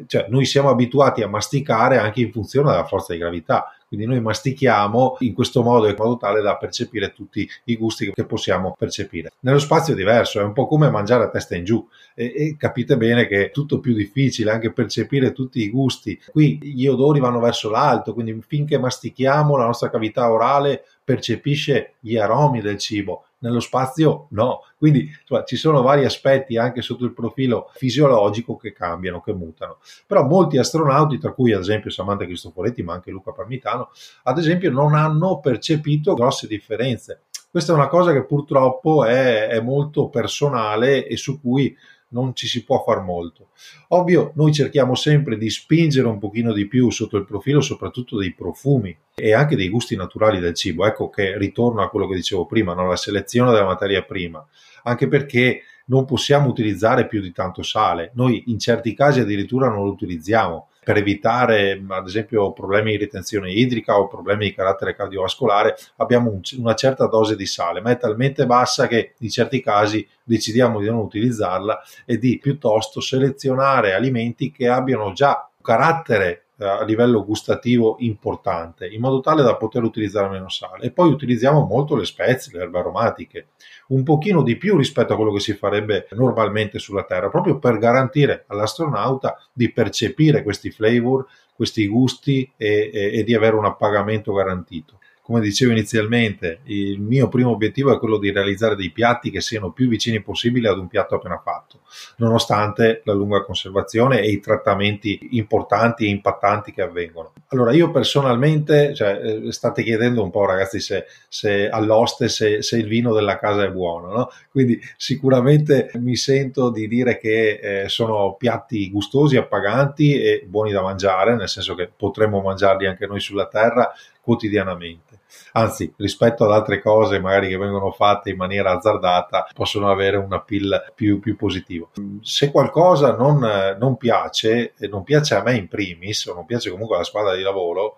cioè 0.08 0.26
noi 0.30 0.46
siamo 0.46 0.70
abituati 0.70 1.22
a 1.22 1.28
masticare 1.28 1.98
anche 1.98 2.22
in 2.22 2.32
funzione 2.32 2.72
della 2.72 2.86
forza 2.86 3.14
di 3.14 3.20
gravità, 3.20 3.72
quindi 3.88 4.08
noi 4.08 4.20
mastichiamo 4.22 5.18
in 5.20 5.34
questo 5.34 5.62
modo 5.62 5.88
in 5.88 5.96
modo 5.96 6.18
tale 6.18 6.42
da 6.42 6.58
percepire 6.58 7.14
tutti 7.14 7.48
i 7.66 7.78
gusti 7.78 8.12
che 8.12 8.26
possiamo 8.26 8.74
percepire. 8.78 9.34
Nello 9.42 9.60
spazio 9.60 9.94
è 9.94 9.96
diverso, 9.96 10.40
è 10.40 10.44
un 10.44 10.54
po' 10.54 10.66
come 10.66 10.90
mangiare 10.90 11.26
a 11.26 11.30
testa 11.30 11.56
in 11.56 11.64
giù 11.64 11.88
e, 12.16 12.34
e 12.36 12.56
capite 12.58 12.98
bene 12.98 13.28
che 13.28 13.46
è 13.46 13.52
tutto 13.52 13.80
più 13.80 13.94
difficile 13.94 14.50
anche 14.50 14.72
percepire 14.72 15.32
tutti 15.32 15.62
i 15.62 15.70
gusti. 15.70 16.20
Qui 16.32 16.58
gli 16.60 16.88
odori 16.88 17.20
vanno 17.20 17.40
verso 17.40 17.70
l'alto, 17.70 18.16
quindi 18.16 18.36
finché 18.48 18.80
mastichiamo 18.80 19.56
la 19.58 19.66
nostra 19.66 19.92
cavità 19.92 20.32
orale 20.32 20.86
percepisce 21.04 21.94
gli 22.00 22.18
aromi 22.18 22.62
del 22.62 22.80
cibo, 22.80 23.26
nello 23.44 23.60
spazio 23.60 24.28
no. 24.30 24.64
Quindi 24.78 25.10
insomma, 25.20 25.44
ci 25.44 25.58
sono 25.58 25.82
vari 25.82 26.06
aspetti 26.06 26.58
anche 26.58 26.82
sotto 26.82 27.04
il 27.04 27.14
profilo 27.14 27.70
fisiologico 27.74 28.56
che 28.56 28.72
cambiano, 28.72 29.22
che 29.22 29.34
mutano. 29.34 29.78
Però 30.08 30.26
molti 30.26 30.58
astronauti, 30.58 31.20
tra 31.20 31.34
cui 31.34 31.52
ad 31.52 31.60
esempio 31.60 31.92
Samantha 31.92 32.26
Cristoforetti, 32.26 32.82
ma 32.82 32.94
anche 32.94 33.12
Luca 33.12 33.32
Parmitano, 33.32 33.90
ad 34.24 34.38
esempio 34.38 34.72
non 34.72 34.96
hanno 34.96 35.40
percepito 35.40 36.14
grosse 36.14 36.48
differenze. 36.48 37.24
Questa 37.52 37.72
è 37.72 37.76
una 37.76 37.88
cosa 37.88 38.12
che 38.14 38.24
purtroppo 38.24 39.04
è, 39.04 39.48
è 39.48 39.60
molto 39.60 40.08
personale 40.10 41.06
e 41.06 41.18
su 41.18 41.40
cui 41.40 41.78
non 42.14 42.34
ci 42.34 42.48
si 42.48 42.64
può 42.64 42.82
far 42.84 43.02
molto. 43.02 43.50
Ovvio, 43.90 44.32
noi 44.36 44.54
cerchiamo 44.54 44.96
sempre 44.96 45.38
di 45.38 45.50
spingere 45.50 46.08
un 46.08 46.20
pochino 46.20 46.54
di 46.54 46.68
più 46.68 46.90
sotto 46.90 47.18
il 47.18 47.26
profilo 47.26 47.62
soprattutto 47.62 48.18
dei 48.18 48.34
profumi 48.34 48.96
e 49.14 49.34
anche 49.34 49.56
dei 49.56 49.70
gusti 49.70 49.96
naturali 49.96 50.40
del 50.40 50.54
cibo. 50.54 50.86
Ecco 50.86 51.10
che 51.10 51.38
ritorno 51.38 51.82
a 51.82 51.90
quello 51.90 52.08
che 52.08 52.16
dicevo 52.16 52.46
prima, 52.46 52.74
no? 52.74 52.88
la 52.88 52.96
selezione 52.96 53.52
della 53.52 53.66
materia 53.66 54.04
prima, 54.04 54.46
anche 54.84 55.08
perché 55.08 55.64
non 55.86 56.06
possiamo 56.06 56.48
utilizzare 56.48 57.08
più 57.08 57.22
di 57.22 57.32
tanto 57.32 57.62
sale. 57.62 58.12
Noi 58.16 58.44
in 58.48 58.60
certi 58.60 58.94
casi 58.94 59.20
addirittura 59.20 59.68
non 59.68 59.84
lo 59.84 59.92
utilizziamo 59.92 60.70
per 60.84 60.98
evitare 60.98 61.84
ad 61.88 62.08
esempio 62.08 62.52
problemi 62.52 62.92
di 62.92 62.98
ritenzione 62.98 63.52
idrica 63.52 63.98
o 63.98 64.08
problemi 64.08 64.46
di 64.46 64.54
carattere 64.54 64.96
cardiovascolare 64.96 65.76
abbiamo 65.98 66.30
un, 66.30 66.42
una 66.58 66.76
certa 66.76 67.08
dose 67.08 67.36
di 67.36 67.46
sale 67.46 67.82
ma 67.82 67.92
è 67.92 67.98
talmente 67.98 68.46
bassa 68.46 68.88
che 68.88 69.14
in 69.20 69.30
certi 69.30 69.62
casi 69.62 70.08
decidiamo 70.24 70.80
di 70.80 70.88
non 70.88 71.00
utilizzarla 71.00 71.82
e 72.06 72.18
di 72.18 72.38
piuttosto 72.38 73.02
selezionare 73.02 73.94
alimenti 73.94 74.52
che 74.52 74.68
abbiano 74.68 75.14
già 75.14 75.50
carattere 75.62 76.44
eh, 76.56 76.66
a 76.66 76.84
livello 76.84 77.26
gustativo 77.26 77.96
importante 78.00 78.88
in 78.88 79.02
modo 79.02 79.22
tale 79.22 79.42
da 79.42 79.56
poter 79.56 79.82
utilizzare 79.82 80.30
meno 80.30 80.50
sale. 80.50 80.86
E 80.86 80.92
poi 80.92 81.12
utilizziamo 81.12 81.66
molto 81.66 81.96
le 81.96 82.06
spezie, 82.06 82.56
le 82.56 82.64
erbe 82.64 82.80
aromatiche 82.80 83.48
un 83.88 84.04
pochino 84.04 84.44
di 84.44 84.58
più 84.58 84.78
rispetto 84.78 85.14
a 85.14 85.16
quello 85.16 85.34
che 85.34 85.40
si 85.40 85.54
farebbe 85.54 86.08
normalmente 86.12 86.80
sulla 86.80 87.04
Terra 87.04 87.30
proprio 87.30 87.60
per 87.60 87.78
garantire 87.78 88.46
all'astronauta 88.48 89.38
di 89.52 89.72
percepire 89.72 90.44
questi 90.44 90.72
flavor, 90.72 91.26
questi 91.54 91.88
gusti 91.88 92.52
e, 92.58 92.90
e, 92.94 93.20
e 93.20 93.24
di 93.24 93.36
avere 93.36 93.56
un 93.56 93.66
appagamento 93.66 94.34
garantito 94.34 95.00
come 95.24 95.40
dicevo 95.40 95.72
inizialmente, 95.72 96.60
il 96.66 97.00
mio 97.00 97.30
primo 97.30 97.52
obiettivo 97.52 97.96
è 97.96 97.98
quello 97.98 98.18
di 98.18 98.30
realizzare 98.30 98.76
dei 98.76 98.92
piatti 98.92 99.32
che 99.32 99.40
siano 99.40 99.72
più 99.72 99.88
vicini 99.88 100.22
possibile 100.22 100.68
ad 100.68 100.78
un 100.78 100.90
piatto 100.90 101.16
appena 101.16 101.42
fatto, 101.42 101.80
nonostante 102.18 103.02
la 103.06 103.14
lunga 103.14 103.42
conservazione 103.46 104.20
e 104.20 104.30
i 104.30 104.42
trattamenti 104.42 105.30
importanti 105.32 106.06
e 106.06 106.10
impattanti 106.10 106.74
che 106.74 106.82
avvengono. 106.82 107.32
Allora, 107.48 107.72
io 107.72 107.90
personalmente, 107.90 108.94
cioè, 108.94 109.22
eh, 109.24 109.52
state 109.54 109.82
chiedendo 109.82 110.22
un 110.22 110.30
po', 110.30 110.46
ragazzi, 110.46 110.82
se, 110.82 111.06
se 111.30 111.70
all'oste 111.70 112.28
se, 112.28 112.62
se, 112.62 112.76
il 112.76 112.88
vino 112.88 113.14
della 113.14 113.38
casa 113.38 113.64
è 113.64 113.72
buono, 113.72 114.12
no? 114.12 114.30
Quindi 114.52 114.78
sicuramente 114.98 115.92
mi 116.00 116.18
sento 116.18 116.70
di 116.70 116.86
dire 116.86 117.18
che 117.18 117.84
eh, 117.84 117.88
sono 117.88 118.36
piatti 118.38 118.92
gustosi, 118.92 119.38
appaganti 119.38 120.22
e 120.22 120.44
buoni 120.46 120.74
da 120.74 120.82
mangiare, 120.82 121.34
nel 121.38 121.48
senso 121.48 121.76
che 121.76 121.90
potremmo 121.96 122.42
mangiarli 122.42 122.88
anche 122.88 123.08
noi 123.08 123.22
sulla 123.22 123.48
terra 123.48 123.90
quotidianamente 124.24 125.20
anzi 125.54 125.94
rispetto 125.98 126.44
ad 126.44 126.52
altre 126.52 126.82
cose 126.82 127.20
magari 127.20 127.50
che 127.50 127.58
vengono 127.58 127.92
fatte 127.92 128.30
in 128.30 128.38
maniera 128.38 128.72
azzardata 128.72 129.48
possono 129.54 129.90
avere 129.92 130.18
un 130.18 130.32
appeal 130.34 130.92
più, 130.96 131.20
più 131.20 131.36
positivo. 131.36 131.92
Se 132.22 132.52
qualcosa 132.52 133.16
non, 133.16 133.40
non 133.80 133.98
piace, 133.98 134.74
e 134.78 134.88
non 134.88 135.04
piace 135.04 135.36
a 135.36 135.44
me 135.44 135.56
in 135.56 135.68
primis, 135.68 136.26
o 136.26 136.34
non 136.34 136.46
piace 136.46 136.70
comunque 136.70 136.96
alla 136.96 137.06
squadra 137.06 137.36
di 137.36 137.42
lavoro, 137.42 137.98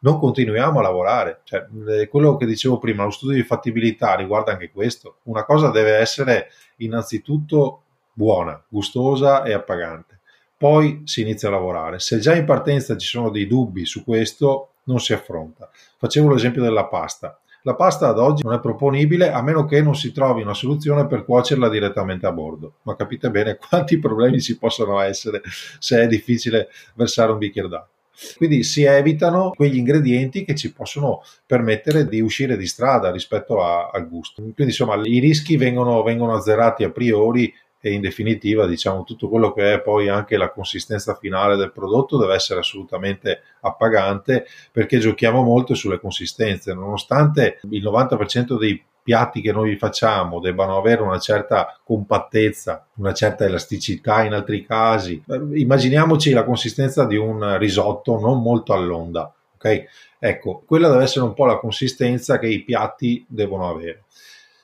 non 0.00 0.18
continuiamo 0.18 0.80
a 0.80 0.82
lavorare. 0.82 1.40
Cioè, 1.44 1.66
quello 2.08 2.36
che 2.36 2.46
dicevo 2.46 2.78
prima, 2.78 3.04
lo 3.04 3.10
studio 3.10 3.36
di 3.36 3.42
fattibilità 3.42 4.14
riguarda 4.14 4.52
anche 4.52 4.70
questo. 4.70 5.18
Una 5.24 5.44
cosa 5.44 5.70
deve 5.70 5.92
essere 5.96 6.48
innanzitutto 6.78 7.82
buona, 8.12 8.60
gustosa 8.68 9.44
e 9.44 9.52
appagante. 9.52 10.20
Poi 10.56 11.02
si 11.04 11.22
inizia 11.22 11.48
a 11.48 11.52
lavorare. 11.52 11.98
Se 11.98 12.18
già 12.18 12.34
in 12.34 12.44
partenza 12.44 12.96
ci 12.96 13.06
sono 13.06 13.30
dei 13.30 13.46
dubbi 13.46 13.84
su 13.84 14.04
questo, 14.04 14.71
non 14.84 15.00
si 15.00 15.12
affronta. 15.12 15.70
Facevo 15.98 16.32
l'esempio 16.32 16.62
della 16.62 16.86
pasta. 16.86 17.38
La 17.64 17.74
pasta 17.74 18.08
ad 18.08 18.18
oggi 18.18 18.42
non 18.42 18.54
è 18.54 18.60
proponibile 18.60 19.30
a 19.30 19.40
meno 19.40 19.64
che 19.64 19.80
non 19.82 19.94
si 19.94 20.10
trovi 20.10 20.42
una 20.42 20.54
soluzione 20.54 21.06
per 21.06 21.24
cuocerla 21.24 21.68
direttamente 21.68 22.26
a 22.26 22.32
bordo. 22.32 22.78
Ma 22.82 22.96
capite 22.96 23.30
bene 23.30 23.56
quanti 23.68 23.98
problemi 23.98 24.40
ci 24.40 24.58
possono 24.58 25.00
essere 25.00 25.42
se 25.78 26.02
è 26.02 26.06
difficile 26.08 26.68
versare 26.94 27.30
un 27.30 27.38
bicchiere 27.38 27.68
d'acqua. 27.68 27.90
Quindi 28.36 28.62
si 28.62 28.82
evitano 28.82 29.50
quegli 29.50 29.76
ingredienti 29.76 30.44
che 30.44 30.54
ci 30.54 30.72
possono 30.72 31.22
permettere 31.46 32.06
di 32.06 32.20
uscire 32.20 32.56
di 32.56 32.66
strada 32.66 33.10
rispetto 33.10 33.62
a, 33.62 33.90
al 33.92 34.08
gusto. 34.08 34.42
Quindi 34.42 34.64
insomma 34.64 34.96
i 35.04 35.18
rischi 35.18 35.56
vengono, 35.56 36.02
vengono 36.02 36.34
azzerati 36.34 36.84
a 36.84 36.90
priori 36.90 37.52
e 37.84 37.92
in 37.92 38.00
definitiva 38.00 38.64
diciamo 38.64 39.02
tutto 39.02 39.28
quello 39.28 39.52
che 39.52 39.74
è 39.74 39.80
poi 39.80 40.08
anche 40.08 40.36
la 40.36 40.52
consistenza 40.52 41.16
finale 41.16 41.56
del 41.56 41.72
prodotto 41.72 42.16
deve 42.16 42.34
essere 42.34 42.60
assolutamente 42.60 43.42
appagante 43.62 44.46
perché 44.70 44.98
giochiamo 44.98 45.42
molto 45.42 45.74
sulle 45.74 45.98
consistenze 45.98 46.72
nonostante 46.74 47.58
il 47.70 47.82
90% 47.82 48.56
dei 48.56 48.80
piatti 49.02 49.40
che 49.40 49.50
noi 49.50 49.76
facciamo 49.76 50.38
debbano 50.38 50.76
avere 50.76 51.02
una 51.02 51.18
certa 51.18 51.76
compattezza, 51.82 52.86
una 52.98 53.12
certa 53.12 53.44
elasticità 53.44 54.22
in 54.22 54.32
altri 54.32 54.64
casi. 54.64 55.20
Immaginiamoci 55.26 56.30
la 56.30 56.44
consistenza 56.44 57.04
di 57.04 57.16
un 57.16 57.58
risotto 57.58 58.20
non 58.20 58.40
molto 58.40 58.72
all'onda, 58.72 59.32
ok? 59.56 59.84
Ecco, 60.20 60.62
quella 60.64 60.88
deve 60.88 61.02
essere 61.02 61.24
un 61.24 61.34
po' 61.34 61.46
la 61.46 61.58
consistenza 61.58 62.38
che 62.38 62.46
i 62.46 62.62
piatti 62.62 63.24
devono 63.28 63.68
avere. 63.68 64.04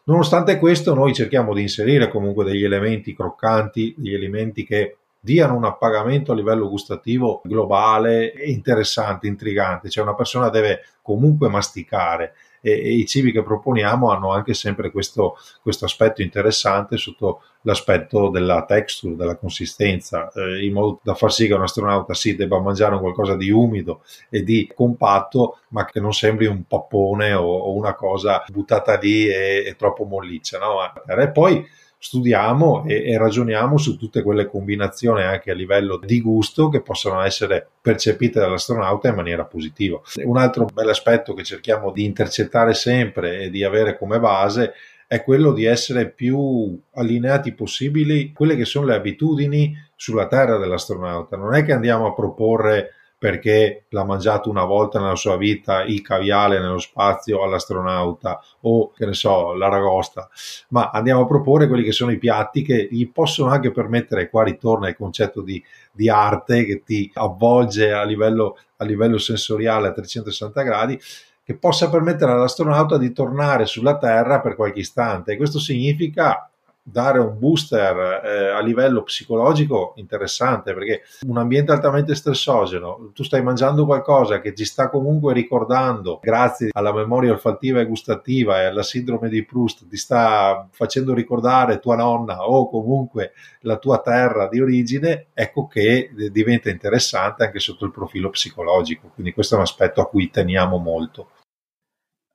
Nonostante 0.09 0.59
questo, 0.59 0.95
noi 0.95 1.13
cerchiamo 1.13 1.53
di 1.53 1.61
inserire 1.61 2.09
comunque 2.09 2.43
degli 2.43 2.65
elementi 2.65 3.15
croccanti, 3.15 3.95
degli 3.99 4.15
elementi 4.15 4.65
che 4.65 4.97
diano 5.21 5.55
un 5.55 5.67
appagamento 5.67 6.33
a 6.33 6.35
livello 6.35 6.71
gustativo 6.71 7.43
globale 7.45 8.33
interessante, 8.47 9.27
intrigante, 9.27 9.91
cioè 9.91 10.05
una 10.05 10.15
persona 10.15 10.49
deve 10.49 10.81
comunque 11.03 11.51
masticare 11.51 12.33
e, 12.69 12.89
e 12.89 12.93
i 12.93 13.07
cibi 13.07 13.33
che 13.33 13.43
proponiamo 13.43 14.11
hanno 14.11 14.33
anche 14.33 14.55
sempre 14.55 14.91
questo, 14.91 15.37
questo, 15.63 15.85
aspetto 15.85 16.23
interessante 16.23 16.97
sotto 16.97 17.43
l'aspetto 17.63 18.29
della 18.29 18.65
texture, 18.65 19.17
della 19.17 19.37
consistenza, 19.37 20.31
eh, 20.33 20.65
in 20.65 20.73
modo 20.73 21.01
da 21.03 21.15
far 21.15 21.33
sì 21.33 21.47
che 21.47 21.55
un 21.55 21.63
astronauta 21.63 22.15
sì 22.15 22.37
debba 22.37 22.61
mangiare 22.61 22.99
qualcosa 22.99 23.37
di 23.37 23.51
umido 23.51 24.03
e 24.29 24.43
di 24.43 24.71
compatto, 24.75 25.61
ma 25.69 25.85
che 25.85 26.01
non 26.01 26.13
sembri 26.13 26.47
un 26.47 26.65
pappone 26.67 27.33
o, 27.33 27.47
o 27.47 27.75
una 27.75 27.95
cosa 27.95 28.45
buttata 28.49 28.97
lì 28.99 29.27
e, 29.27 29.65
e 29.67 29.77
troppo 29.77 30.05
molliccia. 30.05 30.59
No? 30.59 30.79
E 31.07 31.31
poi 31.31 31.67
studiamo 31.99 32.85
e, 32.87 33.11
e, 33.11 33.19
ragioniamo 33.19 33.77
su 33.77 33.97
tutte 33.97 34.23
quelle 34.23 34.47
combinazioni 34.47 35.23
anche 35.23 35.51
a 35.51 35.55
livello 35.55 35.99
di 35.99 36.21
gusto 36.21 36.69
che 36.69 36.81
possono 36.81 37.21
essere 37.23 37.67
percepite 37.81 38.39
dall'astronauta 38.39 39.09
in 39.09 39.17
maniera 39.17 39.45
positiva. 39.45 40.01
Un 40.25 40.37
altro 40.37 40.67
bel 40.73 40.89
aspetto 40.89 41.35
che 41.35 41.43
cerchiamo 41.43 41.91
di 41.91 42.05
intercettare 42.05 42.73
sempre 42.75 43.41
e 43.43 43.51
di 43.51 43.65
avere 43.65 43.99
come 43.99 44.21
base 44.21 44.73
è 45.09 45.25
quello 45.25 45.53
di 45.53 45.65
essere 45.65 46.11
più 46.11 46.79
allineati 46.93 47.53
possibili 47.53 48.33
quelle 48.33 48.57
che 48.57 48.67
sono 48.67 48.87
le 48.87 48.95
abitudini 48.95 49.75
sulla 49.97 50.29
Terra 50.29 50.59
dell'astronauta. 50.59 51.37
Non 51.37 51.55
è 51.55 51.65
che 51.65 51.73
andiamo 51.73 52.07
a 52.07 52.15
proporre 52.15 52.93
perché 53.19 53.87
l'ha 53.89 54.05
mangiato 54.05 54.49
una 54.49 54.65
volta 54.65 55.01
nella 55.01 55.17
sua 55.17 55.37
vita 55.37 55.83
il 55.83 56.01
caviale 56.03 56.61
nello 56.61 56.79
spazio 56.79 57.43
all'astronauta 57.43 58.41
o 58.61 58.93
che 58.93 59.07
ne 59.07 59.13
so 59.13 59.55
l'aragosta. 59.55 60.31
Ma 60.69 60.91
andiamo 60.91 61.23
a 61.23 61.27
proporre 61.27 61.67
quelli 61.67 61.83
che 61.83 61.91
sono 61.91 62.13
i 62.13 62.19
piatti 62.19 62.63
che 62.63 62.87
gli 62.89 63.11
possono 63.11 63.51
anche 63.51 63.73
permettere 63.73 64.31
qua 64.31 64.45
ritorna 64.45 64.89
il 64.89 64.97
concetto 64.97 65.43
di, 65.43 65.63
di 65.91 66.09
arte 66.09 66.65
che 66.65 66.83
ti 66.85 67.11
avvolge 67.15 67.93
a 67.93 68.05
livello, 68.05 68.57
a 68.77 68.85
livello 68.85 69.19
sensoriale 69.19 69.89
a 69.89 69.93
360 69.93 70.63
gradi 70.63 71.01
che 71.43 71.57
possa 71.57 71.89
permettere 71.89 72.33
all'astronauta 72.33 72.99
di 72.99 73.11
tornare 73.11 73.67
sulla 73.67 73.97
Terra 73.97 74.41
per 74.41 74.55
qualche 74.55 74.81
istante. 74.81 75.33
E 75.33 75.37
questo 75.37 75.59
significa 75.59 76.49
dare 76.91 77.19
un 77.19 77.39
booster 77.39 78.25
eh, 78.25 78.49
a 78.49 78.61
livello 78.61 79.03
psicologico 79.03 79.93
interessante 79.97 80.73
perché 80.73 81.03
un 81.27 81.39
ambiente 81.39 81.73
altamente 81.73 82.15
stressogeno, 82.15 83.11
tu 83.15 83.23
stai 83.23 83.43
mangiando 83.43 83.85
qualcosa 83.85 84.41
che 84.41 84.53
ti 84.53 84.65
sta 84.65 84.89
comunque 84.89 85.33
ricordando, 85.33 86.19
grazie 86.23 86.71
alla 86.73 86.93
memoria 86.93 87.33
olfattiva 87.33 87.81
e 87.81 87.87
gustativa 87.87 88.61
e 88.61 88.67
alla 88.67 88.83
sindrome 88.83 89.29
di 89.29 89.45
Proust, 89.45 89.87
ti 89.87 89.97
sta 89.97 90.67
facendo 90.71 91.15
ricordare 91.15 91.79
tua 91.79 91.97
nonna 91.97 92.47
o 92.47 92.69
comunque 92.69 93.33
la 93.61 93.77
tua 93.77 94.01
terra 94.01 94.49
di 94.49 94.61
origine, 94.61 95.27
ecco 95.35 95.67
che 95.67 96.11
diventa 96.31 96.71
interessante 96.71 97.45
anche 97.45 97.59
sotto 97.59 97.85
il 97.85 97.93
profilo 97.93 98.31
psicologico. 98.31 99.11
Quindi 99.13 99.33
questo 99.33 99.55
è 99.55 99.59
un 99.59 99.65
aspetto 99.65 100.01
a 100.01 100.09
cui 100.09 100.31
teniamo 100.31 100.79
molto. 100.79 101.31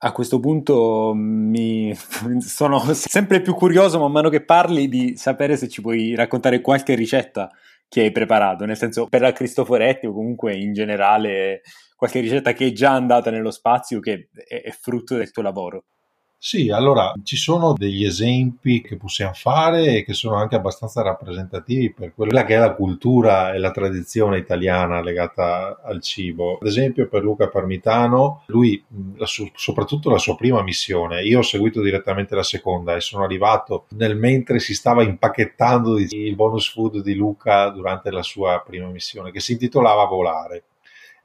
A 0.04 0.12
questo 0.12 0.38
punto 0.38 1.14
mi 1.14 1.96
sono 2.40 2.78
sempre 2.92 3.40
più 3.40 3.54
curioso 3.54 3.98
man 3.98 4.12
mano 4.12 4.28
che 4.28 4.44
parli 4.44 4.86
di 4.86 5.16
sapere 5.16 5.56
se 5.56 5.66
ci 5.66 5.80
puoi 5.80 6.14
raccontare 6.14 6.60
qualche 6.60 6.94
ricetta 6.94 7.50
che 7.88 8.02
hai 8.02 8.12
preparato, 8.12 8.66
nel 8.66 8.76
senso 8.76 9.06
per 9.06 9.22
la 9.22 9.32
Cristoforetti 9.32 10.04
o 10.04 10.12
comunque 10.12 10.54
in 10.56 10.74
generale 10.74 11.62
qualche 11.96 12.20
ricetta 12.20 12.52
che 12.52 12.66
è 12.66 12.72
già 12.72 12.90
andata 12.90 13.30
nello 13.30 13.50
spazio 13.50 14.00
che 14.00 14.28
è, 14.46 14.70
frutto 14.78 15.16
del 15.16 15.30
tuo 15.30 15.42
lavoro. 15.42 15.84
Sì, 16.46 16.68
allora 16.70 17.14
ci 17.22 17.36
sono 17.36 17.72
degli 17.72 18.04
esempi 18.04 18.82
che 18.82 18.98
possiamo 18.98 19.32
fare 19.32 19.96
e 19.96 20.04
che 20.04 20.12
sono 20.12 20.36
anche 20.36 20.56
abbastanza 20.56 21.00
rappresentativi 21.00 21.90
per 21.90 22.12
quella 22.12 22.44
che 22.44 22.54
è 22.54 22.58
la 22.58 22.74
cultura 22.74 23.54
e 23.54 23.58
la 23.58 23.70
tradizione 23.70 24.36
italiana 24.36 25.00
legata 25.00 25.80
al 25.82 26.02
cibo. 26.02 26.58
Ad 26.58 26.66
esempio 26.66 27.08
per 27.08 27.22
Luca 27.22 27.48
Parmitano, 27.48 28.42
lui 28.48 28.84
la 29.16 29.24
su- 29.24 29.50
soprattutto 29.54 30.10
la 30.10 30.18
sua 30.18 30.36
prima 30.36 30.62
missione, 30.62 31.22
io 31.22 31.38
ho 31.38 31.42
seguito 31.42 31.80
direttamente 31.80 32.34
la 32.34 32.42
seconda 32.42 32.94
e 32.94 33.00
sono 33.00 33.24
arrivato 33.24 33.86
nel 33.96 34.14
mentre 34.14 34.58
si 34.58 34.74
stava 34.74 35.02
impacchettando 35.02 35.96
il 35.98 36.34
bonus 36.34 36.70
food 36.70 37.00
di 37.00 37.14
Luca 37.14 37.70
durante 37.70 38.10
la 38.10 38.22
sua 38.22 38.62
prima 38.62 38.88
missione 38.88 39.30
che 39.30 39.40
si 39.40 39.52
intitolava 39.52 40.04
Volare 40.04 40.64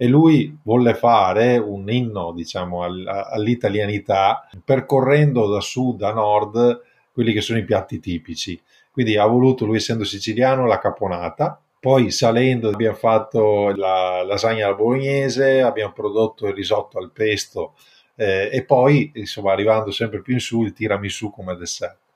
e 0.02 0.08
lui 0.08 0.58
volle 0.64 0.94
fare 0.94 1.58
un 1.58 1.92
inno 1.92 2.32
diciamo 2.32 2.84
all'italianità 2.86 4.48
percorrendo 4.64 5.46
da 5.50 5.60
sud 5.60 6.04
a 6.04 6.14
nord 6.14 6.82
quelli 7.12 7.34
che 7.34 7.42
sono 7.42 7.60
i 7.60 7.66
piatti 7.66 8.00
tipici. 8.00 8.58
Quindi 8.92 9.18
ha 9.18 9.26
voluto 9.26 9.66
lui 9.66 9.76
essendo 9.76 10.06
siciliano 10.06 10.66
la 10.66 10.80
caponata. 10.80 11.62
Poi 11.78 12.12
salendo 12.12 12.70
abbiamo 12.70 12.96
fatto 12.96 13.76
la 13.76 14.24
lasagna 14.24 14.68
alla 14.68 14.76
bolognese 14.76 15.60
abbiamo 15.60 15.92
prodotto 15.92 16.48
il 16.48 16.54
risotto 16.54 16.98
al 16.98 17.12
pesto 17.12 17.74
eh, 18.16 18.50
e 18.54 18.64
poi 18.64 19.12
insomma 19.16 19.52
arrivando 19.52 19.92
sempre 19.92 20.22
più 20.22 20.36
in 20.36 20.40
su 20.40 20.64
il 20.64 20.72
tiramisù 20.72 21.30
come 21.30 21.58
dessert 21.58 22.09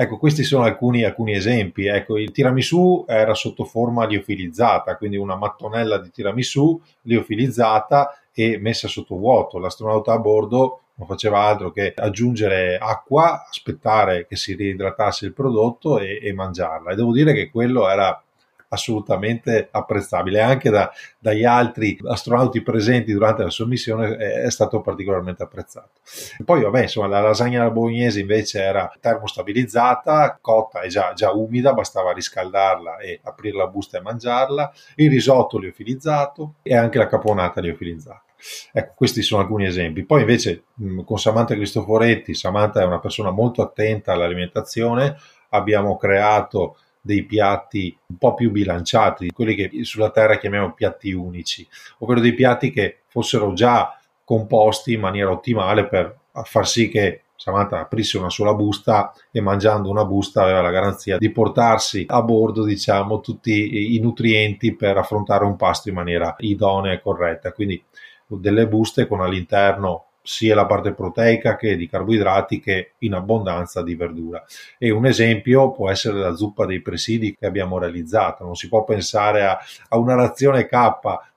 Ecco, 0.00 0.16
questi 0.16 0.44
sono 0.44 0.64
alcuni, 0.64 1.04
alcuni 1.04 1.34
esempi. 1.34 1.84
Ecco, 1.84 2.16
il 2.16 2.30
tiramisù 2.30 3.04
era 3.06 3.34
sotto 3.34 3.66
forma 3.66 4.06
liofilizzata, 4.06 4.96
quindi 4.96 5.18
una 5.18 5.36
mattonella 5.36 5.98
di 5.98 6.10
tiramisù 6.10 6.80
liofilizzata 7.02 8.18
e 8.32 8.56
messa 8.58 8.88
sotto 8.88 9.16
vuoto. 9.16 9.58
L'astronauta 9.58 10.14
a 10.14 10.18
bordo 10.18 10.84
non 10.94 11.06
faceva 11.06 11.40
altro 11.40 11.70
che 11.70 11.92
aggiungere 11.94 12.78
acqua, 12.78 13.44
aspettare 13.46 14.26
che 14.26 14.36
si 14.36 14.54
riidratasse 14.54 15.26
il 15.26 15.34
prodotto 15.34 15.98
e, 15.98 16.18
e 16.22 16.32
mangiarla. 16.32 16.92
E 16.92 16.94
devo 16.94 17.12
dire 17.12 17.34
che 17.34 17.50
quello 17.50 17.86
era 17.86 18.24
assolutamente 18.72 19.68
apprezzabile 19.70 20.40
anche 20.40 20.70
da, 20.70 20.90
dagli 21.18 21.44
altri 21.44 21.98
astronauti 22.04 22.62
presenti 22.62 23.12
durante 23.12 23.42
la 23.42 23.50
sua 23.50 23.66
missione 23.66 24.16
è, 24.16 24.42
è 24.42 24.50
stato 24.50 24.80
particolarmente 24.80 25.42
apprezzato. 25.42 26.00
Poi 26.44 26.62
vabbè 26.62 26.82
insomma 26.82 27.08
la 27.08 27.20
lasagna 27.20 27.60
alla 27.60 27.70
bolognese 27.70 28.20
invece 28.20 28.62
era 28.62 28.90
termostabilizzata, 29.00 30.38
cotta 30.40 30.80
e 30.80 30.88
già, 30.88 31.12
già 31.14 31.32
umida, 31.32 31.72
bastava 31.72 32.12
riscaldarla 32.12 32.98
e 32.98 33.20
aprire 33.24 33.56
la 33.56 33.66
busta 33.66 33.98
e 33.98 34.02
mangiarla, 34.02 34.72
il 34.96 35.10
risotto 35.10 35.58
liofilizzato 35.58 36.54
e 36.62 36.76
anche 36.76 36.98
la 36.98 37.06
caponata 37.06 37.60
liofilizzata. 37.60 38.24
Ecco, 38.72 38.92
questi 38.94 39.22
sono 39.22 39.42
alcuni 39.42 39.66
esempi. 39.66 40.04
Poi 40.04 40.20
invece 40.20 40.64
con 41.04 41.18
Samantha 41.18 41.54
Cristoforetti, 41.54 42.34
Samantha 42.34 42.80
è 42.80 42.84
una 42.84 43.00
persona 43.00 43.30
molto 43.30 43.62
attenta 43.62 44.12
all'alimentazione, 44.12 45.16
abbiamo 45.50 45.96
creato 45.96 46.76
dei 47.00 47.24
piatti 47.24 47.96
un 48.06 48.16
po' 48.16 48.34
più 48.34 48.50
bilanciati, 48.50 49.30
quelli 49.30 49.54
che 49.54 49.84
sulla 49.84 50.10
Terra 50.10 50.38
chiamiamo 50.38 50.72
piatti 50.72 51.12
unici, 51.12 51.66
ovvero 51.98 52.20
dei 52.20 52.34
piatti 52.34 52.70
che 52.70 53.00
fossero 53.06 53.52
già 53.52 53.98
composti 54.24 54.92
in 54.92 55.00
maniera 55.00 55.30
ottimale 55.30 55.86
per 55.86 56.16
far 56.44 56.68
sì 56.68 56.88
che 56.88 57.22
Samantha 57.34 57.80
aprisse 57.80 58.18
una 58.18 58.28
sola 58.28 58.52
busta 58.52 59.14
e 59.30 59.40
mangiando 59.40 59.88
una 59.88 60.04
busta 60.04 60.42
aveva 60.42 60.60
la 60.60 60.70
garanzia 60.70 61.16
di 61.16 61.30
portarsi 61.30 62.04
a 62.06 62.20
bordo 62.20 62.64
diciamo 62.64 63.20
tutti 63.20 63.94
i 63.94 63.98
nutrienti 63.98 64.76
per 64.76 64.98
affrontare 64.98 65.44
un 65.46 65.56
pasto 65.56 65.88
in 65.88 65.94
maniera 65.94 66.36
idonea 66.40 66.92
e 66.92 67.00
corretta. 67.00 67.52
Quindi 67.52 67.82
delle 68.26 68.68
buste 68.68 69.06
con 69.06 69.22
all'interno 69.22 70.09
sia 70.22 70.54
la 70.54 70.66
parte 70.66 70.92
proteica 70.92 71.56
che 71.56 71.76
di 71.76 71.88
carboidrati 71.88 72.60
che 72.60 72.92
in 72.98 73.14
abbondanza 73.14 73.82
di 73.82 73.94
verdura. 73.94 74.44
E 74.78 74.90
un 74.90 75.06
esempio 75.06 75.70
può 75.70 75.90
essere 75.90 76.18
la 76.18 76.34
zuppa 76.34 76.66
dei 76.66 76.80
presidi 76.80 77.34
che 77.34 77.46
abbiamo 77.46 77.78
realizzato. 77.78 78.44
Non 78.44 78.54
si 78.54 78.68
può 78.68 78.84
pensare 78.84 79.44
a, 79.44 79.58
a 79.88 79.96
una 79.96 80.14
razione 80.14 80.66
K 80.66 80.90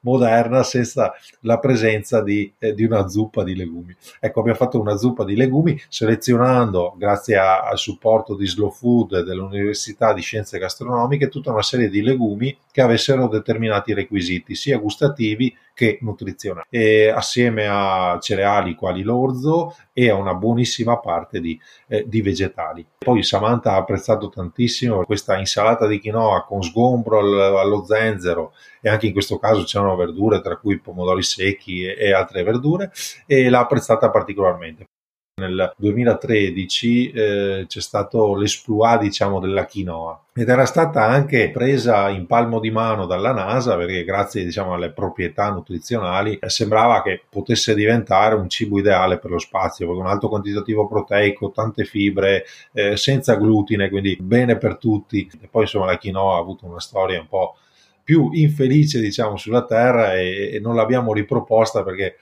moderna 0.03 0.63
senza 0.63 1.13
la 1.41 1.59
presenza 1.59 2.21
di, 2.21 2.51
eh, 2.57 2.73
di, 2.73 2.83
una 2.83 3.07
zuppa 3.07 3.43
di 3.43 3.55
legumi. 3.55 3.95
Ecco, 4.19 4.39
abbiamo 4.39 4.57
fatto 4.57 4.79
una 4.79 4.95
zuppa 4.95 5.23
di 5.23 5.35
legumi 5.35 5.79
selezionando, 5.89 6.95
grazie 6.97 7.37
a, 7.37 7.61
al 7.61 7.77
supporto 7.77 8.35
di 8.35 8.47
Slow 8.47 8.71
Food 8.71 9.23
dell'Università 9.23 10.13
di 10.13 10.21
Scienze 10.21 10.57
Gastronomiche, 10.57 11.29
tutta 11.29 11.51
una 11.51 11.61
serie 11.61 11.89
di 11.89 12.01
legumi 12.01 12.55
che 12.71 12.81
avessero 12.81 13.27
determinati 13.27 13.93
requisiti, 13.93 14.55
sia 14.55 14.77
gustativi 14.77 15.55
che 15.73 15.97
nutrizionali, 16.01 16.67
e 16.69 17.09
assieme 17.09 17.67
a 17.67 18.17
cereali 18.21 18.75
quali 18.75 19.01
l'orzo 19.01 19.75
e 19.93 20.09
a 20.09 20.15
una 20.15 20.33
buonissima 20.33 20.97
parte 20.97 21.39
di, 21.39 21.59
eh, 21.87 22.03
di 22.07 22.21
vegetali. 22.21 22.85
Poi 22.97 23.23
Samantha 23.23 23.73
ha 23.73 23.77
apprezzato 23.77 24.29
tantissimo 24.29 25.05
questa 25.05 25.37
insalata 25.37 25.87
di 25.87 25.99
quinoa 25.99 26.43
con 26.45 26.63
sgombro 26.63 27.19
allo 27.59 27.85
zenzero 27.85 28.53
e 28.81 28.89
anche 28.89 29.05
in 29.05 29.13
questo 29.13 29.37
caso 29.37 29.63
c'erano 29.63 29.95
verdure 29.95 30.41
tra 30.41 30.57
cui 30.57 30.79
pomodori 30.79 31.23
secchi 31.23 31.85
e, 31.85 31.95
e 31.97 32.13
altre 32.13 32.43
verdure 32.43 32.91
e 33.27 33.49
l'ha 33.49 33.59
apprezzata 33.59 34.09
particolarmente. 34.09 34.87
Nel 35.35 35.73
2013 35.77 37.09
eh, 37.09 37.65
c'è 37.67 37.81
stato 37.81 38.35
l'esploit 38.35 39.01
diciamo 39.01 39.39
della 39.39 39.65
quinoa 39.65 40.25
ed 40.35 40.47
era 40.47 40.65
stata 40.65 41.05
anche 41.05 41.49
presa 41.49 42.09
in 42.09 42.27
palmo 42.27 42.59
di 42.59 42.69
mano 42.69 43.07
dalla 43.07 43.31
NASA 43.31 43.75
perché 43.75 44.03
grazie 44.03 44.43
diciamo, 44.43 44.75
alle 44.75 44.91
proprietà 44.91 45.49
nutrizionali 45.49 46.37
eh, 46.37 46.49
sembrava 46.49 47.01
che 47.01 47.23
potesse 47.27 47.73
diventare 47.73 48.35
un 48.35 48.47
cibo 48.47 48.77
ideale 48.77 49.17
per 49.17 49.31
lo 49.31 49.39
spazio 49.39 49.87
perché 49.87 50.01
un 50.01 50.07
alto 50.07 50.29
quantitativo 50.29 50.87
proteico, 50.87 51.49
tante 51.49 51.83
fibre, 51.83 52.45
eh, 52.71 52.95
senza 52.95 53.33
glutine, 53.35 53.89
quindi 53.89 54.15
bene 54.19 54.57
per 54.57 54.77
tutti. 54.77 55.29
E 55.41 55.47
poi 55.49 55.63
insomma 55.63 55.85
la 55.85 55.97
quinoa 55.97 56.35
ha 56.35 56.39
avuto 56.39 56.65
una 56.65 56.79
storia 56.79 57.19
un 57.19 57.27
po' 57.27 57.55
più 58.03 58.29
infelice 58.33 58.99
diciamo 58.99 59.37
sulla 59.37 59.65
Terra 59.65 60.15
e, 60.15 60.51
e 60.53 60.59
non 60.59 60.75
l'abbiamo 60.75 61.13
riproposta 61.13 61.83
perché 61.83 62.17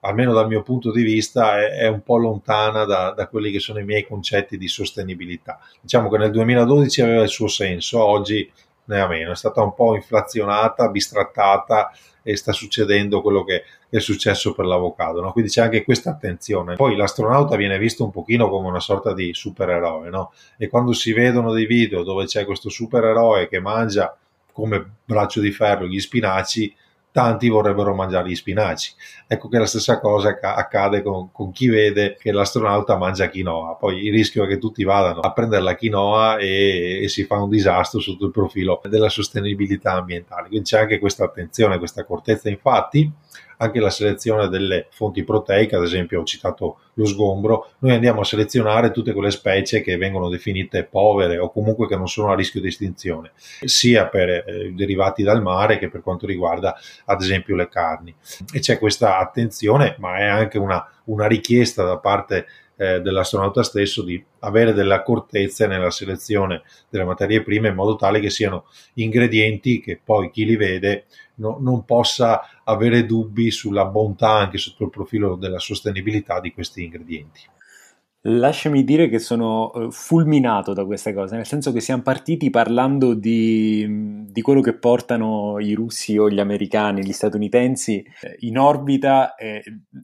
almeno 0.00 0.32
dal 0.32 0.46
mio 0.46 0.62
punto 0.62 0.92
di 0.92 1.02
vista, 1.02 1.58
è, 1.60 1.78
è 1.78 1.88
un 1.88 2.02
po' 2.02 2.16
lontana 2.16 2.84
da, 2.84 3.10
da, 3.10 3.26
quelli 3.26 3.50
che 3.50 3.58
sono 3.58 3.80
i 3.80 3.84
miei 3.84 4.06
concetti 4.06 4.56
di 4.56 4.68
sostenibilità. 4.68 5.58
Diciamo 5.80 6.08
che 6.08 6.18
nel 6.18 6.30
2012 6.30 7.02
aveva 7.02 7.22
il 7.22 7.28
suo 7.28 7.48
senso, 7.48 8.02
oggi 8.02 8.50
ne 8.84 9.00
ha 9.00 9.06
meno, 9.06 9.32
è 9.32 9.36
stata 9.36 9.62
un 9.62 9.74
po' 9.74 9.94
inflazionata, 9.94 10.88
bistrattata 10.88 11.92
e 12.22 12.36
sta 12.36 12.52
succedendo 12.52 13.22
quello 13.22 13.44
che 13.44 13.64
è 13.88 13.98
successo 14.00 14.52
per 14.54 14.66
l'avocado, 14.66 15.20
no? 15.20 15.32
quindi 15.32 15.50
c'è 15.50 15.62
anche 15.62 15.84
questa 15.84 16.10
attenzione. 16.10 16.76
Poi 16.76 16.96
l'astronauta 16.96 17.56
viene 17.56 17.78
visto 17.78 18.04
un 18.04 18.10
pochino 18.10 18.48
come 18.48 18.68
una 18.68 18.80
sorta 18.80 19.14
di 19.14 19.32
supereroe, 19.32 20.10
no? 20.10 20.32
e 20.56 20.68
quando 20.68 20.92
si 20.92 21.12
vedono 21.12 21.52
dei 21.52 21.66
video 21.66 22.02
dove 22.02 22.26
c'è 22.26 22.44
questo 22.44 22.68
supereroe 22.68 23.48
che 23.48 23.60
mangia 23.60 24.16
come 24.52 24.84
braccio 25.04 25.40
di 25.40 25.52
ferro 25.52 25.86
gli 25.86 26.00
spinaci, 26.00 26.74
tanti 27.18 27.48
vorrebbero 27.48 27.96
mangiare 27.96 28.28
gli 28.28 28.36
spinaci. 28.36 28.92
Ecco 29.26 29.48
che 29.48 29.58
la 29.58 29.66
stessa 29.66 29.98
cosa 29.98 30.38
accade 30.40 31.02
con, 31.02 31.32
con, 31.32 31.50
chi 31.50 31.66
vede 31.66 32.16
che 32.16 32.30
l'astronauta 32.30 32.96
mangia 32.96 33.28
quinoa. 33.28 33.74
Poi 33.74 34.04
il 34.06 34.12
rischio 34.12 34.44
è 34.44 34.46
che 34.46 34.58
tutti 34.58 34.84
vadano 34.84 35.18
a 35.18 35.32
prendere 35.32 35.64
la 35.64 35.74
quinoa 35.74 36.36
e, 36.36 37.02
e 37.02 37.08
si 37.08 37.24
fa 37.24 37.42
un 37.42 37.48
disastro 37.48 37.98
sotto 37.98 38.26
il 38.26 38.30
profilo 38.30 38.80
della 38.84 39.08
sostenibilità 39.08 39.94
ambientale. 39.94 40.46
Quindi 40.46 40.68
c'è 40.68 40.78
anche 40.78 41.00
questa 41.00 41.24
attenzione, 41.24 41.78
questa 41.78 42.02
accortezza. 42.02 42.48
Infatti, 42.50 43.10
anche 43.58 43.80
la 43.80 43.90
selezione 43.90 44.48
delle 44.48 44.86
fonti 44.90 45.22
proteiche, 45.22 45.76
ad 45.76 45.82
esempio 45.82 46.20
ho 46.20 46.24
citato 46.24 46.78
lo 46.94 47.04
sgombro, 47.04 47.70
noi 47.80 47.92
andiamo 47.92 48.20
a 48.20 48.24
selezionare 48.24 48.90
tutte 48.90 49.12
quelle 49.12 49.30
specie 49.30 49.80
che 49.80 49.96
vengono 49.96 50.28
definite 50.28 50.84
povere 50.84 51.38
o 51.38 51.50
comunque 51.50 51.86
che 51.86 51.96
non 51.96 52.08
sono 52.08 52.32
a 52.32 52.34
rischio 52.34 52.60
di 52.60 52.68
estinzione, 52.68 53.32
sia 53.36 54.06
per 54.08 54.28
eh, 54.28 54.72
derivati 54.74 55.22
dal 55.22 55.42
mare 55.42 55.78
che 55.78 55.88
per 55.88 56.02
quanto 56.02 56.26
riguarda 56.26 56.76
ad 57.04 57.20
esempio 57.20 57.54
le 57.54 57.68
carni. 57.68 58.14
E 58.52 58.60
c'è 58.60 58.78
questa 58.78 59.18
attenzione, 59.18 59.96
ma 59.98 60.18
è 60.18 60.24
anche 60.24 60.58
una, 60.58 60.84
una 61.04 61.26
richiesta 61.26 61.84
da 61.84 61.98
parte 61.98 62.46
eh, 62.80 63.00
dell'astronauta 63.00 63.64
stesso 63.64 64.02
di 64.04 64.24
avere 64.40 64.72
delle 64.72 64.94
accortezze 64.94 65.66
nella 65.66 65.90
selezione 65.90 66.62
delle 66.88 67.04
materie 67.04 67.42
prime 67.42 67.68
in 67.68 67.74
modo 67.74 67.96
tale 67.96 68.20
che 68.20 68.30
siano 68.30 68.66
ingredienti 68.94 69.80
che 69.80 70.00
poi 70.02 70.30
chi 70.30 70.44
li 70.44 70.54
vede 70.54 71.06
no, 71.36 71.58
non 71.60 71.84
possa 71.84 72.40
avere 72.68 73.06
dubbi 73.06 73.50
sulla 73.50 73.86
bontà 73.86 74.30
anche 74.30 74.58
sotto 74.58 74.84
il 74.84 74.90
profilo 74.90 75.36
della 75.36 75.58
sostenibilità 75.58 76.40
di 76.40 76.52
questi 76.52 76.84
ingredienti. 76.84 77.40
Lasciami 78.22 78.84
dire 78.84 79.08
che 79.08 79.20
sono 79.20 79.72
eh, 79.72 79.86
fulminato 79.90 80.72
da 80.74 80.84
questa 80.84 81.14
cosa, 81.14 81.36
nel 81.36 81.46
senso 81.46 81.72
che 81.72 81.80
siamo 81.80 82.02
partiti 82.02 82.50
parlando 82.50 83.14
di, 83.14 84.26
di 84.26 84.42
quello 84.42 84.60
che 84.60 84.76
portano 84.76 85.58
i 85.60 85.72
russi 85.72 86.18
o 86.18 86.28
gli 86.28 86.40
americani, 86.40 87.04
gli 87.04 87.12
statunitensi 87.12 88.02
eh, 88.02 88.36
in 88.40 88.58
orbita. 88.58 89.34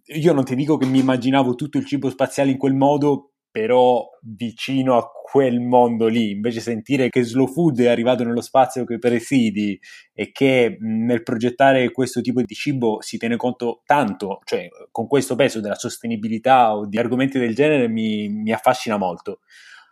io 0.06 0.32
non 0.32 0.44
ti 0.44 0.54
dico 0.54 0.76
che 0.76 0.86
mi 0.86 1.00
immaginavo 1.00 1.54
tutto 1.54 1.76
il 1.76 1.84
cibo 1.84 2.08
spaziale 2.08 2.52
in 2.52 2.56
quel 2.56 2.74
modo, 2.74 3.33
però 3.54 4.04
vicino 4.22 4.96
a 4.96 5.08
quel 5.22 5.60
mondo 5.60 6.08
lì, 6.08 6.30
invece 6.32 6.58
sentire 6.58 7.08
che 7.08 7.22
Slow 7.22 7.46
Food 7.46 7.82
è 7.82 7.86
arrivato 7.86 8.24
nello 8.24 8.40
spazio 8.40 8.84
che 8.84 8.98
presidi 8.98 9.78
e 10.12 10.32
che 10.32 10.76
nel 10.80 11.22
progettare 11.22 11.92
questo 11.92 12.20
tipo 12.20 12.42
di 12.42 12.52
cibo 12.52 13.00
si 13.00 13.16
tiene 13.16 13.36
conto 13.36 13.82
tanto, 13.86 14.40
cioè 14.42 14.66
con 14.90 15.06
questo 15.06 15.36
peso 15.36 15.60
della 15.60 15.76
sostenibilità 15.76 16.74
o 16.74 16.88
di 16.88 16.98
argomenti 16.98 17.38
del 17.38 17.54
genere 17.54 17.86
mi, 17.86 18.28
mi 18.28 18.50
affascina 18.50 18.96
molto. 18.96 19.38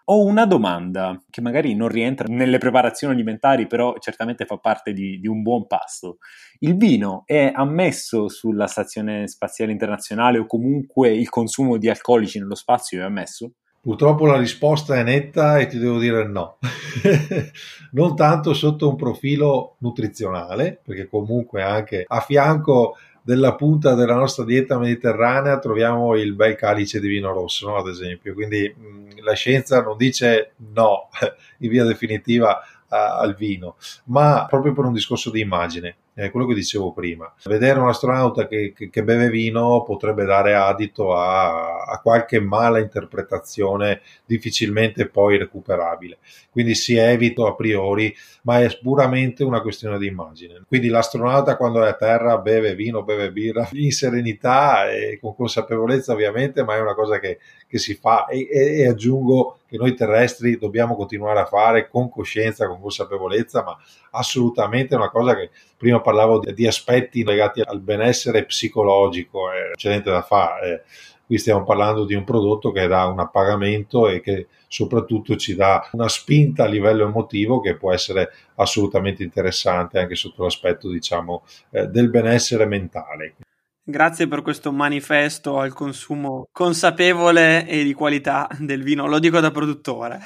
Ho 0.06 0.24
una 0.24 0.46
domanda 0.46 1.22
che 1.30 1.40
magari 1.40 1.74
non 1.74 1.88
rientra 1.88 2.26
nelle 2.28 2.58
preparazioni 2.58 3.14
alimentari, 3.14 3.66
però 3.66 3.94
certamente 3.98 4.44
fa 4.44 4.56
parte 4.56 4.92
di, 4.92 5.20
di, 5.20 5.28
un 5.28 5.42
buon 5.42 5.66
pasto. 5.66 6.18
Il 6.58 6.76
vino 6.76 7.22
è 7.24 7.52
ammesso 7.54 8.28
sulla 8.28 8.66
Stazione 8.66 9.28
Spaziale 9.28 9.72
Internazionale 9.72 10.38
o 10.38 10.46
comunque 10.46 11.14
il 11.14 11.28
consumo 11.28 11.76
di 11.76 11.88
alcolici 11.88 12.38
nello 12.38 12.56
spazio 12.56 13.00
è 13.00 13.04
ammesso? 13.04 13.52
Purtroppo 13.82 14.26
la 14.26 14.38
risposta 14.38 14.94
è 14.96 15.02
netta 15.02 15.58
e 15.58 15.66
ti 15.66 15.76
devo 15.76 15.98
dire 15.98 16.24
no. 16.24 16.58
non 17.92 18.14
tanto 18.14 18.54
sotto 18.54 18.88
un 18.88 18.94
profilo 18.94 19.74
nutrizionale, 19.78 20.80
perché 20.84 21.08
comunque 21.08 21.64
anche 21.64 22.04
a 22.06 22.20
fianco 22.20 22.96
della 23.22 23.54
punta 23.54 23.94
della 23.94 24.14
nostra 24.14 24.44
dieta 24.44 24.78
mediterranea 24.78 25.58
troviamo 25.58 26.16
il 26.16 26.34
bel 26.34 26.56
calice 26.56 27.00
di 27.00 27.08
vino 27.08 27.32
rosso, 27.32 27.68
no? 27.68 27.76
ad 27.76 27.88
esempio. 27.88 28.34
Quindi 28.34 28.74
mh, 28.76 29.22
la 29.22 29.34
scienza 29.34 29.80
non 29.82 29.96
dice 29.96 30.54
no 30.72 31.08
in 31.58 31.70
via 31.70 31.84
definitiva 31.84 32.60
a, 32.88 33.18
al 33.18 33.34
vino, 33.34 33.76
ma 34.04 34.46
proprio 34.48 34.72
per 34.72 34.84
un 34.84 34.92
discorso 34.92 35.30
di 35.30 35.40
immagine 35.40 35.96
è 36.14 36.30
quello 36.30 36.46
che 36.46 36.54
dicevo 36.54 36.92
prima. 36.92 37.32
Vedere 37.44 37.78
un 37.80 37.88
astronauta 37.88 38.46
che, 38.46 38.72
che, 38.74 38.90
che 38.90 39.02
beve 39.02 39.30
vino 39.30 39.82
potrebbe 39.82 40.24
dare 40.24 40.54
adito 40.54 41.14
a, 41.14 41.84
a, 41.84 42.00
qualche 42.00 42.38
mala 42.40 42.78
interpretazione 42.78 44.02
difficilmente 44.26 45.08
poi 45.08 45.38
recuperabile. 45.38 46.18
Quindi 46.50 46.74
si 46.74 46.96
evita 46.96 47.46
a 47.46 47.54
priori, 47.54 48.14
ma 48.42 48.60
è 48.60 48.78
puramente 48.82 49.42
una 49.42 49.62
questione 49.62 49.98
di 49.98 50.06
immagine. 50.06 50.62
Quindi 50.66 50.88
l'astronauta 50.88 51.56
quando 51.56 51.82
è 51.82 51.88
a 51.88 51.94
terra 51.94 52.38
beve 52.38 52.74
vino, 52.74 53.02
beve 53.02 53.32
birra 53.32 53.68
in 53.72 53.90
serenità 53.90 54.90
e 54.90 55.18
con 55.18 55.34
consapevolezza 55.34 56.12
ovviamente, 56.12 56.62
ma 56.62 56.76
è 56.76 56.80
una 56.80 56.94
cosa 56.94 57.18
che, 57.18 57.38
che 57.66 57.78
si 57.78 57.94
fa 57.94 58.26
e, 58.26 58.48
e, 58.50 58.80
e 58.80 58.86
aggiungo 58.86 59.60
che 59.72 59.78
noi 59.78 59.94
terrestri 59.94 60.58
dobbiamo 60.58 60.94
continuare 60.94 61.40
a 61.40 61.46
fare 61.46 61.88
con 61.88 62.10
coscienza, 62.10 62.66
con 62.66 62.78
consapevolezza, 62.78 63.64
ma 63.64 63.74
assolutamente 64.10 64.94
è 64.94 64.98
una 64.98 65.08
cosa 65.08 65.34
che 65.34 65.48
prima 65.78 66.02
parlavo 66.02 66.40
di, 66.40 66.52
di 66.52 66.66
aspetti 66.66 67.24
legati 67.24 67.62
al 67.62 67.80
benessere 67.80 68.44
psicologico, 68.44 69.50
eh, 69.50 69.70
c'è 69.74 69.88
niente 69.88 70.10
da 70.10 70.20
fare. 70.20 70.74
Eh. 70.74 70.82
Qui 71.24 71.38
stiamo 71.38 71.64
parlando 71.64 72.04
di 72.04 72.12
un 72.12 72.24
prodotto 72.24 72.70
che 72.70 72.86
dà 72.86 73.06
un 73.06 73.18
appagamento 73.18 74.08
e 74.10 74.20
che 74.20 74.48
soprattutto 74.68 75.36
ci 75.36 75.54
dà 75.54 75.88
una 75.92 76.08
spinta 76.08 76.64
a 76.64 76.66
livello 76.66 77.06
emotivo 77.06 77.60
che 77.60 77.74
può 77.74 77.94
essere 77.94 78.30
assolutamente 78.56 79.22
interessante 79.22 79.98
anche 79.98 80.16
sotto 80.16 80.42
l'aspetto 80.42 80.90
diciamo 80.90 81.44
eh, 81.70 81.86
del 81.86 82.10
benessere 82.10 82.66
mentale. 82.66 83.36
Grazie 83.84 84.28
per 84.28 84.42
questo 84.42 84.70
manifesto 84.70 85.58
al 85.58 85.72
consumo 85.72 86.46
consapevole 86.52 87.66
e 87.66 87.82
di 87.82 87.92
qualità 87.94 88.48
del 88.60 88.84
vino, 88.84 89.08
lo 89.08 89.18
dico 89.18 89.40
da 89.40 89.50
produttore. 89.50 90.20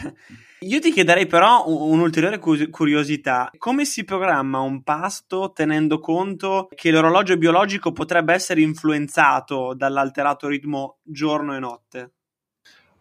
Io 0.61 0.79
ti 0.79 0.91
chiederei 0.91 1.27
però 1.27 1.65
un'ulteriore 1.67 2.39
curiosità. 2.39 3.51
Come 3.57 3.87
si 3.87 4.05
programma 4.05 4.61
un 4.61 4.83
pasto 4.83 5.53
tenendo 5.53 6.01
conto 6.01 6.69
che 6.75 6.91
l'orologio 6.91 7.39
biologico 7.39 7.93
potrebbe 7.93 8.35
essere 8.35 8.61
influenzato 8.61 9.73
dall'alterato 9.75 10.49
ritmo 10.49 10.99
giorno 11.03 11.57
e 11.57 11.59
notte? 11.59 12.16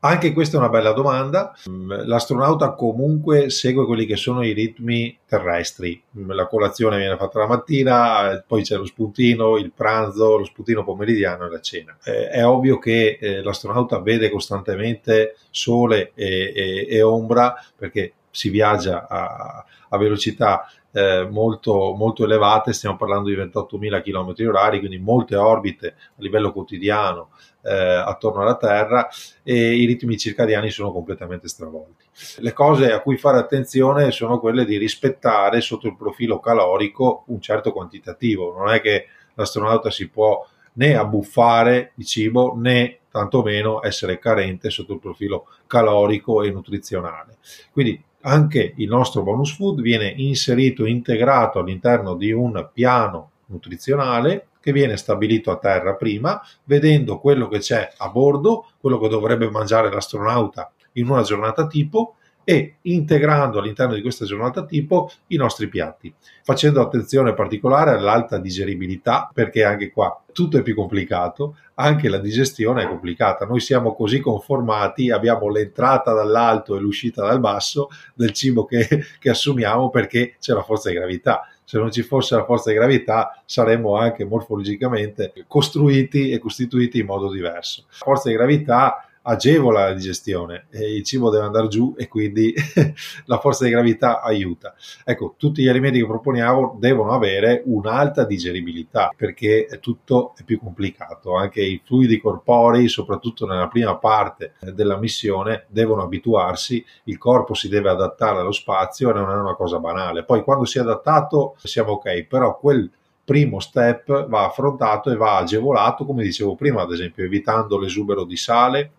Anche 0.06 0.34
questa 0.34 0.58
è 0.58 0.60
una 0.60 0.70
bella 0.70 0.92
domanda. 0.92 1.56
L'astronauta 1.88 2.74
comunque 2.74 3.50
segue 3.50 3.86
quelli 3.86 4.06
che 4.06 4.16
sono 4.16 4.44
i 4.44 4.52
ritmi 4.54 5.18
terrestri. 5.28 6.00
La 6.28 6.46
colazione 6.46 6.98
viene 6.98 7.18
fatta 7.18 7.40
la 7.40 7.48
mattina, 7.48 8.44
poi 8.46 8.62
c'è 8.62 8.78
lo 8.78 8.86
spuntino, 8.86 9.58
il 9.58 9.72
pranzo, 9.72 10.38
lo 10.38 10.46
spuntino 10.46 10.84
pomeridiano 10.84 11.48
e 11.48 11.50
la 11.50 11.60
cena. 11.60 11.98
È 12.04 12.46
ovvio 12.46 12.78
che 12.78 13.18
eh, 13.20 13.42
l'astronauta 13.42 14.00
vede 14.00 14.30
costantemente 14.30 15.38
sole 15.50 16.12
e, 16.14 16.54
e, 16.56 16.88
e 16.88 17.02
ombra 17.02 17.56
perché 17.76 18.14
si 18.36 18.50
viaggia 18.50 19.08
a, 19.08 19.66
a 19.90 19.98
velocità 19.98 20.70
eh, 20.92 21.28
molto, 21.30 21.94
molto 21.94 22.26
elevate, 22.26 22.74
stiamo 22.74 22.98
parlando 22.98 23.30
di 23.30 23.36
28.000 23.36 24.02
km 24.02 24.48
orari, 24.48 24.80
quindi 24.80 24.98
molte 24.98 25.36
orbite 25.36 25.88
a 25.88 26.22
livello 26.22 26.52
quotidiano 26.52 27.30
eh, 27.64 27.74
attorno 27.74 28.42
alla 28.42 28.58
Terra 28.58 29.08
e 29.42 29.74
i 29.76 29.86
ritmi 29.86 30.18
circadiani 30.18 30.70
sono 30.70 30.92
completamente 30.92 31.48
stravolti. 31.48 32.06
Le 32.38 32.54
cose 32.54 32.92
a 32.92 33.02
cui 33.02 33.18
fare 33.18 33.40
attenzione 33.40 34.12
sono 34.12 34.40
quelle 34.40 34.66
di 34.66 34.78
rispettare 34.78 35.62
sotto 35.62 35.88
il 35.88 35.96
profilo 35.96 36.40
calorico 36.40 37.24
un 37.28 37.42
certo 37.42 37.72
quantitativo, 37.72 38.54
non 38.58 38.70
è 38.70 38.82
che 38.82 39.08
l'astronauta 39.34 39.90
si 39.90 40.10
può 40.10 40.46
né 40.74 40.96
abbuffare 40.96 41.92
di 41.96 42.06
cibo 42.06 42.54
né 42.56 43.00
tantomeno 43.10 43.82
essere 43.82 44.20
carente 44.20 44.70
sotto 44.70 44.94
il 44.94 45.00
profilo 45.00 45.48
calorico 45.68 46.42
e 46.42 46.52
nutrizionale. 46.52 47.38
Quindi 47.72 48.02
anche 48.26 48.74
il 48.78 48.88
nostro 48.88 49.24
bonus 49.24 49.56
food 49.56 49.82
viene 49.82 50.14
inserito, 50.18 50.86
integrato 50.86 51.60
all'interno 51.60 52.16
di 52.16 52.32
un 52.32 52.70
piano 52.74 53.32
nutrizionale 53.48 54.48
che 54.60 54.72
viene 54.72 54.98
stabilito 54.98 55.52
a 55.52 55.58
terra 55.58 55.94
prima, 55.94 56.42
vedendo 56.64 57.20
quello 57.20 57.48
che 57.48 57.60
c'è 57.60 57.88
a 57.98 58.10
bordo, 58.10 58.70
quello 58.80 58.98
che 58.98 59.10
dovrebbe 59.10 59.50
mangiare 59.50 59.92
l'astronauta 59.92 60.72
in 60.94 61.08
una 61.10 61.22
giornata 61.22 61.68
tipo 61.68 62.16
e 62.46 62.76
integrando 62.84 63.60
all'interno 63.60 63.96
di 63.96 64.02
questa 64.02 64.24
giornata 64.24 64.64
tipo 64.64 65.12
i 65.28 65.36
nostri 65.36 65.68
piatti, 65.68 66.14
facendo 66.44 66.80
attenzione 66.80 67.34
particolare 67.34 67.92
all'alta 67.92 68.38
digeribilità 68.38 69.30
perché 69.34 69.66
anche 69.66 69.92
qua 69.92 70.18
tutto 70.32 70.58
è 70.58 70.62
più 70.62 70.76
complicato, 70.76 71.58
anche 71.76 72.08
la 72.08 72.20
digestione 72.20 72.84
è 72.84 72.88
complicata. 72.88 73.46
Noi 73.46 73.60
siamo 73.60 73.96
così 73.96 74.20
conformati, 74.20 75.10
abbiamo 75.10 75.50
l'entrata 75.50 76.14
dall'alto 76.14 76.76
e 76.76 76.80
l'uscita 76.80 77.26
dal 77.26 77.40
basso 77.40 77.90
del 78.14 78.32
cibo 78.32 78.66
che, 78.66 78.88
che 79.20 79.30
assumiamo 79.30 79.90
perché 79.90 80.36
c'è 80.40 80.54
la 80.54 80.64
forza 80.64 80.90
di 80.90 80.96
gravità 80.96 81.50
se 81.68 81.80
non 81.80 81.92
ci 81.92 82.04
fosse 82.04 82.36
la 82.36 82.46
forza 82.46 82.70
di 82.70 82.76
gravità 82.76 83.42
saremmo 83.44 83.98
anche 83.98 84.24
morfologicamente 84.24 85.34
costruiti 85.48 86.30
e 86.30 86.38
costituiti 86.38 87.00
in 87.00 87.08
modo 87.08 87.32
diverso. 87.32 87.86
La 87.88 87.96
forza 87.98 88.30
di 88.30 88.36
gravità 88.36 89.04
agevola 89.28 89.88
la 89.88 89.94
digestione 89.94 90.68
il 90.72 91.04
cibo 91.04 91.30
deve 91.30 91.46
andare 91.46 91.68
giù 91.68 91.94
e 91.98 92.08
quindi 92.08 92.54
la 93.26 93.40
forza 93.40 93.64
di 93.66 93.72
gravità 93.72 94.22
aiuta. 94.22 94.76
Ecco, 95.04 95.36
tutti 95.38 95.62
gli 95.62 95.68
alimenti 95.68 96.00
che 96.00 96.06
proponiamo 96.06 96.78
devono 96.80 97.12
avere 97.12 97.62
un'alta 97.66 98.26
digeribilità 98.26 99.12
perché 99.16 99.68
tutto 99.82 100.34
è 100.36 100.44
più 100.44 100.60
complicato, 100.60 101.36
anche 101.36 101.62
i 101.62 101.82
fluidi 101.84 102.20
corporei, 102.20 102.88
soprattutto 102.88 103.46
nella 103.46 103.68
prima 103.68 103.98
parte 103.98 104.54
della 104.60 104.98
missione, 104.98 105.66
devono 105.68 106.04
abituarsi, 106.04 106.84
il 107.06 107.18
corpo 107.18 107.54
si 107.54 107.68
deve 107.68 107.90
adattare 107.90 108.40
allo 108.40 108.52
spazio 108.52 109.10
e 109.10 109.14
non 109.14 109.30
è 109.30 109.36
una 109.36 109.56
cosa 109.56 109.80
banale. 109.80 110.24
Poi 110.24 110.44
quando 110.44 110.66
si 110.66 110.78
è 110.78 110.82
adattato 110.82 111.56
siamo 111.58 111.94
ok, 111.94 112.24
però 112.24 112.58
quel 112.58 112.90
primo 113.26 113.60
step 113.60 114.28
va 114.28 114.46
affrontato 114.46 115.12
e 115.12 115.16
va 115.16 115.38
agevolato, 115.38 116.06
come 116.06 116.24
dicevo 116.24 116.56
prima, 116.56 116.84
ad 116.84 116.92
esempio 116.92 117.26
evitando 117.26 117.80
l'esubero 117.80 118.24
di 118.24 118.38
sale, 118.38 118.94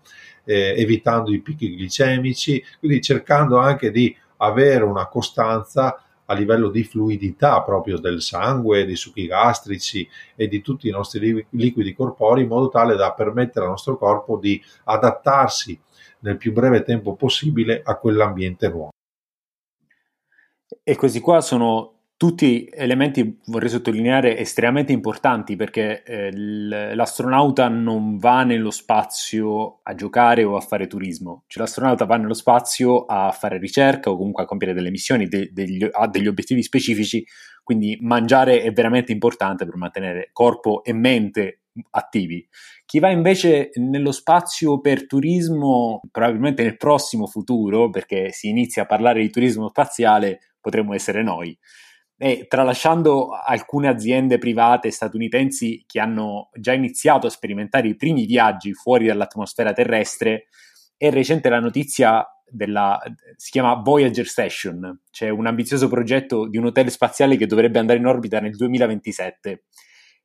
eh, 0.45 0.75
evitando 0.77 1.33
i 1.33 1.41
picchi 1.41 1.77
glicemici, 1.77 2.63
quindi 2.81 3.01
cercando 3.01 3.59
anche 3.59 3.91
di 3.91 4.15
avere 4.39 4.85
una 4.85 5.07
costanza 5.07 6.03
a 6.27 6.35
livello 6.35 6.71
di 6.71 6.83
fluidità 6.83 7.63
proprio 7.63 7.99
del 7.99 8.21
sangue, 8.21 8.85
dei 8.85 8.97
succhi 8.97 9.27
gastrici 9.27 10.09
e 10.35 10.49
di 10.49 10.61
tutti 10.61 10.89
i 10.89 10.91
nostri 10.91 11.47
liquidi 11.51 11.95
corporei 11.95 12.43
in 12.43 12.49
modo 12.49 12.69
tale 12.69 12.97
da 12.97 13.13
permettere 13.13 13.65
al 13.65 13.71
nostro 13.71 13.97
corpo 13.97 14.37
di 14.37 14.61
adattarsi 14.85 15.81
nel 16.21 16.37
più 16.37 16.53
breve 16.53 16.83
tempo 16.83 17.15
possibile 17.15 17.81
a 17.85 17.97
quell'ambiente 17.97 18.69
nuovo. 18.69 18.91
E 20.83 20.97
questi 20.97 21.21
qua 21.21 21.41
sono 21.41 21.96
tutti 22.17 22.67
elementi, 22.73 23.41
vorrei 23.47 23.69
sottolineare, 23.69 24.39
estremamente 24.39 24.91
importanti 24.93 25.55
perché 25.55 26.03
eh, 26.03 26.31
l'astronauta 26.95 27.69
non 27.69 28.17
va 28.17 28.43
nello 28.43 28.71
spazio 28.71 29.81
a 29.83 29.95
giocare 29.95 30.43
o 30.43 30.57
a 30.57 30.61
fare 30.61 30.87
turismo, 30.87 31.45
cioè 31.47 31.63
l'astronauta 31.63 32.07
va 32.07 32.17
nello 32.17 32.35
spazio 32.35 33.05
a 33.05 33.31
fare 33.33 33.59
ricerca 33.59 34.11
o 34.11 34.17
comunque 34.17 34.45
a 34.45 34.47
compiere 34.47 34.73
delle 34.73 34.91
missioni, 34.91 35.27
de- 35.27 35.51
degli, 35.53 35.87
ha 35.91 36.09
degli 36.09 36.27
obiettivi 36.27 36.63
specifici, 36.63 37.23
quindi 37.63 37.99
mangiare 38.01 38.63
è 38.63 38.73
veramente 38.73 39.13
importante 39.13 39.67
per 39.67 39.77
mantenere 39.77 40.31
corpo 40.33 40.83
e 40.85 40.95
mente 40.95 41.61
attivi. 41.91 42.49
Chi 42.87 42.99
va 42.99 43.11
invece 43.11 43.73
nello 43.75 44.13
spazio 44.13 44.81
per 44.81 45.07
turismo, 45.07 46.01
probabilmente 46.11 46.63
nel 46.63 46.79
prossimo 46.79 47.27
futuro, 47.27 47.91
perché 47.91 48.33
si 48.33 48.49
inizia 48.49 48.85
a 48.85 48.87
parlare 48.87 49.21
di 49.21 49.29
turismo 49.29 49.69
spaziale, 49.69 50.55
potremmo 50.59 50.95
essere 50.95 51.23
noi 51.23 51.57
e 52.19 52.47
tralasciando 52.49 53.31
alcune 53.31 53.89
aziende 53.89 54.39
private 54.39 54.91
statunitensi 54.91 55.85
che 55.87 56.01
hanno 56.01 56.49
già 56.59 56.73
iniziato 56.73 57.27
a 57.27 57.31
sperimentare 57.31 57.89
i 57.89 57.97
primi 57.97 58.25
viaggi 58.25 58.73
fuori 58.73 59.07
dall'atmosfera 59.07 59.73
terrestre, 59.73 60.47
è 60.97 61.11
recente 61.11 61.49
la 61.49 61.61
notizia 61.61 62.27
della, 62.49 62.99
si 63.35 63.51
chiama 63.51 63.75
Voyager 63.75 64.27
Station, 64.27 65.03
c'è 65.11 65.29
un 65.29 65.47
ambizioso 65.47 65.89
progetto 65.89 66.49
di 66.49 66.57
un 66.57 66.67
hotel 66.67 66.91
spaziale 66.91 67.37
che 67.37 67.47
dovrebbe 67.47 67.79
andare 67.79 67.99
in 67.99 68.07
orbita 68.07 68.41
nel 68.41 68.57
2027. 68.57 69.65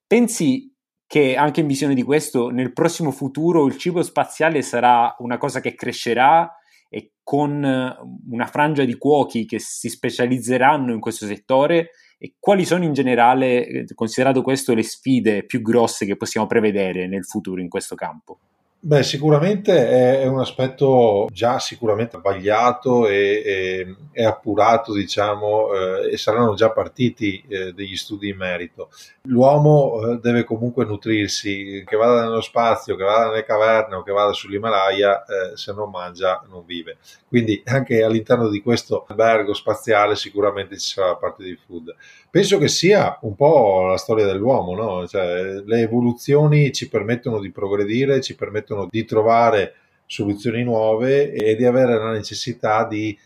Pensi 0.08 0.74
che 1.06 1.36
anche 1.36 1.60
in 1.60 1.68
visione 1.68 1.94
di 1.94 2.04
questo, 2.04 2.50
nel 2.52 2.72
prossimo 2.72 3.12
futuro 3.12 3.66
il 3.66 3.78
cibo 3.78 4.02
spaziale 4.02 4.62
sarà 4.62 5.14
una 5.20 5.38
cosa 5.38 5.60
che 5.60 5.76
crescerà 5.76 6.50
e 6.94 7.14
con 7.24 7.64
eh, 7.64 7.96
una 8.30 8.46
frangia 8.46 8.84
di 8.84 8.98
cuochi 8.98 9.46
che 9.46 9.60
si 9.60 9.88
specializzeranno 9.88 10.92
in 10.92 11.00
questo 11.00 11.26
settore 11.26 11.92
e 12.18 12.36
quali 12.38 12.66
sono 12.66 12.84
in 12.84 12.92
generale, 12.92 13.66
eh, 13.66 13.86
considerato 13.96 14.42
questo, 14.42 14.74
le 14.74 14.84
sfide 14.84 15.46
più 15.46 15.62
grosse 15.62 16.06
che 16.06 16.18
possiamo 16.18 16.48
prevedere 16.48 17.08
nel 17.08 17.24
futuro 17.24 17.62
in 17.62 17.70
questo 17.70 17.96
campo? 17.96 18.40
Beh, 18.84 19.04
sicuramente 19.04 20.22
è, 20.22 20.26
un 20.26 20.40
aspetto 20.40 21.28
già 21.32 21.60
sicuramente 21.60 22.18
sbagliato 22.18 23.08
e, 23.08 23.44
e, 23.46 23.96
e 24.12 24.26
appurato, 24.26 24.92
diciamo, 24.92 25.72
eh, 25.72 26.14
e 26.14 26.18
saranno 26.18 26.56
già 26.56 26.72
partiti 26.72 27.44
eh, 27.48 27.74
degli 27.74 27.96
studi 27.96 28.30
in 28.30 28.38
merito. 28.38 28.90
L'uomo 29.26 30.14
eh, 30.14 30.20
deve 30.20 30.44
comunque 30.46 30.84
nutrirsi, 30.84 31.84
che 31.86 31.96
vada 31.96 32.24
nello 32.24 32.42
spazio, 32.42 32.96
che 32.96 33.04
vada 33.04 33.28
nelle 33.28 33.44
caverne 33.44 33.98
o 33.98 34.02
che 34.02 34.12
vada 34.12 34.34
sull'Himalaya, 34.34 35.26
eh, 35.26 35.58
se 35.58 35.74
non 35.74 35.92
mangia 35.92 36.44
non 36.50 36.66
vive. 36.66 36.98
Quindi 37.28 37.62
anche 37.66 38.02
all'interno 38.02 38.50
di 38.50 38.64
questo 38.64 39.06
albergo 39.08 39.54
spaziale 39.54 40.16
sicuramente 40.16 40.80
ci 40.80 40.94
sarà 40.94 41.10
la 41.10 41.18
parte 41.18 41.44
di 41.44 41.56
food. 41.56 41.96
Penso 42.32 42.58
che 42.58 42.70
sia 42.70 43.20
un 43.24 43.36
po' 43.36 43.88
la 43.88 43.98
storia 43.98 44.26
dell'uomo, 44.26 44.74
no? 44.74 45.06
Cioè, 45.06 45.62
le 45.66 45.82
evoluzioni 45.82 46.72
ci 46.72 46.88
permettono 46.88 47.42
di 47.42 47.52
progredire, 47.52 48.22
ci 48.22 48.36
permettono 48.36 48.88
di 48.90 49.04
trovare 49.04 49.74
soluzioni 50.06 50.64
nuove 50.64 51.34
e 51.34 51.58
di 51.58 51.66
avere 51.66 51.98
la 51.98 52.12
necessità 52.12 52.88
di 52.88 53.18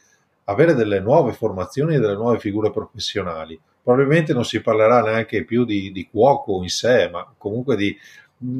avere 0.46 0.74
delle 0.74 1.00
nuove 1.00 1.34
formazioni 1.34 1.94
e 1.94 2.00
delle 2.00 2.16
nuove 2.16 2.40
figure 2.40 2.72
professionali. 2.72 3.60
Probabilmente 3.84 4.34
non 4.34 4.44
si 4.44 4.60
parlerà 4.60 5.04
neanche 5.04 5.44
più 5.44 5.66
di, 5.66 5.92
di 5.92 6.08
cuoco 6.10 6.64
in 6.64 6.70
sé, 6.70 7.08
ma 7.08 7.32
comunque 7.38 7.76
di, 7.76 7.96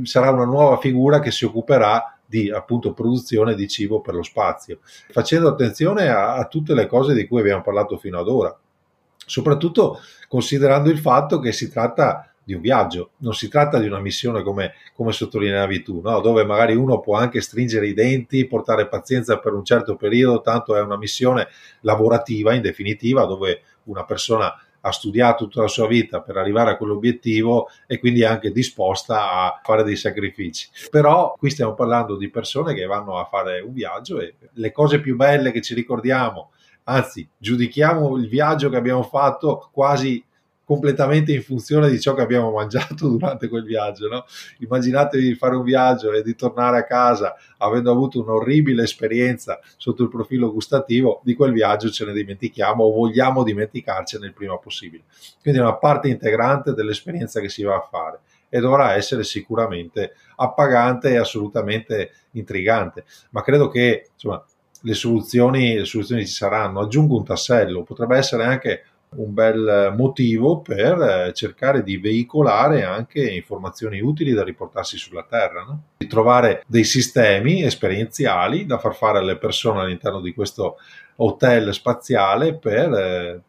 sarà 0.04 0.30
una 0.30 0.46
nuova 0.46 0.78
figura 0.78 1.22
che 1.22 1.32
si 1.32 1.46
occuperà 1.46 2.20
di 2.24 2.52
appunto 2.52 2.94
produzione 2.94 3.56
di 3.56 3.68
cibo 3.68 4.00
per 4.00 4.14
lo 4.14 4.22
spazio, 4.22 4.78
facendo 5.10 5.48
attenzione 5.48 6.08
a, 6.08 6.36
a 6.36 6.46
tutte 6.46 6.76
le 6.76 6.86
cose 6.86 7.16
di 7.16 7.28
cui 7.28 7.40
abbiamo 7.40 7.64
parlato 7.64 7.98
fino 7.98 8.20
ad 8.20 8.28
ora, 8.28 8.56
soprattutto 9.26 10.00
considerando 10.28 10.90
il 10.90 11.00
fatto 11.00 11.40
che 11.40 11.52
si 11.52 11.72
tratta 11.72 12.30
di 12.44 12.54
un 12.54 12.62
viaggio, 12.62 13.12
non 13.18 13.34
si 13.34 13.50
tratta 13.50 13.80
di 13.80 13.88
una 13.88 14.00
missione 14.00 14.44
come, 14.44 14.74
come 14.94 15.12
sottolineavi 15.12 15.82
tu, 15.82 16.00
no? 16.02 16.20
dove 16.22 16.46
magari 16.46 16.76
uno 16.76 17.00
può 17.00 17.16
anche 17.16 17.42
stringere 17.42 17.88
i 17.88 17.94
denti, 17.94 18.46
portare 18.46 18.88
pazienza 18.88 19.40
per 19.40 19.54
un 19.54 19.66
certo 19.66 19.96
periodo, 19.96 20.42
tanto 20.42 20.76
è 20.76 20.82
una 20.82 20.98
missione 20.98 21.48
lavorativa 21.82 22.54
in 22.54 22.62
definitiva 22.62 23.26
dove 23.26 23.62
una 23.86 24.06
persona 24.06 24.54
ha 24.88 24.92
studiato 24.92 25.46
tutta 25.46 25.62
la 25.62 25.68
sua 25.68 25.88
vita 25.88 26.22
per 26.22 26.38
arrivare 26.38 26.72
a 26.72 26.78
quell'obiettivo 26.78 27.70
e 27.88 27.98
quindi 27.98 28.22
è 28.22 28.26
anche 28.26 28.52
disposta 28.52 29.32
a 29.32 29.60
fare 29.64 29.84
dei 29.84 29.96
sacrifici. 29.96 30.70
Però 30.92 31.34
qui 31.36 31.50
stiamo 31.50 31.74
parlando 31.74 32.16
di 32.16 32.30
persone 32.30 32.76
che 32.76 32.86
vanno 32.86 33.18
a 33.18 33.26
fare 33.26 33.62
un 33.62 33.74
viaggio 33.74 34.20
e 34.20 34.36
le 34.54 34.72
cose 34.72 35.00
più 35.00 35.16
belle 35.16 35.52
che 35.52 35.62
ci 35.62 35.74
ricordiamo, 35.74 36.52
anzi 36.86 37.28
giudichiamo 37.38 38.18
il 38.18 38.28
viaggio 38.28 38.70
che 38.70 38.78
abbiamo 38.78 39.04
fatto 39.04 39.70
quasi 39.72 40.24
completamente 40.66 41.32
in 41.32 41.44
funzione 41.44 41.90
di 41.90 42.02
ciò 42.02 42.14
che 42.16 42.24
abbiamo 42.24 42.52
mangiato 42.52 43.08
durante 43.08 43.48
quel 43.48 43.64
viaggio. 43.64 44.10
No? 44.10 44.26
Immaginatevi 44.60 45.28
di 45.28 45.36
fare 45.36 45.56
un 45.56 45.64
viaggio 45.64 46.12
e 46.12 46.24
di 46.24 46.36
tornare 46.36 46.80
a 46.80 46.84
casa 46.86 47.36
avendo 47.60 47.92
avuto 47.92 48.22
un'orribile 48.22 48.84
esperienza 48.84 49.60
sotto 49.78 50.04
il 50.04 50.10
profilo 50.10 50.52
gustativo, 50.52 51.22
di 51.24 51.36
quel 51.36 51.54
viaggio 51.54 51.90
ce 51.90 52.06
ne 52.06 52.14
dimentichiamo 52.14 52.84
o 52.84 52.92
vogliamo 52.92 53.44
dimenticarcene 53.44 54.26
il 54.26 54.34
prima 54.34 54.58
possibile. 54.58 55.04
Quindi 55.42 55.60
è 55.60 55.64
una 55.64 55.78
parte 55.78 56.10
integrante 56.10 56.74
dell'esperienza 56.74 57.40
che 57.40 57.50
si 57.50 57.64
va 57.64 57.76
a 57.76 57.88
fare 57.90 58.20
e 58.50 58.60
dovrà 58.60 58.94
essere 58.94 59.24
sicuramente 59.24 60.14
appagante 60.38 61.10
e 61.10 61.18
assolutamente 61.18 62.12
intrigante. 62.32 63.06
Ma 63.32 63.42
credo 63.42 63.70
che 63.70 64.10
insomma, 64.14 64.44
le 64.86 64.94
soluzioni, 64.94 65.76
le 65.76 65.86
soluzioni 65.86 66.26
ci 66.26 66.34
saranno. 66.34 66.80
Aggiungo 66.80 67.18
un 67.18 67.26
tassello, 67.26 67.84
potrebbe 67.84 68.18
essere 68.18 68.44
anche 68.44 68.84
un 69.16 69.34
bel 69.34 69.94
motivo 69.98 70.60
per 70.60 71.02
eh, 71.02 71.34
cercare 71.34 71.84
di 71.84 71.98
veicolare 71.98 72.84
anche 72.84 73.26
informazioni 73.26 74.00
utili 74.02 74.34
da 74.34 74.44
riportarsi 74.44 74.98
sulla 74.98 75.26
Terra, 75.28 75.64
no? 75.64 75.82
di 75.98 76.08
trovare 76.08 76.64
dei 76.68 76.84
sistemi 76.84 77.64
esperienziali 77.64 78.66
da 78.66 78.78
far 78.78 78.94
fare 78.94 79.20
alle 79.20 79.38
persone 79.38 79.82
all'interno 79.82 80.22
di 80.22 80.34
questo 80.34 80.78
hotel 81.18 81.74
spaziale 81.74 82.56
per 82.56 82.94
eh, 82.94 83.42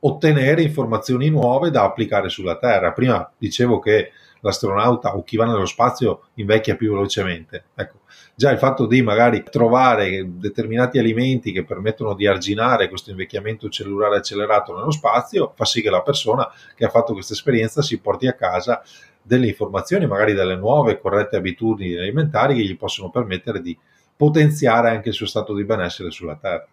ottenere 0.00 0.62
informazioni 0.62 1.30
nuove 1.30 1.70
da 1.70 1.84
applicare 1.84 2.28
sulla 2.28 2.56
Terra. 2.56 2.92
Prima 2.92 3.30
dicevo 3.38 3.78
che 3.78 4.10
l'astronauta 4.42 5.16
o 5.16 5.22
chi 5.22 5.36
va 5.36 5.46
nello 5.46 5.66
spazio 5.66 6.26
invecchia 6.34 6.76
più 6.76 6.92
velocemente. 6.92 7.64
Ecco, 7.74 8.00
già 8.34 8.50
il 8.50 8.58
fatto 8.58 8.86
di 8.86 9.02
magari 9.02 9.42
trovare 9.42 10.24
determinati 10.26 10.98
alimenti 10.98 11.52
che 11.52 11.64
permettono 11.64 12.14
di 12.14 12.26
arginare 12.26 12.88
questo 12.88 13.10
invecchiamento 13.10 13.68
cellulare 13.68 14.16
accelerato 14.16 14.76
nello 14.76 14.90
spazio 14.90 15.52
fa 15.54 15.64
sì 15.64 15.80
che 15.80 15.90
la 15.90 16.02
persona 16.02 16.48
che 16.74 16.84
ha 16.84 16.90
fatto 16.90 17.12
questa 17.12 17.32
esperienza 17.32 17.82
si 17.82 18.00
porti 18.00 18.26
a 18.26 18.34
casa 18.34 18.82
delle 19.22 19.46
informazioni, 19.46 20.06
magari 20.06 20.34
delle 20.34 20.56
nuove 20.56 20.98
corrette 20.98 21.36
abitudini 21.36 21.96
alimentari 21.96 22.56
che 22.56 22.62
gli 22.62 22.76
possono 22.76 23.10
permettere 23.10 23.60
di 23.60 23.76
potenziare 24.16 24.90
anche 24.90 25.10
il 25.10 25.14
suo 25.14 25.26
stato 25.26 25.54
di 25.54 25.64
benessere 25.64 26.10
sulla 26.10 26.36
Terra. 26.36 26.66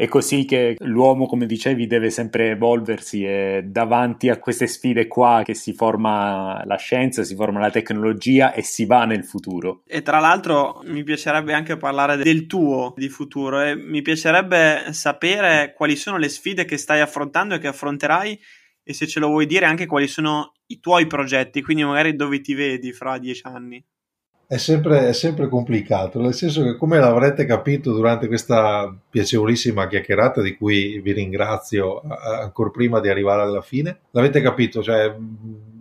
È 0.00 0.08
così 0.08 0.46
che 0.46 0.76
l'uomo, 0.78 1.26
come 1.26 1.44
dicevi, 1.44 1.86
deve 1.86 2.08
sempre 2.08 2.52
evolversi 2.52 3.22
e 3.22 3.64
davanti 3.66 4.30
a 4.30 4.38
queste 4.38 4.66
sfide 4.66 5.06
qua 5.06 5.42
che 5.44 5.52
si 5.52 5.74
forma 5.74 6.64
la 6.64 6.76
scienza, 6.76 7.22
si 7.22 7.34
forma 7.34 7.60
la 7.60 7.68
tecnologia 7.68 8.54
e 8.54 8.62
si 8.62 8.86
va 8.86 9.04
nel 9.04 9.26
futuro. 9.26 9.82
E 9.86 10.00
tra 10.00 10.18
l'altro 10.18 10.80
mi 10.86 11.02
piacerebbe 11.02 11.52
anche 11.52 11.76
parlare 11.76 12.16
del 12.16 12.46
tuo 12.46 12.94
di 12.96 13.10
futuro 13.10 13.60
e 13.60 13.76
mi 13.76 14.00
piacerebbe 14.00 14.90
sapere 14.92 15.74
quali 15.76 15.96
sono 15.96 16.16
le 16.16 16.30
sfide 16.30 16.64
che 16.64 16.78
stai 16.78 17.00
affrontando 17.00 17.56
e 17.56 17.58
che 17.58 17.68
affronterai 17.68 18.40
e 18.82 18.94
se 18.94 19.06
ce 19.06 19.20
lo 19.20 19.28
vuoi 19.28 19.44
dire 19.44 19.66
anche 19.66 19.84
quali 19.84 20.06
sono 20.06 20.54
i 20.68 20.80
tuoi 20.80 21.06
progetti, 21.08 21.60
quindi 21.60 21.84
magari 21.84 22.16
dove 22.16 22.40
ti 22.40 22.54
vedi 22.54 22.90
fra 22.94 23.18
dieci 23.18 23.42
anni 23.44 23.84
è 24.50 24.56
sempre, 24.56 25.06
è 25.06 25.12
sempre, 25.12 25.46
complicato, 25.48 26.20
nel 26.20 26.34
senso 26.34 26.64
che 26.64 26.76
come 26.76 26.98
l'avrete 26.98 27.44
capito 27.44 27.92
durante 27.92 28.26
questa 28.26 28.92
piacevolissima 29.08 29.86
chiacchierata 29.86 30.42
di 30.42 30.56
cui 30.56 30.98
vi 30.98 31.12
ringrazio 31.12 32.00
ancora 32.00 32.70
prima 32.70 32.98
di 32.98 33.08
arrivare 33.08 33.42
alla 33.42 33.60
fine, 33.60 34.00
l'avete 34.10 34.40
capito, 34.40 34.82
cioè 34.82 35.14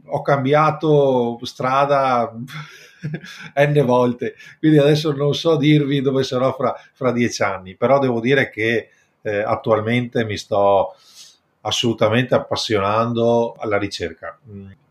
ho 0.05 0.22
cambiato 0.22 1.39
strada 1.45 2.32
n 3.57 3.86
volte, 3.88 4.36
quindi 4.59 4.78
adesso 4.78 5.13
non 5.13 5.34
so 5.34 5.57
dirvi 5.57 6.01
dove 6.01 6.22
sarò 6.22 6.53
fra, 6.53 6.76
fra 6.93 7.11
dieci 7.11 7.41
anni, 7.41 7.76
però 7.76 7.97
devo 7.97 8.20
dire 8.20 8.51
che 8.51 8.89
eh, 9.24 9.39
attualmente 9.39 10.24
mi 10.26 10.38
sto 10.38 10.93
assolutamente 11.61 12.36
appassionando 12.36 13.55
alla 13.57 13.80
ricerca. 13.80 14.38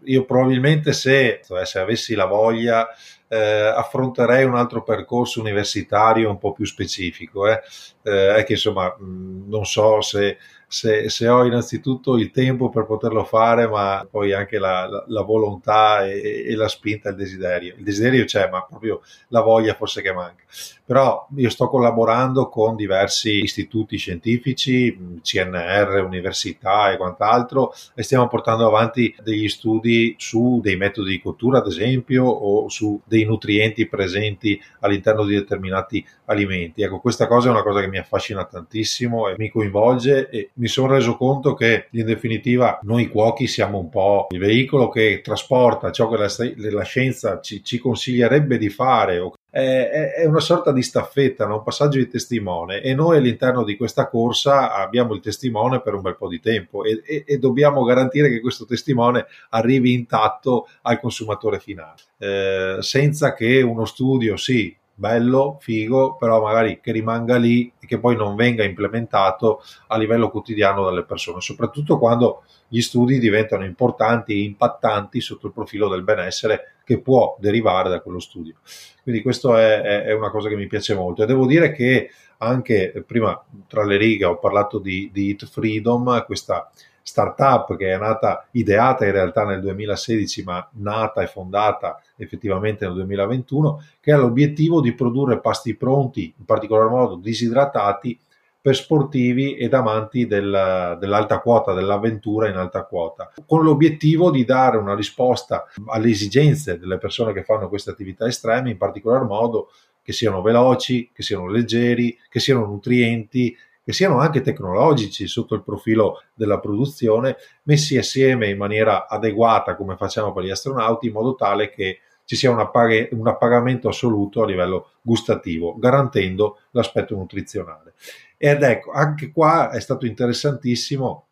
Io 0.02 0.24
probabilmente 0.24 0.92
se, 0.92 1.42
se 1.62 1.78
avessi 1.78 2.16
la 2.16 2.26
voglia 2.26 2.88
eh, 3.28 3.72
affronterei 3.74 4.44
un 4.44 4.56
altro 4.56 4.82
percorso 4.82 5.40
universitario 5.40 6.30
un 6.30 6.38
po' 6.38 6.52
più 6.52 6.64
specifico. 6.64 7.46
Eh. 7.46 7.60
Eh, 8.02 8.36
è 8.36 8.44
che 8.44 8.52
insomma 8.52 8.94
mh, 8.98 9.48
non 9.48 9.64
so 9.66 10.00
se 10.00 10.38
se, 10.68 11.08
se, 11.08 11.26
ho 11.28 11.44
innanzitutto 11.46 12.18
il 12.18 12.30
tempo 12.30 12.68
per 12.68 12.84
poterlo 12.84 13.24
fare, 13.24 13.66
ma 13.66 14.06
poi 14.08 14.34
anche 14.34 14.58
la, 14.58 14.86
la, 14.86 15.02
la 15.08 15.22
volontà 15.22 16.06
e, 16.06 16.44
e, 16.46 16.54
la 16.54 16.68
spinta, 16.68 17.08
il 17.08 17.16
desiderio. 17.16 17.74
Il 17.76 17.82
desiderio 17.82 18.24
c'è, 18.24 18.50
ma 18.50 18.62
proprio 18.62 19.00
la 19.28 19.40
voglia 19.40 19.74
forse 19.74 20.02
che 20.02 20.12
manca. 20.12 20.44
Però 20.84 21.26
io 21.36 21.50
sto 21.50 21.68
collaborando 21.68 22.48
con 22.48 22.76
diversi 22.76 23.42
istituti 23.42 23.96
scientifici, 23.96 25.20
CNR, 25.22 26.04
università 26.04 26.90
e 26.90 26.98
quant'altro, 26.98 27.72
e 27.94 28.02
stiamo 28.02 28.28
portando 28.28 28.66
avanti 28.66 29.14
degli 29.22 29.48
studi 29.48 30.14
su 30.18 30.60
dei 30.62 30.76
metodi 30.76 31.10
di 31.10 31.20
cottura, 31.20 31.58
ad 31.58 31.66
esempio, 31.66 32.24
o 32.24 32.68
su 32.68 33.00
dei 33.04 33.24
nutrienti 33.24 33.86
presenti 33.86 34.60
all'interno 34.80 35.24
di 35.24 35.34
determinati 35.34 36.04
alimenti. 36.26 36.82
Ecco, 36.82 37.00
questa 37.00 37.26
cosa 37.26 37.48
è 37.48 37.50
una 37.50 37.62
cosa 37.62 37.80
che 37.80 37.88
mi 37.88 37.98
affascina 37.98 38.44
tantissimo 38.44 39.28
e 39.28 39.34
mi 39.38 39.50
coinvolge 39.50 40.28
e 40.28 40.50
mi 40.58 40.68
sono 40.68 40.92
reso 40.92 41.16
conto 41.16 41.54
che 41.54 41.88
in 41.92 42.04
definitiva 42.04 42.78
noi 42.82 43.08
cuochi 43.08 43.46
siamo 43.46 43.78
un 43.78 43.88
po' 43.88 44.26
il 44.30 44.38
veicolo 44.38 44.88
che 44.88 45.20
trasporta 45.22 45.90
ciò 45.90 46.08
che 46.08 46.16
la, 46.16 46.28
la 46.70 46.84
scienza 46.84 47.40
ci, 47.40 47.62
ci, 47.64 47.78
consiglierebbe 47.78 48.58
di 48.58 48.68
fare. 48.68 49.20
È, 49.50 50.14
è, 50.16 50.26
una 50.26 50.40
sorta 50.40 50.72
di 50.72 50.82
staffetta, 50.82 51.46
un 51.46 51.62
passaggio 51.62 51.98
di 51.98 52.08
testimone 52.08 52.80
e 52.82 52.94
noi 52.94 53.16
all'interno 53.16 53.64
di 53.64 53.76
questa 53.76 54.08
corsa 54.08 54.74
abbiamo 54.74 55.14
il 55.14 55.20
testimone 55.20 55.80
per 55.80 55.94
un 55.94 56.02
bel 56.02 56.16
po' 56.16 56.28
di 56.28 56.38
tempo 56.38 56.84
e, 56.84 57.02
e, 57.04 57.24
e 57.26 57.38
dobbiamo 57.38 57.82
garantire 57.82 58.28
che 58.28 58.40
questo 58.40 58.66
testimone 58.66 59.26
arrivi 59.50 59.94
intatto 59.94 60.68
al 60.82 61.00
consumatore 61.00 61.60
finale, 61.60 61.96
eh, 62.18 62.76
senza 62.80 63.32
che 63.32 63.62
uno 63.62 63.86
studio, 63.86 64.36
sì, 64.36 64.76
bello, 64.98 65.58
figo, 65.60 66.16
però 66.16 66.42
magari 66.42 66.80
che 66.80 66.90
rimanga 66.90 67.36
lì 67.36 67.72
e 67.78 67.86
che 67.86 68.00
poi 68.00 68.16
non 68.16 68.34
venga 68.34 68.64
implementato 68.64 69.62
a 69.86 69.96
livello 69.96 70.28
quotidiano 70.28 70.84
dalle 70.84 71.04
persone, 71.04 71.40
soprattutto 71.40 71.98
quando 71.98 72.42
gli 72.66 72.80
studi 72.80 73.20
diventano 73.20 73.64
importanti 73.64 74.32
e 74.32 74.42
impattanti 74.42 75.20
sotto 75.20 75.46
il 75.46 75.52
profilo 75.52 75.88
del 75.88 76.02
benessere 76.02 76.74
che 76.84 77.00
può 77.00 77.36
derivare 77.38 77.88
da 77.88 78.00
quello 78.00 78.18
studio. 78.18 78.56
Quindi 79.04 79.22
questo 79.22 79.56
è, 79.56 80.02
è 80.02 80.12
una 80.12 80.30
cosa 80.30 80.48
che 80.48 80.56
mi 80.56 80.66
piace 80.66 80.94
molto 80.94 81.22
e 81.22 81.26
devo 81.26 81.46
dire 81.46 81.70
che 81.70 82.10
anche 82.38 83.04
prima 83.06 83.40
tra 83.68 83.84
le 83.84 83.96
righe 83.96 84.24
ho 84.24 84.38
parlato 84.38 84.80
di, 84.80 85.10
di 85.12 85.28
Eat 85.28 85.46
Freedom, 85.46 86.24
questa 86.24 86.70
startup 87.08 87.74
che 87.76 87.92
è 87.92 87.98
nata, 87.98 88.46
ideata 88.52 89.06
in 89.06 89.12
realtà 89.12 89.44
nel 89.44 89.60
2016, 89.62 90.42
ma 90.44 90.68
nata 90.74 91.22
e 91.22 91.26
fondata 91.26 92.00
effettivamente 92.16 92.84
nel 92.84 92.94
2021, 92.94 93.82
che 94.00 94.12
ha 94.12 94.18
l'obiettivo 94.18 94.82
di 94.82 94.92
produrre 94.92 95.40
pasti 95.40 95.74
pronti, 95.74 96.34
in 96.36 96.44
particolar 96.44 96.88
modo 96.88 97.16
disidratati, 97.16 98.18
per 98.60 98.76
sportivi 98.76 99.54
ed 99.54 99.72
amanti 99.72 100.26
del, 100.26 100.96
dell'alta 101.00 101.38
quota, 101.38 101.72
dell'avventura 101.72 102.48
in 102.48 102.56
alta 102.56 102.82
quota, 102.82 103.32
con 103.46 103.62
l'obiettivo 103.62 104.30
di 104.30 104.44
dare 104.44 104.76
una 104.76 104.94
risposta 104.94 105.64
alle 105.86 106.10
esigenze 106.10 106.78
delle 106.78 106.98
persone 106.98 107.32
che 107.32 107.44
fanno 107.44 107.68
queste 107.68 107.90
attività 107.90 108.26
estreme, 108.26 108.70
in 108.70 108.76
particolar 108.76 109.24
modo 109.24 109.70
che 110.02 110.12
siano 110.12 110.42
veloci, 110.42 111.10
che 111.12 111.22
siano 111.22 111.46
leggeri, 111.46 112.18
che 112.28 112.40
siano 112.40 112.66
nutrienti, 112.66 113.56
che 113.88 113.94
siano 113.94 114.18
anche 114.18 114.42
tecnologici 114.42 115.26
sotto 115.26 115.54
il 115.54 115.62
profilo 115.62 116.22
della 116.34 116.60
produzione, 116.60 117.38
messi 117.62 117.96
assieme 117.96 118.50
in 118.50 118.58
maniera 118.58 119.08
adeguata 119.08 119.76
come 119.76 119.96
facciamo 119.96 120.30
per 120.34 120.44
gli 120.44 120.50
astronauti, 120.50 121.06
in 121.06 121.14
modo 121.14 121.34
tale 121.34 121.70
che 121.70 122.00
ci 122.26 122.36
sia 122.36 122.50
un, 122.50 122.58
appag- 122.58 123.08
un 123.12 123.26
appagamento 123.26 123.88
assoluto 123.88 124.42
a 124.42 124.46
livello 124.46 124.90
gustativo, 125.00 125.74
garantendo 125.78 126.58
l'aspetto 126.72 127.14
nutrizionale. 127.14 127.94
Ed 128.36 128.62
ecco, 128.62 128.90
anche 128.90 129.32
qua 129.32 129.70
è 129.70 129.80
stato 129.80 130.04
interessantissimo 130.04 131.24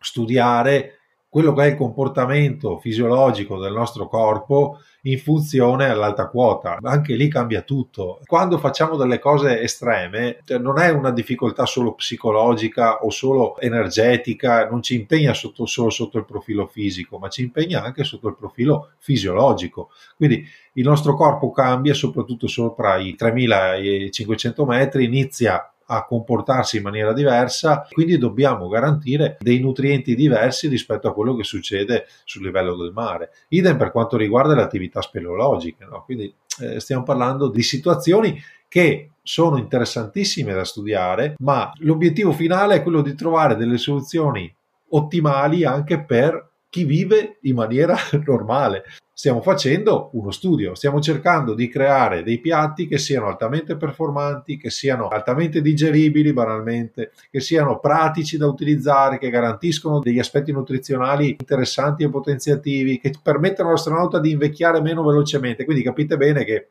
studiare 0.00 0.98
quello 1.34 1.52
che 1.52 1.64
è 1.64 1.66
il 1.70 1.74
comportamento 1.74 2.78
fisiologico 2.78 3.58
del 3.58 3.72
nostro 3.72 4.06
corpo 4.06 4.78
in 5.02 5.18
funzione 5.18 5.88
all'alta 5.88 6.28
quota. 6.28 6.78
Anche 6.80 7.16
lì 7.16 7.26
cambia 7.26 7.62
tutto. 7.62 8.20
Quando 8.24 8.56
facciamo 8.56 8.94
delle 8.94 9.18
cose 9.18 9.60
estreme, 9.60 10.38
cioè 10.44 10.58
non 10.58 10.78
è 10.78 10.90
una 10.90 11.10
difficoltà 11.10 11.66
solo 11.66 11.94
psicologica 11.94 12.98
o 12.98 13.10
solo 13.10 13.58
energetica, 13.58 14.68
non 14.68 14.80
ci 14.80 14.94
impegna 14.94 15.34
sotto, 15.34 15.66
solo 15.66 15.90
sotto 15.90 16.18
il 16.18 16.24
profilo 16.24 16.68
fisico, 16.68 17.18
ma 17.18 17.28
ci 17.28 17.42
impegna 17.42 17.82
anche 17.82 18.04
sotto 18.04 18.28
il 18.28 18.36
profilo 18.36 18.90
fisiologico. 18.98 19.90
Quindi 20.16 20.46
il 20.74 20.84
nostro 20.84 21.16
corpo 21.16 21.50
cambia, 21.50 21.94
soprattutto 21.94 22.46
sopra 22.46 22.96
i 22.98 23.16
3500 23.16 24.64
metri, 24.66 25.04
inizia 25.04 25.68
a 25.86 26.04
comportarsi 26.04 26.78
in 26.78 26.82
maniera 26.82 27.12
diversa, 27.12 27.86
quindi 27.90 28.18
dobbiamo 28.18 28.68
garantire 28.68 29.36
dei 29.40 29.60
nutrienti 29.60 30.14
diversi 30.14 30.68
rispetto 30.68 31.08
a 31.08 31.12
quello 31.12 31.34
che 31.34 31.44
succede 31.44 32.06
sul 32.24 32.42
livello 32.42 32.76
del 32.76 32.92
mare. 32.92 33.30
Idem 33.48 33.76
per 33.76 33.90
quanto 33.90 34.16
riguarda 34.16 34.54
le 34.54 34.62
attività 34.62 35.00
speleologiche, 35.02 35.84
no? 35.84 36.02
quindi 36.04 36.32
eh, 36.60 36.80
stiamo 36.80 37.02
parlando 37.02 37.48
di 37.48 37.62
situazioni 37.62 38.40
che 38.68 39.10
sono 39.22 39.56
interessantissime 39.56 40.52
da 40.52 40.64
studiare, 40.64 41.34
ma 41.38 41.72
l'obiettivo 41.78 42.32
finale 42.32 42.76
è 42.76 42.82
quello 42.82 43.02
di 43.02 43.14
trovare 43.14 43.56
delle 43.56 43.78
soluzioni 43.78 44.52
ottimali 44.90 45.64
anche 45.64 46.02
per 46.04 46.50
chi 46.68 46.84
vive 46.84 47.38
in 47.42 47.54
maniera 47.54 47.96
normale 48.26 48.84
stiamo 49.16 49.40
facendo 49.40 50.10
uno 50.14 50.32
studio, 50.32 50.74
stiamo 50.74 51.00
cercando 51.00 51.54
di 51.54 51.68
creare 51.68 52.24
dei 52.24 52.40
piatti 52.40 52.88
che 52.88 52.98
siano 52.98 53.28
altamente 53.28 53.76
performanti, 53.76 54.56
che 54.56 54.70
siano 54.70 55.06
altamente 55.06 55.62
digeribili 55.62 56.32
banalmente, 56.32 57.12
che 57.30 57.38
siano 57.38 57.78
pratici 57.78 58.36
da 58.36 58.48
utilizzare, 58.48 59.18
che 59.18 59.30
garantiscono 59.30 60.00
degli 60.00 60.18
aspetti 60.18 60.50
nutrizionali 60.50 61.30
interessanti 61.30 62.02
e 62.02 62.10
potenziativi, 62.10 62.98
che 62.98 63.12
permettano 63.22 63.68
all'astronauta 63.68 64.18
di 64.18 64.32
invecchiare 64.32 64.82
meno 64.82 65.04
velocemente. 65.04 65.64
Quindi 65.64 65.84
capite 65.84 66.16
bene 66.16 66.44
che 66.44 66.68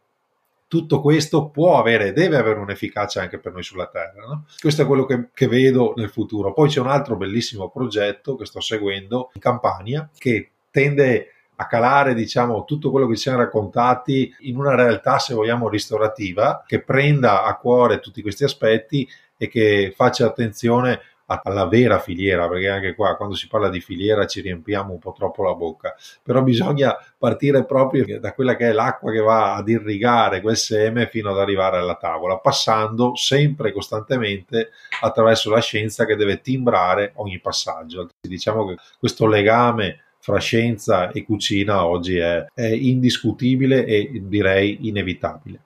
tutto 0.67 1.01
questo 1.01 1.49
può 1.49 1.79
avere, 1.79 2.13
deve 2.13 2.35
avere 2.35 2.59
un'efficacia 2.59 3.21
anche 3.21 3.37
per 3.37 3.53
noi 3.53 3.63
sulla 3.63 3.87
Terra. 3.87 4.25
No? 4.25 4.45
Questo 4.59 4.81
è 4.81 4.85
quello 4.85 5.05
che, 5.05 5.29
che, 5.33 5.47
vedo 5.47 5.93
nel 5.95 6.09
futuro. 6.09 6.51
Poi 6.51 6.67
c'è 6.67 6.79
un 6.81 6.87
altro 6.87 7.15
bellissimo 7.15 7.69
progetto 7.69 8.35
che 8.35 8.45
sto 8.45 8.59
seguendo 8.59 9.29
in 9.33 9.39
Campania 9.39 10.09
che 10.17 10.49
tende 10.71 11.27
a 11.63 11.67
calare 11.67 12.13
diciamo 12.13 12.65
tutto 12.65 12.91
quello 12.91 13.07
che 13.07 13.15
ci 13.15 13.23
siamo 13.23 13.39
raccontati 13.39 14.33
in 14.41 14.57
una 14.57 14.75
realtà 14.75 15.19
se 15.19 15.33
vogliamo 15.33 15.69
ristorativa 15.69 16.63
che 16.65 16.81
prenda 16.81 17.43
a 17.43 17.57
cuore 17.57 17.99
tutti 17.99 18.21
questi 18.21 18.43
aspetti 18.43 19.07
e 19.37 19.47
che 19.47 19.93
faccia 19.95 20.25
attenzione 20.25 20.99
alla 21.25 21.65
vera 21.65 21.99
filiera, 21.99 22.47
perché 22.47 22.69
anche 22.69 22.95
qua 22.95 23.15
quando 23.15 23.35
si 23.35 23.47
parla 23.47 23.69
di 23.69 23.79
filiera 23.79 24.27
ci 24.27 24.41
riempiamo 24.41 24.91
un 24.91 24.99
po' 24.99 25.13
troppo 25.13 25.43
la 25.43 25.53
bocca, 25.53 25.95
però 26.21 26.41
bisogna 26.41 26.95
partire 27.17 27.65
proprio 27.65 28.19
da 28.19 28.33
quella 28.33 28.55
che 28.55 28.69
è 28.69 28.71
l'acqua 28.71 29.11
che 29.11 29.19
va 29.19 29.55
ad 29.55 29.67
irrigare 29.69 30.41
quel 30.41 30.57
seme 30.57 31.07
fino 31.07 31.31
ad 31.31 31.39
arrivare 31.39 31.77
alla 31.77 31.95
tavola, 31.95 32.37
passando 32.37 33.15
sempre 33.15 33.69
e 33.69 33.71
costantemente 33.71 34.71
attraverso 35.01 35.49
la 35.49 35.61
scienza 35.61 36.05
che 36.05 36.15
deve 36.15 36.41
timbrare 36.41 37.13
ogni 37.15 37.39
passaggio. 37.39 38.09
Diciamo 38.19 38.67
che 38.67 38.75
questo 38.99 39.25
legame 39.25 40.03
fra 40.23 40.39
scienza 40.39 41.11
e 41.11 41.25
cucina 41.25 41.85
oggi 41.85 42.15
è, 42.15 42.45
è 42.53 42.65
indiscutibile 42.65 43.83
e 43.83 44.21
direi 44.23 44.87
inevitabile. 44.87 45.59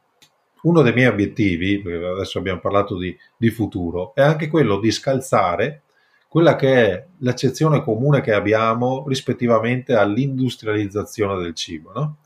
Uno 0.63 0.81
dei 0.81 0.93
miei 0.93 1.09
obiettivi, 1.09 1.79
perché 1.79 2.03
adesso 2.03 2.39
abbiamo 2.39 2.59
parlato 2.59 2.97
di, 2.97 3.15
di 3.37 3.51
futuro, 3.51 4.15
è 4.15 4.21
anche 4.21 4.47
quello 4.47 4.79
di 4.79 4.89
scalzare 4.89 5.83
quella 6.27 6.55
che 6.55 6.73
è 6.73 7.05
l'accezione 7.19 7.83
comune 7.83 8.21
che 8.21 8.33
abbiamo 8.33 9.05
rispettivamente 9.07 9.93
all'industrializzazione 9.93 11.39
del 11.39 11.53
cibo. 11.53 11.91
No? 11.93 12.17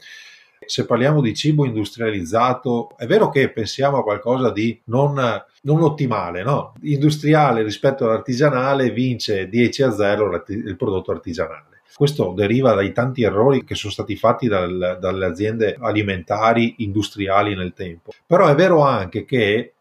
Se 0.66 0.86
parliamo 0.86 1.20
di 1.20 1.36
cibo 1.36 1.66
industrializzato, 1.66 2.96
è 2.96 3.08
vero 3.08 3.28
che 3.28 3.52
pensiamo 3.52 3.98
a 3.98 4.04
qualcosa 4.04 4.52
di 4.52 4.80
non, 4.86 5.16
non 5.64 5.82
ottimale, 5.82 6.44
no? 6.44 6.76
industriale 6.84 7.62
rispetto 7.62 8.06
all'artigianale 8.06 8.92
vince 8.92 9.50
10 9.50 9.84
a 9.84 9.92
0 9.92 10.44
il 10.48 10.78
prodotto 10.78 11.12
artigianale. 11.12 11.71
Questo 11.94 12.34
deriva 12.36 12.74
dai 12.74 12.94
tanti 12.94 13.24
errori 13.24 13.64
che 13.64 13.76
sono 13.76 13.92
stati 13.92 14.16
fatti 14.16 14.48
dal, 14.48 14.98
dalle 15.00 15.26
aziende 15.26 15.78
alimentari 15.80 16.76
industriali 16.80 17.56
nel 17.56 17.74
tempo. 17.74 18.12
Però 18.26 18.48
è 18.48 18.56
vero 18.56 18.82
anche 18.82 19.26
che 19.26 19.74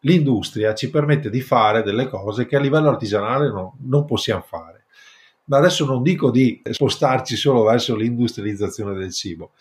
l'industria 0.00 0.74
ci 0.74 0.90
permette 0.90 1.30
di 1.30 1.40
fare 1.40 1.82
delle 1.82 2.08
cose 2.08 2.46
che 2.46 2.56
a 2.56 2.60
livello 2.60 2.88
artigianale 2.88 3.48
no, 3.48 3.76
non 3.82 4.04
possiamo 4.04 4.42
fare. 4.46 4.84
Ma 5.44 5.58
adesso 5.58 5.86
non 5.86 6.02
dico 6.02 6.30
di 6.30 6.60
spostarci 6.62 7.34
solo 7.36 7.62
verso 7.62 7.96
l'industrializzazione 7.96 8.94
del 8.94 9.12
cibo, 9.12 9.52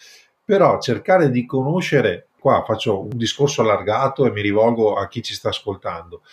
però 0.43 0.80
cercare 0.80 1.30
di 1.30 1.45
conoscere, 1.45 2.28
qua 2.39 2.64
faccio 2.66 3.03
un 3.03 3.18
discorso 3.18 3.62
allargato 3.62 4.26
e 4.26 4.32
mi 4.32 4.41
rivolgo 4.41 4.95
a 4.95 5.08
chi 5.08 5.22
ci 5.22 5.34
sta 5.34 5.49
ascoltando, 5.49 6.24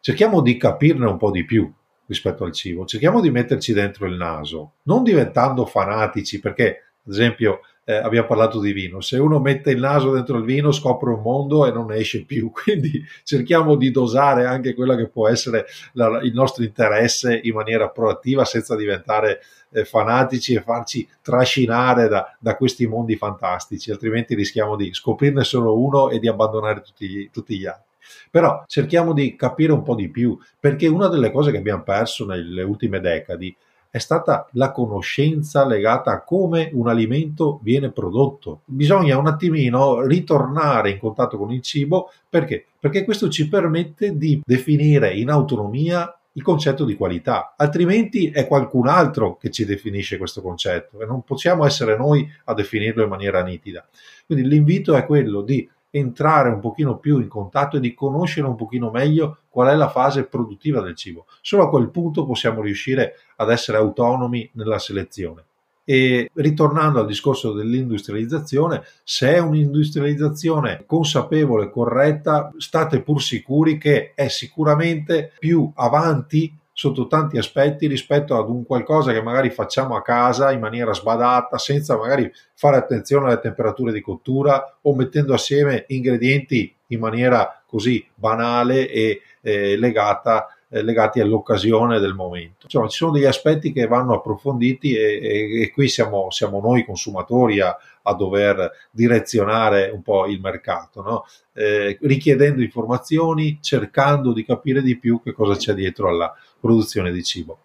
cerchiamo 0.00 0.42
di 0.42 0.56
capirne 0.58 1.06
un 1.06 1.16
po' 1.16 1.30
di 1.30 1.44
più 1.44 1.72
rispetto 2.10 2.42
al 2.42 2.52
cibo. 2.52 2.84
Cerchiamo 2.84 3.20
di 3.20 3.30
metterci 3.30 3.72
dentro 3.72 4.06
il 4.06 4.16
naso, 4.16 4.72
non 4.82 5.04
diventando 5.04 5.64
fanatici, 5.64 6.40
perché 6.40 6.82
ad 7.04 7.12
esempio 7.12 7.60
eh, 7.84 7.94
abbiamo 7.94 8.26
parlato 8.26 8.58
di 8.58 8.72
vino, 8.72 9.00
se 9.00 9.16
uno 9.16 9.38
mette 9.38 9.70
il 9.70 9.78
naso 9.78 10.10
dentro 10.10 10.36
il 10.36 10.44
vino 10.44 10.72
scopre 10.72 11.10
un 11.10 11.22
mondo 11.22 11.66
e 11.66 11.70
non 11.70 11.86
ne 11.86 11.96
esce 11.96 12.24
più, 12.24 12.50
quindi 12.52 13.02
cerchiamo 13.22 13.76
di 13.76 13.92
dosare 13.92 14.44
anche 14.44 14.74
quello 14.74 14.96
che 14.96 15.08
può 15.08 15.28
essere 15.28 15.66
la, 15.92 16.20
il 16.22 16.32
nostro 16.32 16.64
interesse 16.64 17.40
in 17.44 17.54
maniera 17.54 17.88
proattiva 17.88 18.44
senza 18.44 18.74
diventare 18.74 19.40
eh, 19.70 19.84
fanatici 19.84 20.54
e 20.54 20.62
farci 20.62 21.08
trascinare 21.22 22.08
da, 22.08 22.36
da, 22.40 22.56
questi 22.56 22.88
mondi 22.88 23.14
fantastici, 23.14 23.92
altrimenti 23.92 24.34
rischiamo 24.34 24.74
di 24.74 24.92
scoprirne 24.92 25.44
solo 25.44 25.78
uno 25.80 26.10
e 26.10 26.18
di 26.18 26.26
abbandonare 26.26 26.82
tutti, 26.82 27.30
tutti 27.32 27.56
gli 27.56 27.66
altri. 27.66 27.89
Però 28.30 28.64
cerchiamo 28.66 29.12
di 29.12 29.36
capire 29.36 29.72
un 29.72 29.82
po' 29.82 29.94
di 29.94 30.08
più, 30.08 30.38
perché 30.58 30.86
una 30.86 31.08
delle 31.08 31.30
cose 31.30 31.50
che 31.50 31.58
abbiamo 31.58 31.82
perso 31.82 32.26
nelle 32.26 32.62
ultime 32.62 33.00
decadi 33.00 33.56
è 33.90 33.98
stata 33.98 34.48
la 34.52 34.70
conoscenza 34.70 35.66
legata 35.66 36.12
a 36.12 36.22
come 36.22 36.70
un 36.72 36.88
alimento 36.88 37.58
viene 37.62 37.90
prodotto. 37.90 38.60
Bisogna 38.66 39.18
un 39.18 39.26
attimino 39.26 40.06
ritornare 40.06 40.90
in 40.90 40.98
contatto 40.98 41.36
con 41.36 41.50
il 41.50 41.60
cibo 41.60 42.12
perché? 42.28 42.66
Perché 42.78 43.04
questo 43.04 43.28
ci 43.28 43.48
permette 43.48 44.16
di 44.16 44.40
definire 44.44 45.12
in 45.14 45.28
autonomia 45.28 46.14
il 46.34 46.42
concetto 46.42 46.84
di 46.84 46.94
qualità, 46.94 47.54
altrimenti 47.56 48.30
è 48.30 48.46
qualcun 48.46 48.86
altro 48.86 49.36
che 49.36 49.50
ci 49.50 49.64
definisce 49.64 50.16
questo 50.16 50.40
concetto 50.40 51.00
e 51.00 51.04
non 51.04 51.24
possiamo 51.24 51.66
essere 51.66 51.96
noi 51.96 52.28
a 52.44 52.54
definirlo 52.54 53.02
in 53.02 53.08
maniera 53.08 53.42
nitida. 53.42 53.84
Quindi 54.26 54.46
l'invito 54.46 54.94
è 54.94 55.04
quello 55.04 55.42
di 55.42 55.68
entrare 55.90 56.48
un 56.48 56.60
pochino 56.60 56.98
più 56.98 57.18
in 57.18 57.28
contatto 57.28 57.76
e 57.76 57.80
di 57.80 57.94
conoscere 57.94 58.46
un 58.46 58.56
pochino 58.56 58.90
meglio 58.90 59.38
qual 59.48 59.68
è 59.68 59.74
la 59.74 59.88
fase 59.88 60.24
produttiva 60.24 60.80
del 60.80 60.94
cibo. 60.94 61.26
Solo 61.40 61.64
a 61.64 61.68
quel 61.68 61.90
punto 61.90 62.24
possiamo 62.24 62.62
riuscire 62.62 63.16
ad 63.36 63.50
essere 63.50 63.78
autonomi 63.78 64.48
nella 64.54 64.78
selezione. 64.78 65.44
E 65.84 66.30
ritornando 66.34 67.00
al 67.00 67.06
discorso 67.06 67.52
dell'industrializzazione, 67.52 68.84
se 69.02 69.34
è 69.34 69.38
un'industrializzazione 69.38 70.84
consapevole 70.86 71.64
e 71.64 71.70
corretta, 71.70 72.52
state 72.58 73.02
pur 73.02 73.20
sicuri 73.20 73.76
che 73.76 74.12
è 74.14 74.28
sicuramente 74.28 75.32
più 75.38 75.68
avanti 75.74 76.56
sotto 76.80 77.06
tanti 77.08 77.36
aspetti 77.36 77.86
rispetto 77.86 78.38
ad 78.38 78.48
un 78.48 78.64
qualcosa 78.64 79.12
che 79.12 79.20
magari 79.20 79.50
facciamo 79.50 79.96
a 79.96 80.02
casa 80.02 80.50
in 80.50 80.60
maniera 80.60 80.94
sbadata, 80.94 81.58
senza 81.58 81.94
magari 81.94 82.32
fare 82.54 82.78
attenzione 82.78 83.26
alle 83.26 83.38
temperature 83.38 83.92
di 83.92 84.00
cottura 84.00 84.78
o 84.80 84.94
mettendo 84.94 85.34
assieme 85.34 85.84
ingredienti 85.88 86.74
in 86.86 86.98
maniera 86.98 87.62
così 87.66 88.02
banale 88.14 88.88
e 88.88 89.20
eh, 89.42 89.76
legata 89.76 90.54
legati 90.70 91.20
all'occasione 91.20 91.98
del 91.98 92.14
momento. 92.14 92.60
Insomma, 92.62 92.88
ci 92.88 92.96
sono 92.96 93.10
degli 93.10 93.24
aspetti 93.24 93.72
che 93.72 93.86
vanno 93.86 94.14
approfonditi 94.14 94.94
e, 94.94 95.20
e, 95.20 95.62
e 95.62 95.70
qui 95.72 95.88
siamo, 95.88 96.30
siamo, 96.30 96.60
noi 96.60 96.84
consumatori 96.84 97.60
a, 97.60 97.76
a, 98.02 98.14
dover 98.14 98.70
direzionare 98.90 99.90
un 99.90 100.02
po' 100.02 100.26
il 100.26 100.40
mercato, 100.40 101.02
no? 101.02 101.24
eh, 101.54 101.98
richiedendo 102.02 102.62
informazioni, 102.62 103.58
cercando 103.60 104.32
di 104.32 104.44
capire 104.44 104.82
di 104.82 104.98
più 104.98 105.20
che 105.22 105.32
cosa 105.32 105.56
c'è 105.56 105.74
dietro 105.74 106.08
alla 106.08 106.34
produzione 106.58 107.12
di 107.12 107.22
cibo. 107.22 107.58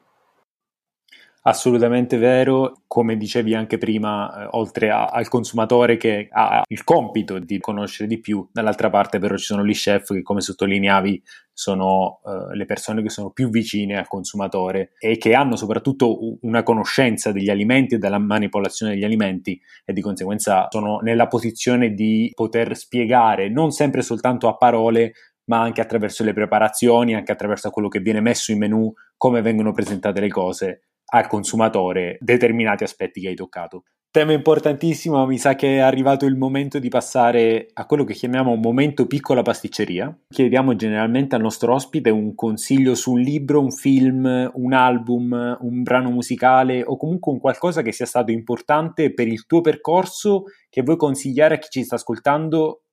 Assolutamente 1.47 2.17
vero, 2.17 2.81
come 2.87 3.17
dicevi 3.17 3.53
anche 3.53 3.77
prima, 3.77 4.45
eh, 4.45 4.47
oltre 4.53 4.89
a, 4.89 5.05
al 5.05 5.27
consumatore 5.27 5.95
che 5.95 6.27
ha 6.31 6.63
il 6.67 6.83
compito 6.83 7.37
di 7.37 7.59
conoscere 7.59 8.09
di 8.09 8.19
più, 8.19 8.49
dall'altra 8.51 8.89
parte 8.89 9.19
però 9.19 9.37
ci 9.37 9.45
sono 9.45 9.63
gli 9.63 9.73
chef 9.73 10.11
che 10.11 10.23
come 10.23 10.41
sottolineavi 10.41 11.21
sono 11.53 12.19
eh, 12.25 12.55
le 12.55 12.65
persone 12.65 13.03
che 13.03 13.09
sono 13.09 13.29
più 13.29 13.49
vicine 13.49 13.95
al 13.95 14.07
consumatore 14.07 14.93
e 14.97 15.19
che 15.19 15.35
hanno 15.35 15.55
soprattutto 15.55 16.39
una 16.41 16.63
conoscenza 16.63 17.31
degli 17.31 17.51
alimenti 17.51 17.93
e 17.93 17.97
della 17.99 18.17
manipolazione 18.17 18.93
degli 18.93 19.05
alimenti 19.05 19.61
e 19.85 19.93
di 19.93 20.01
conseguenza 20.01 20.65
sono 20.71 20.97
nella 21.03 21.27
posizione 21.27 21.93
di 21.93 22.31
poter 22.33 22.75
spiegare 22.75 23.49
non 23.49 23.69
sempre 23.69 24.01
soltanto 24.01 24.47
a 24.47 24.57
parole 24.57 25.13
ma 25.45 25.61
anche 25.61 25.79
attraverso 25.79 26.23
le 26.23 26.33
preparazioni, 26.33 27.13
anche 27.13 27.31
attraverso 27.31 27.69
quello 27.69 27.87
che 27.87 27.99
viene 27.99 28.19
messo 28.19 28.51
in 28.51 28.57
menù, 28.57 28.91
come 29.15 29.43
vengono 29.43 29.73
presentate 29.73 30.19
le 30.19 30.29
cose 30.29 30.79
al 31.07 31.27
consumatore 31.27 32.17
determinati 32.19 32.83
aspetti 32.83 33.21
che 33.21 33.29
hai 33.29 33.35
toccato. 33.35 33.83
Tema 34.15 34.31
importantissimo, 34.31 35.25
mi 35.25 35.37
sa 35.37 35.55
che 35.55 35.75
è 35.75 35.79
arrivato 35.79 36.25
il 36.25 36.37
momento 36.37 36.79
di 36.79 36.87
passare 36.87 37.67
a 37.73 37.85
quello 37.85 38.05
che 38.05 38.13
chiamiamo 38.13 38.55
momento 38.55 39.07
piccola 39.07 39.41
pasticceria. 39.41 40.17
Chiediamo 40.29 40.73
generalmente 40.77 41.35
al 41.35 41.41
nostro 41.41 41.73
ospite 41.73 42.11
un 42.11 42.33
consiglio 42.33 42.95
su 42.95 43.11
un 43.11 43.19
libro, 43.19 43.59
un 43.59 43.71
film, 43.73 44.49
un 44.53 44.71
album, 44.71 45.57
un 45.59 45.83
brano 45.83 46.11
musicale 46.11 46.81
o 46.85 46.95
comunque 46.95 47.33
un 47.33 47.39
qualcosa 47.39 47.81
che 47.81 47.91
sia 47.91 48.05
stato 48.05 48.31
importante 48.31 49.13
per 49.13 49.27
il 49.27 49.45
tuo 49.45 49.59
percorso 49.59 50.43
che 50.69 50.81
vuoi 50.81 50.95
consigliare 50.95 51.55
a 51.55 51.57
chi 51.57 51.67
ci 51.69 51.83
sta 51.83 51.95
ascoltando 51.95 52.84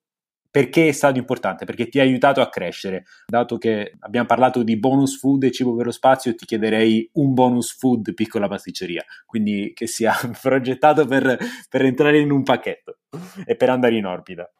perché 0.52 0.88
è 0.88 0.92
stato 0.92 1.18
importante? 1.18 1.64
Perché 1.64 1.88
ti 1.88 1.98
ha 1.98 2.02
aiutato 2.02 2.42
a 2.42 2.50
crescere. 2.50 3.04
Dato 3.26 3.56
che 3.56 3.94
abbiamo 4.00 4.26
parlato 4.26 4.62
di 4.62 4.78
bonus 4.78 5.18
food 5.18 5.44
e 5.44 5.50
cibo 5.50 5.74
per 5.74 5.86
lo 5.86 5.92
spazio, 5.92 6.34
ti 6.34 6.44
chiederei 6.44 7.08
un 7.14 7.32
bonus 7.32 7.74
food 7.74 8.12
piccola 8.12 8.48
pasticceria, 8.48 9.02
quindi 9.24 9.72
che 9.74 9.86
sia 9.86 10.12
progettato 10.40 11.06
per, 11.06 11.38
per 11.70 11.84
entrare 11.86 12.18
in 12.18 12.30
un 12.30 12.42
pacchetto 12.42 12.98
e 13.46 13.56
per 13.56 13.70
andare 13.70 13.96
in 13.96 14.04
orbita. 14.04 14.52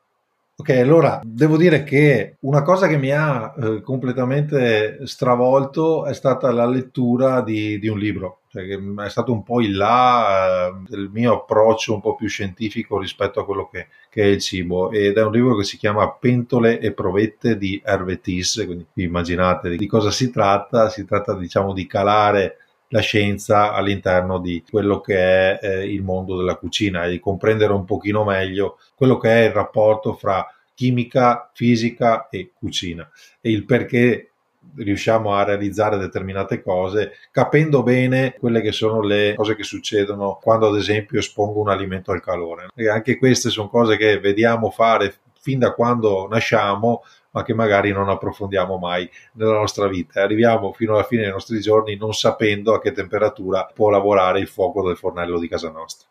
Ok, 0.57 0.71
allora 0.71 1.21
devo 1.23 1.59
dire 1.59 1.83
che 1.83 2.37
una 2.41 2.63
cosa 2.63 2.87
che 2.87 2.97
mi 2.97 3.11
ha 3.11 3.53
eh, 3.55 3.83
completamente 3.83 5.07
stravolto 5.07 6.07
è 6.07 6.15
stata 6.15 6.51
la 6.53 6.67
lettura 6.67 7.43
di, 7.43 7.79
di 7.79 7.89
un 7.89 7.99
libro, 7.99 8.42
cioè 8.53 8.67
è 8.67 9.09
stato 9.09 9.33
un 9.33 9.43
po' 9.43 9.63
il 9.63 9.75
là 9.75 10.69
eh, 10.69 10.75
del 10.87 11.09
mio 11.11 11.33
approccio 11.33 11.95
un 11.95 12.03
po' 12.03 12.15
più 12.15 12.29
scientifico 12.29 12.99
rispetto 12.99 13.41
a 13.41 13.47
quello 13.47 13.67
che, 13.73 13.87
che, 14.11 14.25
è 14.25 14.27
il 14.27 14.41
cibo. 14.41 14.91
Ed 14.91 15.17
è 15.17 15.23
un 15.23 15.33
libro 15.33 15.57
che 15.57 15.65
si 15.65 15.79
chiama 15.79 16.11
Pentole 16.11 16.79
e 16.79 16.93
provette 16.93 17.57
di 17.57 17.81
Hervé 17.83 18.21
Tis, 18.21 18.63
quindi 18.67 18.87
immaginate 18.97 19.75
di 19.75 19.87
cosa 19.87 20.11
si 20.11 20.31
tratta, 20.31 20.91
si 20.91 21.07
tratta 21.07 21.35
diciamo 21.35 21.73
di 21.73 21.87
calare 21.87 22.59
la 22.89 23.01
scienza 23.01 23.73
all'interno 23.73 24.39
di 24.39 24.63
quello 24.69 25.01
che 25.01 25.17
è 25.17 25.59
eh, 25.63 25.91
il 25.91 26.03
mondo 26.03 26.37
della 26.37 26.57
cucina 26.57 27.05
e 27.05 27.11
di 27.13 27.21
comprendere 27.21 27.73
un 27.73 27.87
pochino 27.87 28.23
meglio 28.23 28.79
quello 28.95 29.17
che 29.17 29.31
è 29.31 29.47
il 29.47 29.53
rapporto 29.53 30.13
fra 30.13 30.47
chimica, 30.75 31.51
fisica 31.55 32.29
e 32.29 32.51
cucina 32.53 33.11
e 33.41 33.51
il 33.51 33.65
perché 33.65 34.32
riusciamo 34.77 35.35
a 35.35 35.45
realizzare 35.45 35.99
determinate 35.99 36.63
cose 36.63 37.13
capendo 37.31 37.83
bene 37.83 38.35
quelle 38.39 38.61
che 38.61 38.73
sono 38.73 39.01
le 39.01 39.35
cose 39.37 39.55
che 39.57 39.63
succedono 39.63 40.39
quando 40.43 40.69
ad 40.69 40.77
esempio 40.77 41.19
espongo 41.19 41.61
un 41.61 41.69
alimento 41.69 42.13
al 42.13 42.23
calore. 42.23 42.69
E 42.75 42.89
anche 42.89 43.19
queste 43.19 43.51
sono 43.51 43.69
cose 43.69 43.97
che 43.97 44.19
vediamo 44.19 44.71
fare 44.71 45.15
fin 45.41 45.59
da 45.59 45.73
quando 45.73 46.29
nasciamo 46.31 47.03
ma 47.33 47.43
che 47.43 47.55
magari 47.55 47.93
non 47.93 48.09
approfondiamo 48.09 48.79
mai 48.79 49.09
nella 49.33 49.53
nostra 49.55 49.89
vita. 49.89 50.23
Arriviamo 50.23 50.73
fino 50.73 50.95
alla 50.95 51.05
fine 51.05 51.23
dei 51.23 51.31
nostri 51.31 51.61
giorni 51.61 51.97
non 51.97 52.13
sapendo 52.13 52.75
a 52.75 52.81
che 52.81 52.93
temperatura 52.93 53.69
può 53.73 53.91
lavorare 53.91 54.41
il 54.41 54.47
fuoco 54.47 54.87
del 54.87 54.97
fornello 54.97 55.39
di 55.39 55.49
casa 55.49 55.71
nostra. 55.71 56.07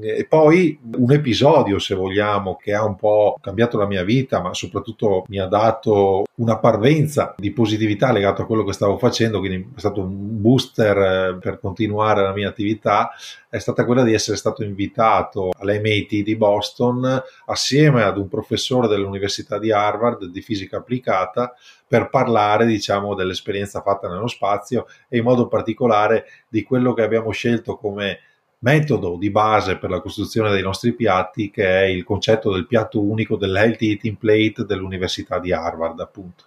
E 0.00 0.26
poi 0.26 0.78
un 0.96 1.12
episodio, 1.12 1.78
se 1.78 1.94
vogliamo, 1.94 2.56
che 2.56 2.74
ha 2.74 2.84
un 2.84 2.96
po' 2.96 3.36
cambiato 3.40 3.78
la 3.78 3.86
mia 3.86 4.04
vita, 4.04 4.40
ma 4.40 4.52
soprattutto 4.54 5.24
mi 5.28 5.38
ha 5.38 5.46
dato 5.46 6.24
una 6.36 6.58
parvenza 6.58 7.34
di 7.36 7.50
positività 7.52 8.12
legato 8.12 8.42
a 8.42 8.46
quello 8.46 8.64
che 8.64 8.72
stavo 8.72 8.98
facendo, 8.98 9.38
quindi 9.38 9.72
è 9.74 9.78
stato 9.78 10.00
un 10.00 10.40
booster 10.40 10.96
eh, 10.98 11.38
per 11.40 11.58
continuare 11.60 12.22
la 12.22 12.32
mia 12.32 12.48
attività, 12.48 13.10
è 13.48 13.58
stata 13.58 13.86
quella 13.86 14.02
di 14.02 14.12
essere 14.12 14.36
stato 14.36 14.62
invitato 14.62 15.50
all'MIT 15.56 16.22
di 16.22 16.36
Boston 16.36 17.22
assieme 17.46 18.02
ad 18.02 18.18
un 18.18 18.28
professore 18.28 18.88
dell'Università 18.88 19.58
di 19.58 19.72
Harvard 19.72 20.26
di 20.26 20.42
fisica 20.66 20.78
applicata 20.78 21.54
per 21.86 22.10
parlare 22.10 22.66
diciamo 22.66 23.14
dell'esperienza 23.14 23.80
fatta 23.80 24.08
nello 24.08 24.26
spazio 24.26 24.86
e 25.08 25.18
in 25.18 25.24
modo 25.24 25.46
particolare 25.46 26.26
di 26.48 26.62
quello 26.62 26.92
che 26.92 27.02
abbiamo 27.02 27.30
scelto 27.30 27.76
come 27.76 28.18
metodo 28.58 29.16
di 29.16 29.30
base 29.30 29.78
per 29.78 29.90
la 29.90 30.00
costruzione 30.00 30.50
dei 30.50 30.62
nostri 30.62 30.94
piatti 30.94 31.50
che 31.50 31.82
è 31.82 31.84
il 31.84 32.04
concetto 32.04 32.52
del 32.52 32.66
piatto 32.66 33.00
unico 33.00 33.36
dell'Healthy 33.36 33.90
Eating 33.90 34.16
Plate 34.16 34.64
dell'Università 34.64 35.38
di 35.38 35.52
Harvard 35.52 36.00
appunto. 36.00 36.44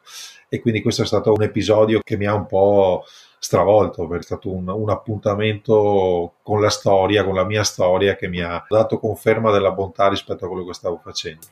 E 0.50 0.60
quindi 0.60 0.82
questo 0.82 1.04
è 1.04 1.06
stato 1.06 1.32
un 1.32 1.44
episodio 1.44 2.02
che 2.04 2.18
mi 2.18 2.26
ha 2.26 2.34
un 2.34 2.48
po' 2.48 3.06
stravolto 3.38 4.08
perché 4.08 4.24
è 4.24 4.26
stato 4.26 4.52
un, 4.52 4.68
un, 4.68 4.90
appuntamento 4.90 6.34
con 6.42 6.60
la 6.60 6.72
storia, 6.72 7.24
con 7.24 7.36
la 7.36 7.46
mia 7.46 7.64
storia 7.64 8.16
che 8.16 8.28
mi 8.28 8.42
ha 8.42 8.66
dato 8.68 9.00
conferma 9.00 9.52
della 9.52 9.72
bontà 9.72 10.10
rispetto 10.10 10.46
a 10.46 10.48
quello 10.48 10.66
che 10.66 10.74
stavo 10.74 11.00
facendo 11.02 11.46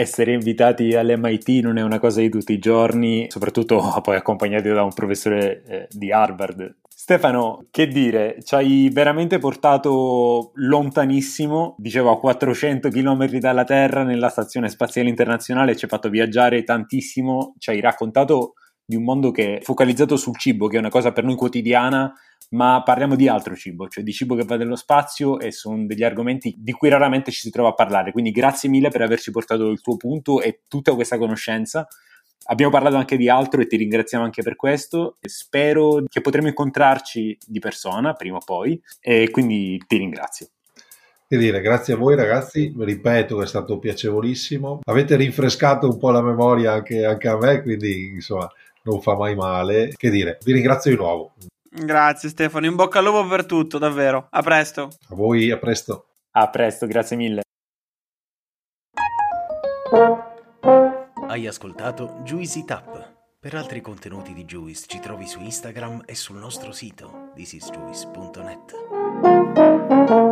essere 0.00 0.32
invitati 0.32 0.94
all'MIT 0.94 1.48
non 1.62 1.76
è 1.76 1.82
una 1.82 1.98
cosa 1.98 2.20
di 2.20 2.28
tutti 2.30 2.52
i 2.52 2.60
giorni, 2.60 3.26
soprattutto 3.28 3.82
poi 4.00 4.14
accompagnati 4.14 4.68
da 4.68 4.84
un 4.84 4.92
professore 4.92 5.64
eh, 5.66 5.88
di 5.90 6.12
Harvard. 6.12 6.76
Stefano, 6.86 7.66
che 7.72 7.88
dire, 7.88 8.36
ci 8.44 8.54
hai 8.54 8.90
veramente 8.92 9.38
portato 9.38 10.52
lontanissimo, 10.54 11.74
dicevo 11.78 12.12
a 12.12 12.18
400 12.18 12.90
km 12.90 13.38
dalla 13.38 13.64
Terra 13.64 14.04
nella 14.04 14.28
Stazione 14.28 14.68
Spaziale 14.68 15.08
Internazionale, 15.08 15.74
ci 15.74 15.84
hai 15.84 15.90
fatto 15.90 16.08
viaggiare 16.10 16.62
tantissimo, 16.62 17.54
ci 17.58 17.70
hai 17.70 17.80
raccontato 17.80 18.54
di 18.84 18.94
un 18.94 19.02
mondo 19.02 19.32
che 19.32 19.58
è 19.58 19.62
focalizzato 19.62 20.16
sul 20.16 20.38
cibo, 20.38 20.68
che 20.68 20.76
è 20.76 20.80
una 20.80 20.90
cosa 20.90 21.12
per 21.12 21.24
noi 21.24 21.34
quotidiana, 21.34 22.12
ma 22.50 22.82
parliamo 22.82 23.14
di 23.14 23.28
altro 23.28 23.54
cibo, 23.54 23.88
cioè 23.88 24.02
di 24.02 24.12
cibo 24.12 24.34
che 24.34 24.44
va 24.44 24.56
nello 24.56 24.76
spazio 24.76 25.38
e 25.38 25.52
sono 25.52 25.84
degli 25.86 26.02
argomenti 26.02 26.54
di 26.58 26.72
cui 26.72 26.88
raramente 26.88 27.30
ci 27.30 27.40
si 27.40 27.50
trova 27.50 27.70
a 27.70 27.74
parlare. 27.74 28.12
Quindi 28.12 28.30
grazie 28.30 28.68
mille 28.68 28.88
per 28.88 29.02
averci 29.02 29.30
portato 29.30 29.68
il 29.68 29.80
tuo 29.80 29.96
punto 29.96 30.40
e 30.40 30.60
tutta 30.68 30.94
questa 30.94 31.18
conoscenza. 31.18 31.86
Abbiamo 32.50 32.72
parlato 32.72 32.96
anche 32.96 33.18
di 33.18 33.28
altro 33.28 33.60
e 33.60 33.66
ti 33.66 33.76
ringraziamo 33.76 34.24
anche 34.24 34.42
per 34.42 34.56
questo. 34.56 35.18
Spero 35.20 36.02
che 36.08 36.22
potremo 36.22 36.48
incontrarci 36.48 37.36
di 37.46 37.58
persona 37.58 38.14
prima 38.14 38.36
o 38.36 38.42
poi 38.44 38.80
e 39.00 39.28
quindi 39.30 39.78
ti 39.86 39.98
ringrazio. 39.98 40.48
Che 41.28 41.36
dire, 41.36 41.60
grazie 41.60 41.92
a 41.92 41.98
voi 41.98 42.16
ragazzi, 42.16 42.72
ripeto 42.74 43.36
che 43.36 43.44
è 43.44 43.46
stato 43.46 43.78
piacevolissimo. 43.78 44.80
Avete 44.86 45.14
rinfrescato 45.16 45.86
un 45.86 45.98
po' 45.98 46.10
la 46.10 46.22
memoria 46.22 46.72
anche, 46.72 47.04
anche 47.04 47.28
a 47.28 47.36
me, 47.36 47.60
quindi 47.60 48.12
insomma 48.14 48.50
non 48.84 49.02
fa 49.02 49.14
mai 49.14 49.34
male. 49.34 49.92
Che 49.94 50.08
dire, 50.08 50.38
vi 50.42 50.52
ringrazio 50.52 50.90
di 50.90 50.96
nuovo. 50.96 51.34
Grazie 51.70 52.30
Stefano, 52.30 52.66
in 52.66 52.74
bocca 52.74 52.98
al 52.98 53.04
lupo 53.04 53.26
per 53.26 53.46
tutto, 53.46 53.78
davvero. 53.78 54.26
A 54.30 54.42
presto. 54.42 54.90
A 55.08 55.14
voi, 55.14 55.50
a 55.50 55.58
presto. 55.58 56.06
A 56.32 56.48
presto, 56.48 56.86
grazie 56.86 57.16
mille. 57.16 57.42
Hai 61.28 61.46
ascoltato 61.46 62.20
Juicy 62.24 62.64
Tap. 62.64 63.16
Per 63.40 63.54
altri 63.54 63.80
contenuti 63.80 64.34
di 64.34 64.44
Juice 64.44 64.86
ci 64.88 64.98
trovi 64.98 65.26
su 65.26 65.40
Instagram 65.40 66.02
e 66.06 66.14
sul 66.14 66.38
nostro 66.38 66.72
sito 66.72 67.30
thisisjuice.net. 67.34 70.26